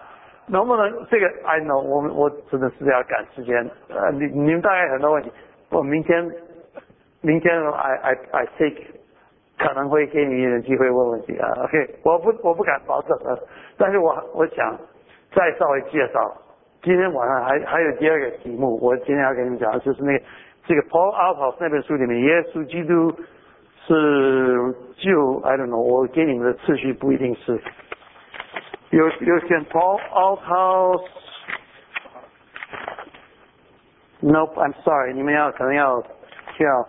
[0.48, 3.56] 能不能这个？I know，我们我真的是要赶时间。
[3.90, 5.32] 呃，你你们大概很多问题，
[5.72, 6.30] 我明天
[7.22, 8.84] 明天 I I I take
[9.58, 11.48] 可能会给你一点机会问问题啊。
[11.64, 13.38] OK，我不我不敢保证啊，
[13.78, 14.78] 但是我我想
[15.34, 16.36] 再稍微介绍。
[16.82, 20.24] 今天晚上还还有第二个题目，我今天要跟你们讲，就是那个
[20.66, 23.14] 这个 Paul Alport 那本书里面，耶稣基督
[23.86, 27.62] 是就 I don't know，我给你们的次序不一定是。
[28.90, 31.06] 有有选 Paul Althouse。
[34.22, 36.86] Nope，I'm sorry，你们要可能要跳耶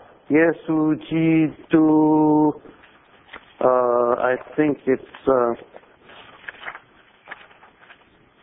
[0.66, 2.60] 稣基督。
[3.58, 5.56] 呃，I think it's 呃。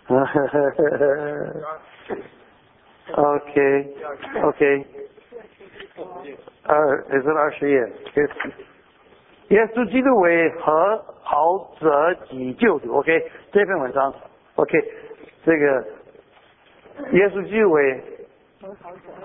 [3.15, 3.95] OK
[4.43, 4.85] OK。
[6.63, 7.91] 二，is it 二十页？
[9.49, 14.13] 耶稣基督为和好者己救主，OK，这篇文章
[14.55, 14.79] ，OK，
[15.43, 15.87] 这个
[17.13, 18.03] 耶稣基督为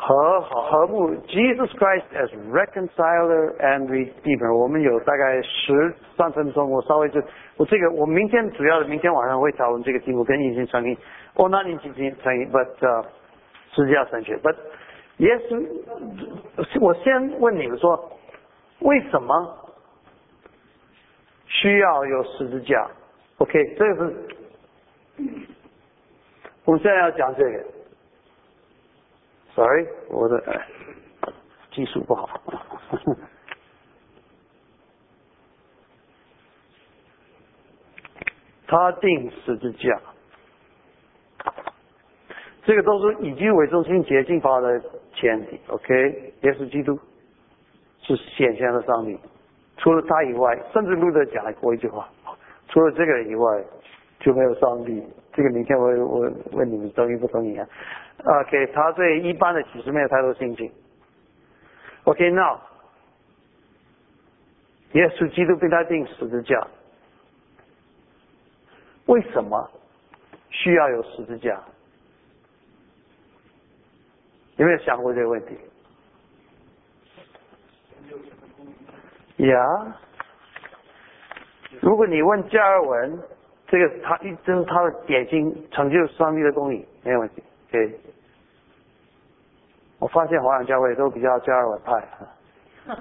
[0.06, 4.54] 和好和睦，Jesus Christ as reconciler and redeemer。
[4.54, 7.22] 我们有大概十三分钟，我稍微就
[7.56, 10.94] 我这个我明天主要的明天晚上会讨论这个题目跟异性成因，
[11.36, 12.66] 哦，那你进行成因，but
[13.74, 14.54] 实际上神学，but
[15.16, 15.66] 耶稣，
[16.82, 18.18] 我先问你们说，
[18.80, 19.58] 为什么？
[21.46, 22.86] 需要有十字架
[23.38, 24.14] ，OK，这个是
[26.66, 27.73] 我们现在要讲这个。
[29.54, 30.42] Sorry，我的
[31.70, 32.28] 技术不好。
[38.66, 40.00] 他定十字架，
[42.64, 44.82] 这个都是以基督为中心捷径法的
[45.14, 45.60] 前提。
[45.68, 45.94] OK，
[46.40, 46.98] 耶稣基督
[48.00, 49.16] 是显现的上帝，
[49.76, 52.08] 除了他以外，甚至路德讲过一句话：
[52.68, 53.64] 除了这个人以外，
[54.18, 55.00] 就没有上帝。
[55.32, 57.68] 这个明天我我问你们同意不同意啊
[58.24, 60.72] 啊，给他对一般的启示没有太多信心。
[62.04, 62.58] OK，now，
[64.92, 66.66] 耶稣基督被他定十字架。
[69.06, 69.70] 为什么
[70.50, 71.62] 需要有十字架？
[74.56, 75.58] 有没有想过这个问题？
[79.46, 79.96] 呀，
[81.82, 83.18] 如果你问加尔文，
[83.66, 87.42] 这个他一这是他的典型成就上帝的公义，没有问题。
[87.70, 87.98] 对，
[90.04, 92.08] 我发现华人教会都比较加尔文派，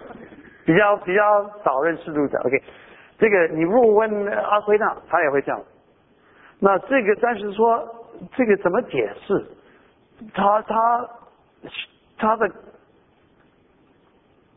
[0.66, 2.40] 比较比较少认识路的。
[2.40, 2.64] OK，
[3.20, 5.62] 这个你如果问阿奎那，他也会这样。
[6.62, 7.86] 那这个，但是说
[8.38, 9.46] 这个怎么解释？
[10.34, 11.10] 他他
[12.18, 12.48] 他的，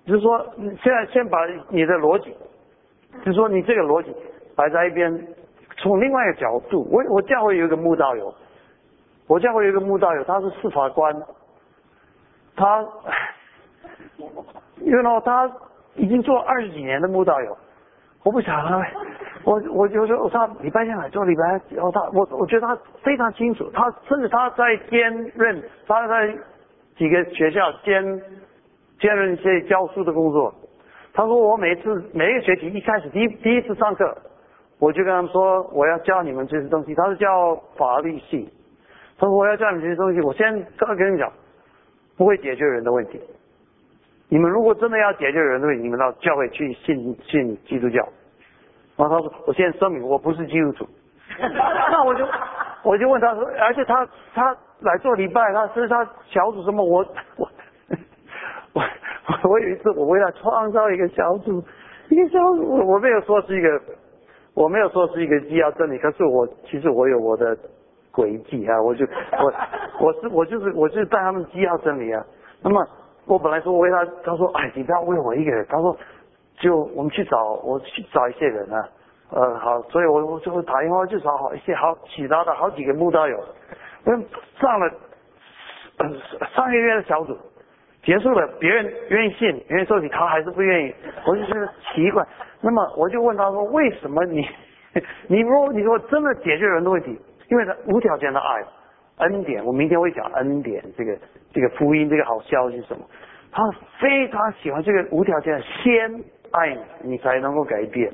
[0.07, 2.33] 就是说，现在先把你的逻辑，
[3.25, 4.15] 就是说你这个逻辑
[4.55, 5.11] 摆在一边，
[5.79, 8.33] 从另外一个角度，我我教会有一个慕道友，
[9.27, 11.13] 我教会有一个慕道友，他是司法官，
[12.57, 12.85] 他，
[14.81, 15.51] 因为呢，他
[15.95, 17.57] 已经做二十几年的木道友。
[18.25, 18.83] 我不想啊，
[19.45, 26.37] 我我就说，他礼拜天来做礼拜，然后他我我觉得他非常清楚，他甚至他在兼任他在
[26.97, 28.03] 几个学校兼
[28.99, 30.53] 兼任一些教书的工作。
[31.15, 34.13] 他说我每次每一个学期一开始第一第一次上课，
[34.81, 38.53] 我就跟他们说我要教你们这些东西，他是教法律系，
[39.19, 41.33] 他说我要教你们这些东西，我先刚刚跟你讲，
[42.17, 43.21] 不会解决人的问题。
[44.29, 48.09] 你们如果真的要解决人的问题，你们到教会去信信基督教。
[48.97, 50.87] 然后他说：“我现在声明，我不是基督徒。
[51.39, 52.27] ”那我就
[52.83, 56.83] 我就问他说：“而且他他来做礼拜，他是他小组什么？
[56.83, 57.07] 我
[57.37, 57.49] 我
[58.73, 58.83] 我
[59.51, 61.63] 我有一次我为他创造一个小组，
[62.09, 63.81] 一个小组我没有说是一个
[64.55, 67.57] 我没有说是一个基要真理，可是我其实我有我的
[68.17, 69.07] 轨迹啊，我就
[69.39, 69.55] 我
[70.09, 72.25] 我是我就是我就是带他们机要真理啊。
[72.63, 72.85] 那么。
[73.29, 75.67] 我本来说为他，他说哎，你不要为我一个人。
[75.69, 75.97] 他说，
[76.61, 78.89] 就我们去找，我去找一些人啊。
[79.33, 83.37] 呃，好，所以我我就打电话去找好一些好其他的好几个木道友。
[84.05, 84.13] 我
[84.61, 84.89] 上了
[86.55, 87.37] 上个月的小组，
[88.05, 90.95] 结束了，别人愿意信，愿意受洗，他还是不愿意。
[91.27, 92.25] 我就觉得奇怪。
[92.61, 94.47] 那么我就问他说，为什么你
[95.27, 98.65] 你如果你说真的解决人的问题，因为他无条件的爱。
[99.19, 101.17] 恩典，我明天会讲恩典这个
[101.51, 103.03] 这个福音这个好消息什么？
[103.51, 103.63] 他
[103.99, 108.13] 非常喜欢这个无条件的先爱你，你才能够改变。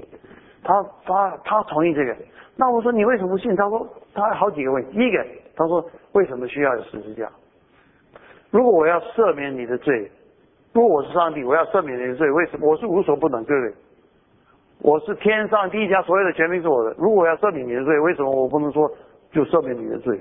[0.63, 0.73] 他
[1.05, 2.15] 他他同意这个。
[2.55, 3.57] 那我说你为什么不信？
[3.57, 3.85] 他说
[4.15, 4.97] 他好几个问题。
[4.97, 5.27] 第一个，
[5.57, 7.29] 他说为什么需要有十字架？
[8.53, 10.09] 如果我要赦免你的罪，
[10.73, 13.75] 如果我是上帝，我要赦免你的罪，为什么我是无所不能，对不对？
[14.83, 16.95] 我是天上地下所有的权柄是我的。
[16.97, 18.89] 如果我要赦免你的罪，为什么我不能说
[19.33, 20.21] 就赦免你的罪？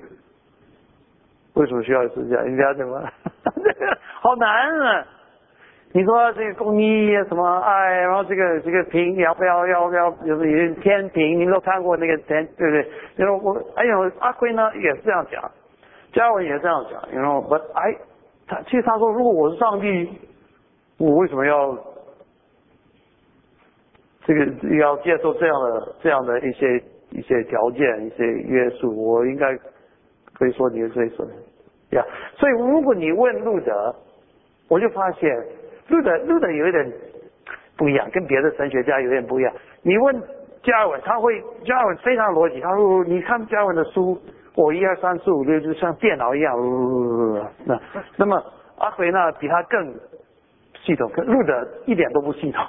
[1.54, 2.42] 为什么需要十字架？
[2.44, 3.04] 你了解吗？
[4.22, 5.06] 好难啊！
[5.92, 10.10] 你说这个公益什么爱，然后这个这个平要不要要不要？
[10.26, 12.92] 就是天平，你都看过那个天，对不对？
[13.18, 15.52] 因为我哎呦，阿辉呢也是这样讲，
[16.14, 17.02] 嘉文也这样讲。
[17.12, 17.98] 然后我哎，
[18.48, 20.10] 他其实他说，如果我是上帝，
[20.98, 21.78] 我为什么要
[24.24, 24.46] 这个
[24.78, 26.82] 要接受这样的这样的一些
[27.12, 28.96] 一些条件、一些约束？
[28.96, 29.58] 我应该。
[30.34, 31.28] 可以说你是最损
[31.92, 32.04] 呀，
[32.36, 33.96] 所以如果你问路德，
[34.70, 35.30] 我就发现
[35.88, 36.92] 路德路德有一点
[37.78, 39.54] 不一样，跟别的神学家有点不一样。
[39.84, 40.20] 你问
[40.64, 44.20] 加尔文，他会加尔文非常逻辑，他说你看加尔文的书，
[44.56, 46.58] 我一二三四五六就像电脑一样，
[47.64, 47.80] 那
[48.18, 48.44] 那么
[48.80, 49.94] 阿奎那比他更
[50.84, 52.66] 系统，路德一点都不系统，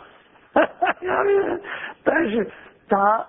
[2.04, 2.46] 但是
[2.86, 3.26] 他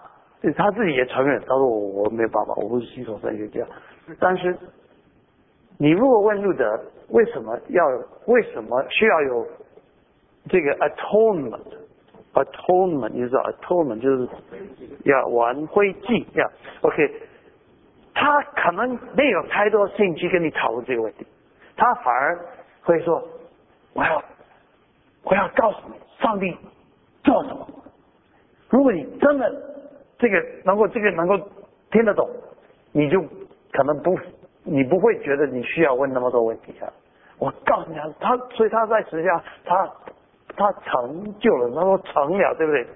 [0.52, 3.66] 他自己也承认，他说我我没办法，我不是系统神学家。
[4.20, 4.58] 但是，
[5.78, 6.66] 你如果问路德
[7.10, 7.86] 为什么要
[8.26, 9.48] 为什么需要有
[10.50, 14.28] 这个 atonement，atonement 你知道 atonement 就是
[15.06, 16.52] 要挽回祭呀
[16.82, 17.22] ，OK，
[18.14, 21.26] 他可能没有太多兴趣跟你讨论这个问题，
[21.78, 22.38] 他反而
[22.84, 23.26] 会说
[23.94, 24.22] 我要
[25.24, 26.54] 我要告诉你上帝
[27.24, 27.66] 做什么，
[28.70, 29.73] 如果你真的
[30.24, 31.38] 这个能够这个能够
[31.92, 32.28] 听得懂，
[32.94, 33.22] 你就。
[33.76, 34.16] 可能不，
[34.64, 36.86] 你不会觉得你需要问那么多问题啊！
[37.40, 39.92] 我告诉你啊，他所以他在实际上他
[40.56, 42.88] 他成就了，他说成了，对不对？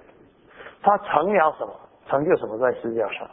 [0.84, 1.74] 他成了什么？
[2.08, 3.28] 成就什么在世界上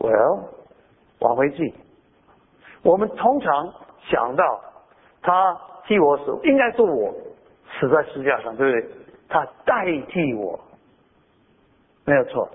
[0.00, 0.48] ？Well，
[1.20, 1.72] 往回记，
[2.82, 3.72] 我们通常
[4.10, 4.60] 想到
[5.22, 5.56] 他
[5.86, 7.14] 替我死，应该是我
[7.78, 8.90] 死在十字架上，对不对？
[9.28, 10.58] 他代替我，
[12.04, 12.48] 没有错。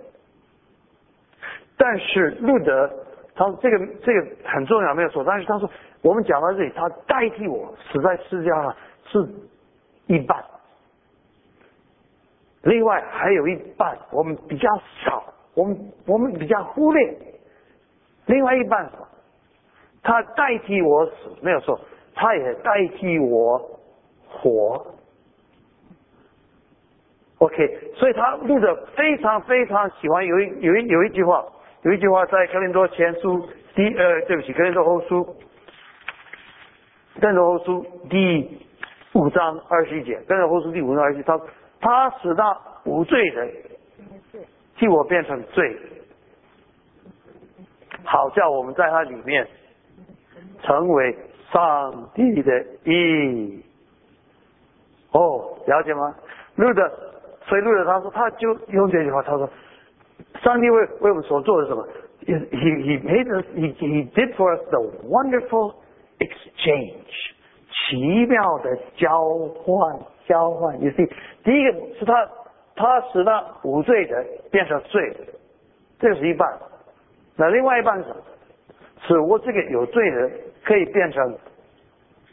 [1.78, 2.90] 但是路德，
[3.36, 5.24] 他说这个这个很重要，没有错。
[5.24, 5.70] 但是他说，
[6.02, 8.76] 我们讲到这里，他代替我死在世界上
[9.06, 9.28] 是
[10.08, 10.44] 一半，
[12.64, 14.68] 另外还有一半我们比较
[15.04, 17.18] 少，我们我们比较忽略。
[18.26, 18.92] 另外一半，
[20.02, 21.80] 他代替我死，没有错，
[22.16, 23.58] 他也代替我
[24.28, 24.86] 活。
[27.40, 31.46] OK，所以他录的非常非常喜欢有一有一有一句话。
[31.84, 33.40] 有一句话在《格林多前书》
[33.76, 35.24] 第呃，对不起，《格林多后书》
[37.22, 38.60] 《格林多后书》第
[39.14, 41.40] 五章二十一节，《格林多后书》第五章二十一，他
[41.80, 43.48] 他使他无罪的
[44.76, 45.78] 替我变成罪，
[48.04, 49.48] 好叫我们在他里面
[50.64, 51.16] 成为
[51.54, 53.64] 上帝的义。
[55.12, 56.14] 哦，了解吗？
[56.56, 56.92] 路的，
[57.48, 59.50] 所以路德他说，他就用这句话，他说。
[60.42, 61.88] 上帝为为我们所做的什么
[62.26, 65.74] ？He he made us he he did for us the wonderful
[66.20, 67.34] exchange，
[67.72, 69.10] 奇妙的交
[69.64, 70.80] 换交换。
[70.82, 71.10] You see，
[71.44, 72.30] 第一个是他
[72.76, 75.18] 他使他无罪的变成罪，
[76.00, 76.48] 这是一半。
[77.36, 78.16] 那另外一半是什么，
[79.08, 80.32] 使我这个有罪的
[80.64, 81.38] 可以变成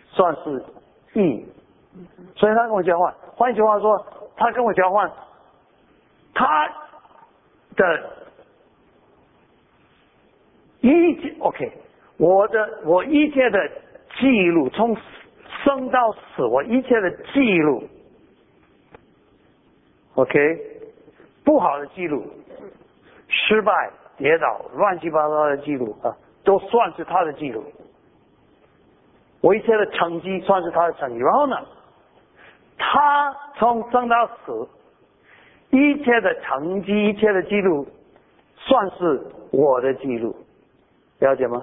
[0.08, 0.62] 算是
[1.20, 1.46] 义。
[2.36, 3.14] 所以他跟我交换。
[3.36, 5.10] 换句话说，他跟我交换，
[6.34, 6.70] 他。
[7.76, 8.10] 的
[10.80, 11.72] 一切 OK，
[12.18, 13.68] 我的我一切的
[14.16, 14.96] 记录，从
[15.64, 17.82] 生到死，我一切的记录
[20.14, 20.38] ，OK，
[21.44, 22.24] 不好的记录，
[23.26, 27.64] 失败、跌倒、乱七八糟的记录啊，都算是他的记录。
[29.40, 31.18] 我一切的成绩算是他的成绩。
[31.18, 31.56] 然后呢，
[32.78, 34.68] 他从生到死。
[35.70, 37.84] 一切的成绩，一切的记录，
[38.56, 39.20] 算是
[39.50, 40.32] 我的记录，
[41.18, 41.60] 了解吗？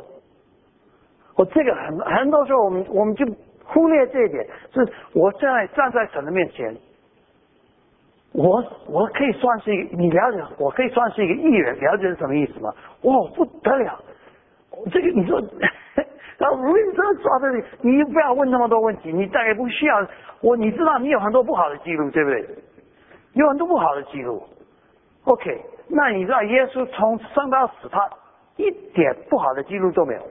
[1.37, 3.25] 我这个很很多时候，我们我们就
[3.63, 4.45] 忽略这一点。
[4.73, 6.75] 是我现在站在神的面前，
[8.33, 12.69] 我我可以算是一个，你了解，我可以算是一个艺人，了解是什么意思吗？
[13.03, 13.97] 哇，不得了！
[14.91, 15.41] 这个你说，
[16.37, 20.07] 然后如果你真的抓这里，你不要问那么多问题，你大概不需要
[20.41, 22.47] 我，你知道你有很多不好的记录，对不对？
[23.33, 24.43] 有很多不好的记录
[25.25, 28.09] ，OK，那你知道耶稣从生到死，他
[28.57, 30.21] 一点不好的记录都没有，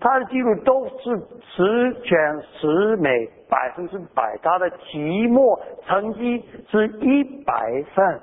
[0.00, 1.16] 他的记录都是
[1.54, 8.20] 十全十美，百分之百，他的期末成绩是一百分。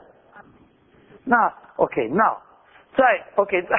[1.23, 1.37] 那
[1.77, 2.37] OK，那
[2.97, 3.77] 在 OK 在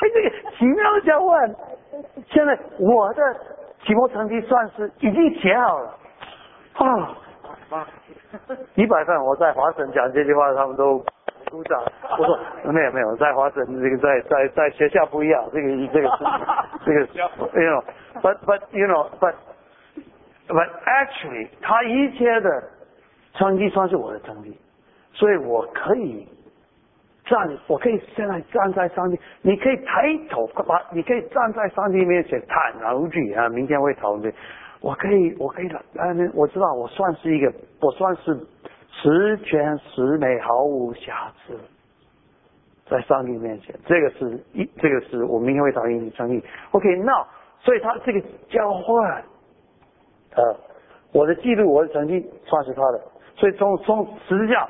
[0.00, 1.54] 在这个奇妙的交换，
[2.28, 3.22] 现在我的
[3.84, 5.98] 期末成绩算是已经写好了
[6.78, 7.16] 啊。
[8.74, 10.98] 一百分，我在华省讲这句话，他们都
[11.50, 11.82] 鼓掌。
[12.18, 12.38] 我说
[12.72, 16.24] 没有没有，在华省这个在在在学校不一样，这个这个是
[16.84, 17.00] 这个
[17.60, 19.34] ，you know，but but you know but
[20.48, 22.62] but actually，他一切的
[23.34, 24.56] 成绩算是我的成绩，
[25.12, 26.28] 所以我可以
[27.30, 34.34] 站，我可以现在站在上帝，你可以抬头把，你可以站在上帝面前坦然无惧啊，明天会讨论。
[34.80, 35.80] 我可以，我可以了。
[35.96, 38.34] 哎，我知道，我算是一个，我算是
[38.90, 41.56] 十全十美，毫无瑕疵，
[42.88, 46.42] 在上帝面前，这个是一，这个是我明天会讨论你成立。
[46.72, 47.12] OK，那
[47.60, 49.22] 所以他这个交换，
[50.34, 50.56] 呃，
[51.12, 53.00] 我的记录，我的成绩算是他的，
[53.36, 54.68] 所以从从十字架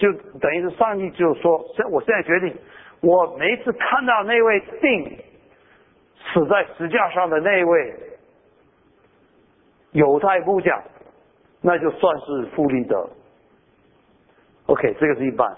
[0.00, 2.56] 就等于是上帝就说，现我现在决定，
[3.02, 5.18] 我每次看到那位定
[6.32, 7.94] 死在石架上的那位。
[9.92, 10.80] 犹太部将，
[11.60, 13.10] 那就算是富利德。
[14.66, 15.52] OK，这个是一半。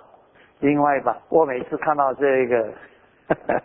[0.61, 2.73] 另外一半，我每次看到这个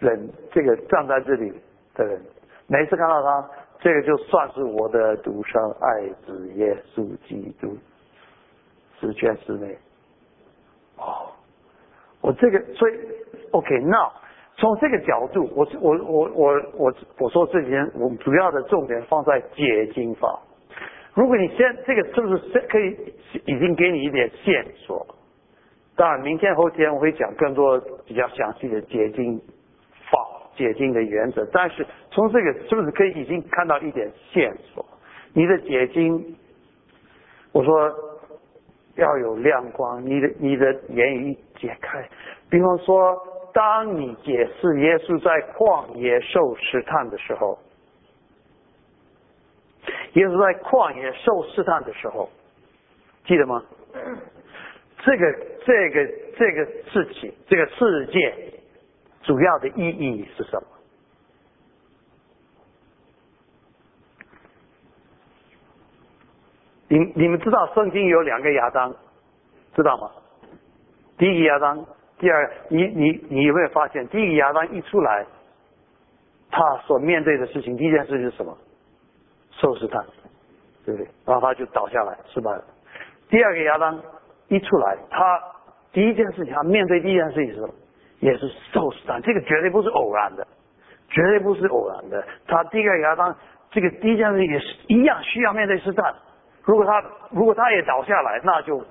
[0.00, 1.50] 人，这个站在这里
[1.94, 2.20] 的人，
[2.66, 3.50] 每次看到他，
[3.80, 7.74] 这个就算是我的独生爱子耶稣基督，
[9.06, 9.76] 十全十美。
[10.96, 11.30] 哦，
[12.20, 12.92] 我这个，所以
[13.52, 14.10] OK，now。
[14.58, 20.40] 从这个角度，我我我我我我说这几天，我们主要的重点放在解经法。
[21.12, 22.96] 如果你先这个是不是可以
[23.44, 25.06] 已经给你一点线索？
[25.94, 29.38] 当然，明天后天我会讲更多比较详细的解经
[30.10, 30.18] 法、
[30.56, 31.46] 解经的原则。
[31.52, 34.82] 但是从这个是不是可以已经看到一点线索？
[35.34, 36.34] 你的解经，
[37.52, 37.94] 我说
[38.96, 42.08] 要有亮光，你的你的言语解开，
[42.50, 43.16] 比方说。
[43.56, 47.58] 当你解释耶稣在旷野受试探的时候，
[50.12, 52.28] 耶稣在旷野受试探的时候，
[53.24, 53.64] 记得吗？
[55.02, 55.32] 这个
[55.64, 56.06] 这个
[56.36, 58.36] 这个事情，这个事件
[59.22, 60.75] 主要的意义是什么？
[66.88, 68.94] 你你们知道圣经有两个亚当，
[69.74, 70.10] 知道吗？
[71.18, 71.84] 第一个亚当，
[72.18, 75.26] 第二，你你你有没有发现，第一个亚当一出来，
[76.50, 78.56] 他所面对的事情，第一件事是什么？
[79.50, 80.04] 受试探，
[80.84, 81.08] 对不对？
[81.24, 82.64] 然后他就倒下来，失败了。
[83.28, 84.00] 第二个亚当
[84.48, 85.40] 一出来，他
[85.92, 87.74] 第一件事情，他面对第一件事情是什么？
[88.20, 90.46] 也是受试探，这个绝对不是偶然的，
[91.08, 92.24] 绝对不是偶然的。
[92.46, 93.34] 他第一个亚当，
[93.70, 96.14] 这个第一件事情也是一样需要面对试探。
[96.66, 98.84] 如果他如果他也倒下来，那就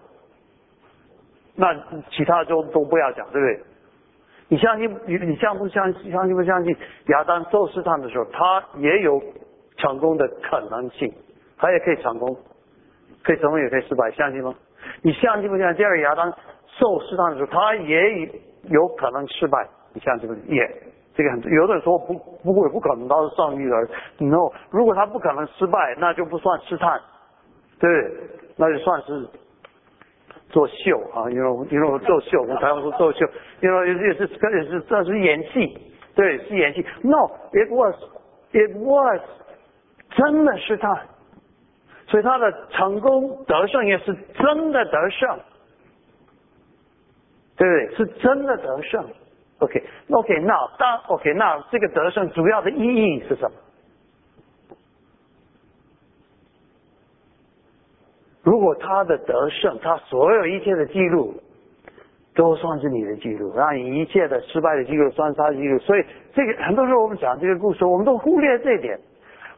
[1.56, 1.74] 那
[2.10, 3.64] 其他就都不要讲，对不对？
[4.48, 6.12] 你相信你你相不相信？
[6.12, 6.76] 相信不相信？
[7.08, 9.22] 亚当受试探的时候，他也有
[9.78, 11.12] 成功的可能性，
[11.58, 12.36] 他也可以成功，
[13.24, 14.56] 可以成功也可以失败，相信吗？
[15.02, 15.78] 你相信不相信？
[15.78, 16.32] 第二个亚当
[16.80, 18.30] 受试探的时候，他也
[18.70, 20.34] 有可能失败，你相信不？
[20.50, 20.66] 也
[21.16, 23.76] 这个很有的人说不不会不可能他是上帝的
[24.20, 27.02] ，no，如果他不可能失败，那就不算试探。
[27.80, 27.90] 对，
[28.56, 29.28] 那就算是
[30.50, 33.26] 作秀啊，因为因为我作秀，我们台湾说作秀，
[33.62, 35.78] 因为也是也是也是这是演戏，
[36.16, 36.86] 对，是演戏。
[37.02, 39.22] No，it was，it was，
[40.12, 41.02] 真的是他，
[42.08, 45.40] 所以他的成功得胜也是真的得胜，
[47.58, 47.96] 对不对？
[47.98, 49.06] 是真的得胜。
[49.60, 53.52] OK，OK，那当 OK，那这个得胜主要的意义是什么？
[58.46, 61.34] 如果他的得胜，他所有一切的记录，
[62.36, 65.80] 都算是你的记录，让你一切的失败的记录算是他的记录。
[65.80, 69.00] 所以，这个很多时候我们讲这个故事，我们都忽略这一点。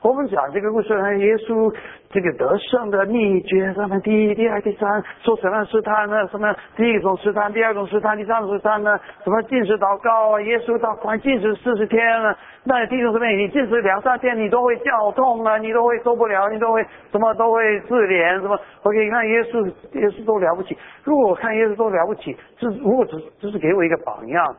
[0.01, 1.73] 我们讲这个故事，耶稣
[2.11, 6.27] 这个得胜的秘诀，什么第一、第二、第三，说什么试探呢？
[6.27, 8.97] 什么第一种试探，第二种试探，第三种试探呢？
[9.23, 10.41] 什么禁食祷告啊？
[10.41, 13.25] 耶稣到关禁食四十天了，那第一种什么？
[13.25, 20.77] 你禁食两三天，你都会叫痛啊，你都会受不了，你都会什么都会自怜什么我给你看耶稣，耶稣都了不起。
[21.03, 24.55] 如果我看耶稣都了不起，这如果只只是给我一个榜样，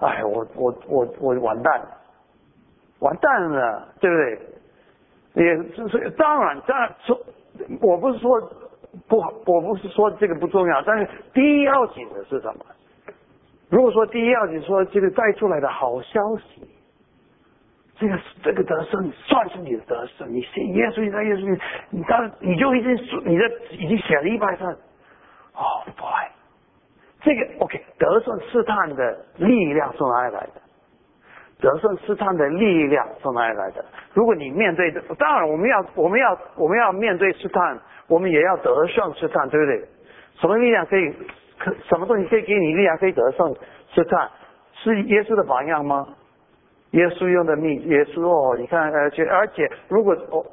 [0.00, 1.88] 哎，我我我我完蛋了，
[2.98, 4.38] 完蛋了，对不对？
[5.34, 7.18] 也就是当然，当然说，
[7.80, 8.40] 我不是说
[9.08, 12.64] 不好，我不是说这个不重要，但是第一要紧的是什么？
[13.68, 16.62] 如果说第一要紧说这个带出来的好消息，
[17.96, 22.94] 这个这个得胜算是你的得胜，你信耶稣，你在耶稣，你当你就已经
[23.24, 24.68] 你的已经写了一百份
[25.54, 26.28] ，Oh boy，
[27.22, 30.63] 这个 OK 得胜试探的力量从哪里来的？
[31.64, 33.82] 得胜试探的力量从哪里来的？
[34.12, 39.82] 如果你面对的，当然我们要我们要我们要面对试探，我们也要得胜试探，对不对？
[40.40, 41.10] 什么力量可以
[41.58, 43.54] 可什么东西可以给你力量可以得胜
[43.94, 44.28] 试探？
[44.74, 46.06] 是耶稣的榜样吗？
[46.90, 50.44] 耶稣用的秘，耶稣哦，你看而且而且如果哦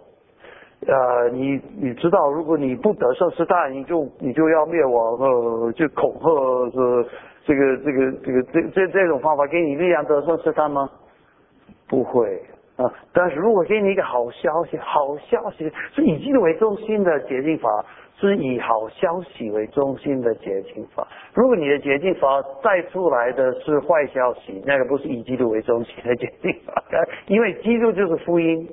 [0.87, 7.09] 呃你你知道，如果你不得胜试探，你就你就要灭亡呃，就恐吓是
[7.43, 10.89] 这个这个这个这这这种方法给你力量得胜是他吗？
[11.87, 12.41] 不会
[12.77, 12.85] 啊！
[13.11, 17.85] 但是如果给你一个好消息，好消息是以基督为中心的捷径法，
[18.17, 21.05] 是以好消息为中心的捷径法。
[21.33, 26.73] 如果你的捷径法带出来的是坏消息，那个不是以基督为中心的捷径法，
[27.27, 28.69] 因为基督就是福音。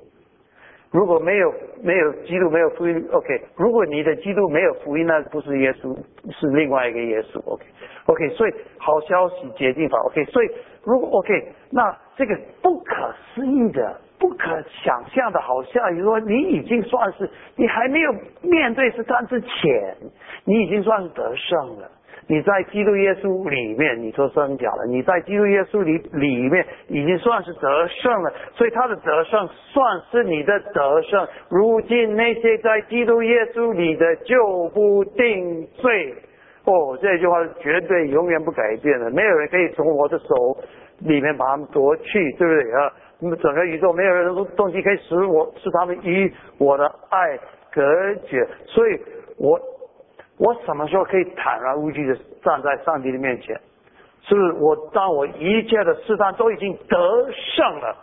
[0.91, 1.53] 如果没有
[1.83, 3.41] 没有基督没有福音，OK。
[3.57, 5.95] 如果你的基督没有福音，那不是耶稣，
[6.33, 7.65] 是另外一个耶稣，OK。
[8.07, 10.25] OK，所以好消息捷径法，OK。
[10.25, 10.49] 所以
[10.85, 19.95] 如果 OK，那这个不可思议的、不可想象的好消息，说你已经算是你还没有面对试探之前，
[20.45, 21.91] 你已经算是得胜了。
[22.31, 24.85] 你在基督耶稣里面，你说真假了？
[24.87, 31.27] 你在基督耶稣里里面已经算是得胜了，所以他的得胜算是你的得胜。
[31.49, 36.15] 如今那些在基督耶稣里的就不定罪。
[36.65, 40.27] 哦，这句话是绝对永远不改变的，没有人可以从我的手
[40.99, 42.93] 里面把他们夺去，对不对啊？
[43.21, 47.39] 那么整个宇宙没有人东西可以使我使他们与我的爱
[47.73, 47.83] 隔
[48.27, 49.01] 绝，所以
[49.39, 49.59] 我。
[50.39, 53.61] 我什么时候可以坦然无惧的站在上帝的面前？
[54.23, 57.97] 是不是我当我一切的试探都已经得胜了，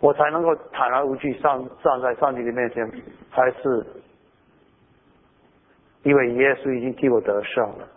[0.00, 2.88] 我才能够坦然无惧上站在上帝的面前？
[3.30, 3.86] 还是
[6.02, 7.88] 因为耶稣已经替我得胜了？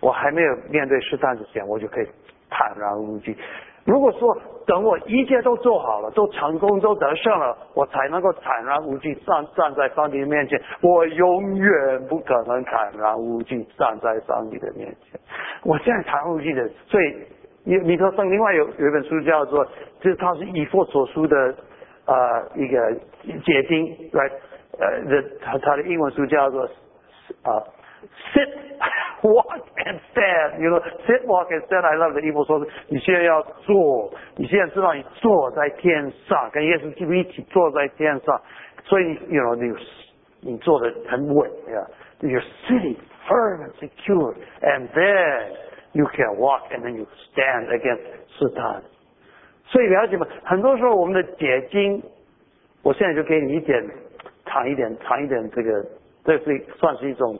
[0.00, 2.06] 我还没有面对试探之前，我就可以
[2.50, 3.36] 坦然无惧。
[3.84, 4.36] 如果说
[4.66, 15.20] 等我一切都做好了，都成功，都得胜了，我才能够坦然无惧站站在上帝的面前，我永远不可能坦然无惧站在上帝的面前。
[15.64, 17.14] 我现在坦然无惧的，所以
[17.62, 19.62] 你你说上另外有有一本书叫做，
[20.00, 21.54] 就是它是以佛所书的
[22.06, 22.14] 呃
[22.54, 22.90] 一个
[23.44, 24.30] 结晶来
[24.78, 26.62] 呃的它它的英文书叫做
[27.42, 27.60] 啊
[28.32, 28.48] sit。
[29.24, 31.86] Walk and stand, you know, sit, walk and stand.
[31.86, 38.38] I love the evil 说，你现在要坐，你现在知道你坐在天上，跟耶稣基督一起坐在天上，
[38.84, 39.74] 所以 you know 你
[40.42, 41.80] 你坐的很稳呀。
[42.20, 42.96] You're sitting
[43.26, 45.56] firm and secure, and then
[45.92, 48.82] you can walk and then you stand against 试探。
[49.64, 50.26] 所以了解吗？
[50.44, 52.02] 很多时候我们的解经，
[52.82, 53.82] 我现在就给你一点
[54.44, 55.86] 尝一点尝一点这个，
[56.26, 57.34] 这是算是一种。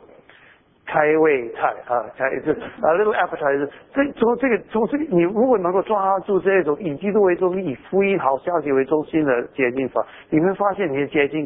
[0.85, 3.67] 开胃菜啊，开就啊，little appetizer。
[3.93, 11.45] 这从这个从这个，你如果能够抓住这种以基督为中心、以福音好消息为中心的接近法，你会发现你的接近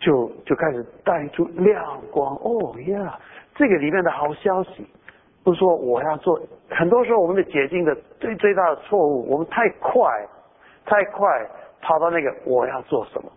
[0.00, 2.34] 就就开始带出亮光。
[2.36, 3.18] 哦呀，
[3.54, 4.86] 这个里面的好消息，
[5.44, 6.40] 不是说我要做。
[6.70, 10.10] 很多时候我们的解禁的最最大的错误，我们太快，
[10.86, 11.28] 太快
[11.82, 13.30] 跑到那个我要做什么。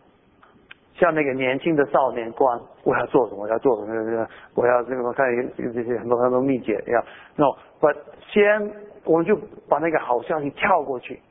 [1.00, 3.44] 像那个年轻的少年官，我要做什么？
[3.44, 4.28] 我要做什么？
[4.56, 5.26] 我要这个看
[5.56, 7.04] 这个这些很多很多秘诀要。
[7.36, 7.46] 那
[7.80, 7.88] 不
[8.32, 8.72] 先
[9.06, 9.38] 我们就
[9.70, 11.22] 把那个好消息跳过去，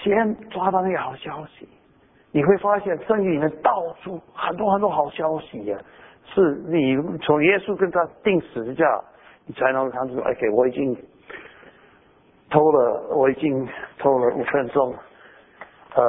[0.00, 1.68] 先抓到那个好消息，
[2.30, 5.76] 你会发现圣经里面到处很多很多好消息呀。
[6.32, 8.84] 是你从耶稣跟他定十字架，
[9.44, 10.96] 你才能看出 OK，我已经
[12.48, 13.66] 偷了，我已经
[13.98, 14.94] 偷了五分钟。
[15.96, 16.04] 呃，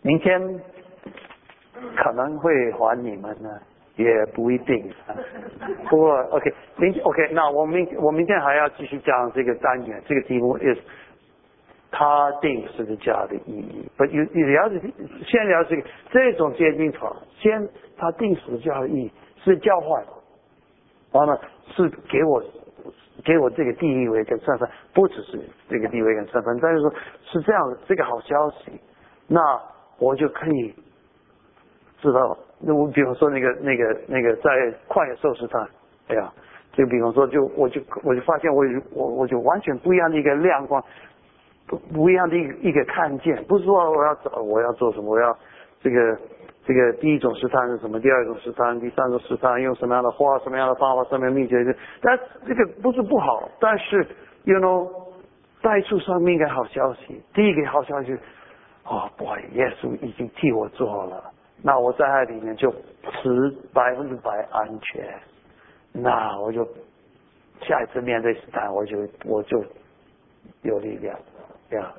[0.00, 0.40] 明天。
[1.96, 3.48] 可能会还你们呢，
[3.96, 4.92] 也不一定。
[5.88, 10.78] 不过 OK，明 OK，那我明我明天还要继续讲这个单元，这个题目 is
[11.90, 13.88] 他定十字架的意义。
[13.96, 14.80] 不，你你了解，
[15.26, 20.04] 先了解这种接近法，先他定十字架的意义是交换，
[21.12, 21.40] 完了
[21.74, 22.42] 是给我
[23.24, 26.92] 给我这个地位跟身份，不只是这个地位跟身份，但是说
[27.24, 28.72] 是这样的这个好消息，
[29.26, 29.40] 那
[29.98, 30.74] 我就可以。
[32.00, 34.50] 知道，那我比方说那个那个那个在
[34.88, 35.68] 旷野受试探，
[36.08, 36.32] 哎呀，
[36.72, 40.82] 就比方说就我就我就发现我我我就完全不一样的一个亮光，
[41.66, 45.36] 不不一样的一个一个看见，不是说我要找我要做什么，我要
[45.80, 46.18] 这个
[46.64, 51.56] 这个第一种试探是什么，第二种试探，第三种试探用什么样的花，什么样的方法，什么样的秘诀，
[52.00, 54.06] 但这个不是不好，但是
[54.44, 54.88] you know
[55.60, 58.16] 带出生命的好消息，第一个好消息，
[58.84, 61.24] 哦，boy，耶稣已经替我做了。
[61.62, 65.04] 那我在那里面就持百分之百安全，
[65.92, 66.64] 那我就
[67.62, 69.64] 下一次面对试探，我就我就
[70.62, 71.18] 有力量，
[71.70, 71.92] 呀。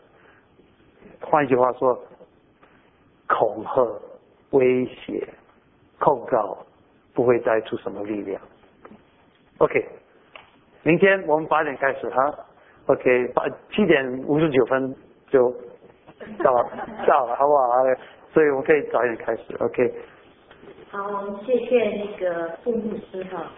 [1.21, 2.01] 换句话说，
[3.27, 4.01] 恐吓、
[4.51, 5.27] 威胁、
[5.99, 6.57] 控告
[7.13, 8.41] 不会带出什么力量。
[9.57, 9.85] OK，
[10.83, 12.33] 明天我们八点开始哈。
[12.85, 14.95] OK，八七点五十九分
[15.29, 15.53] 就
[16.41, 16.69] 到了
[17.05, 17.67] 到了，好不好？
[18.33, 19.93] 所以我们可以早点开始，OK。
[20.91, 23.51] 好，我们谢谢那个顾牧师哈。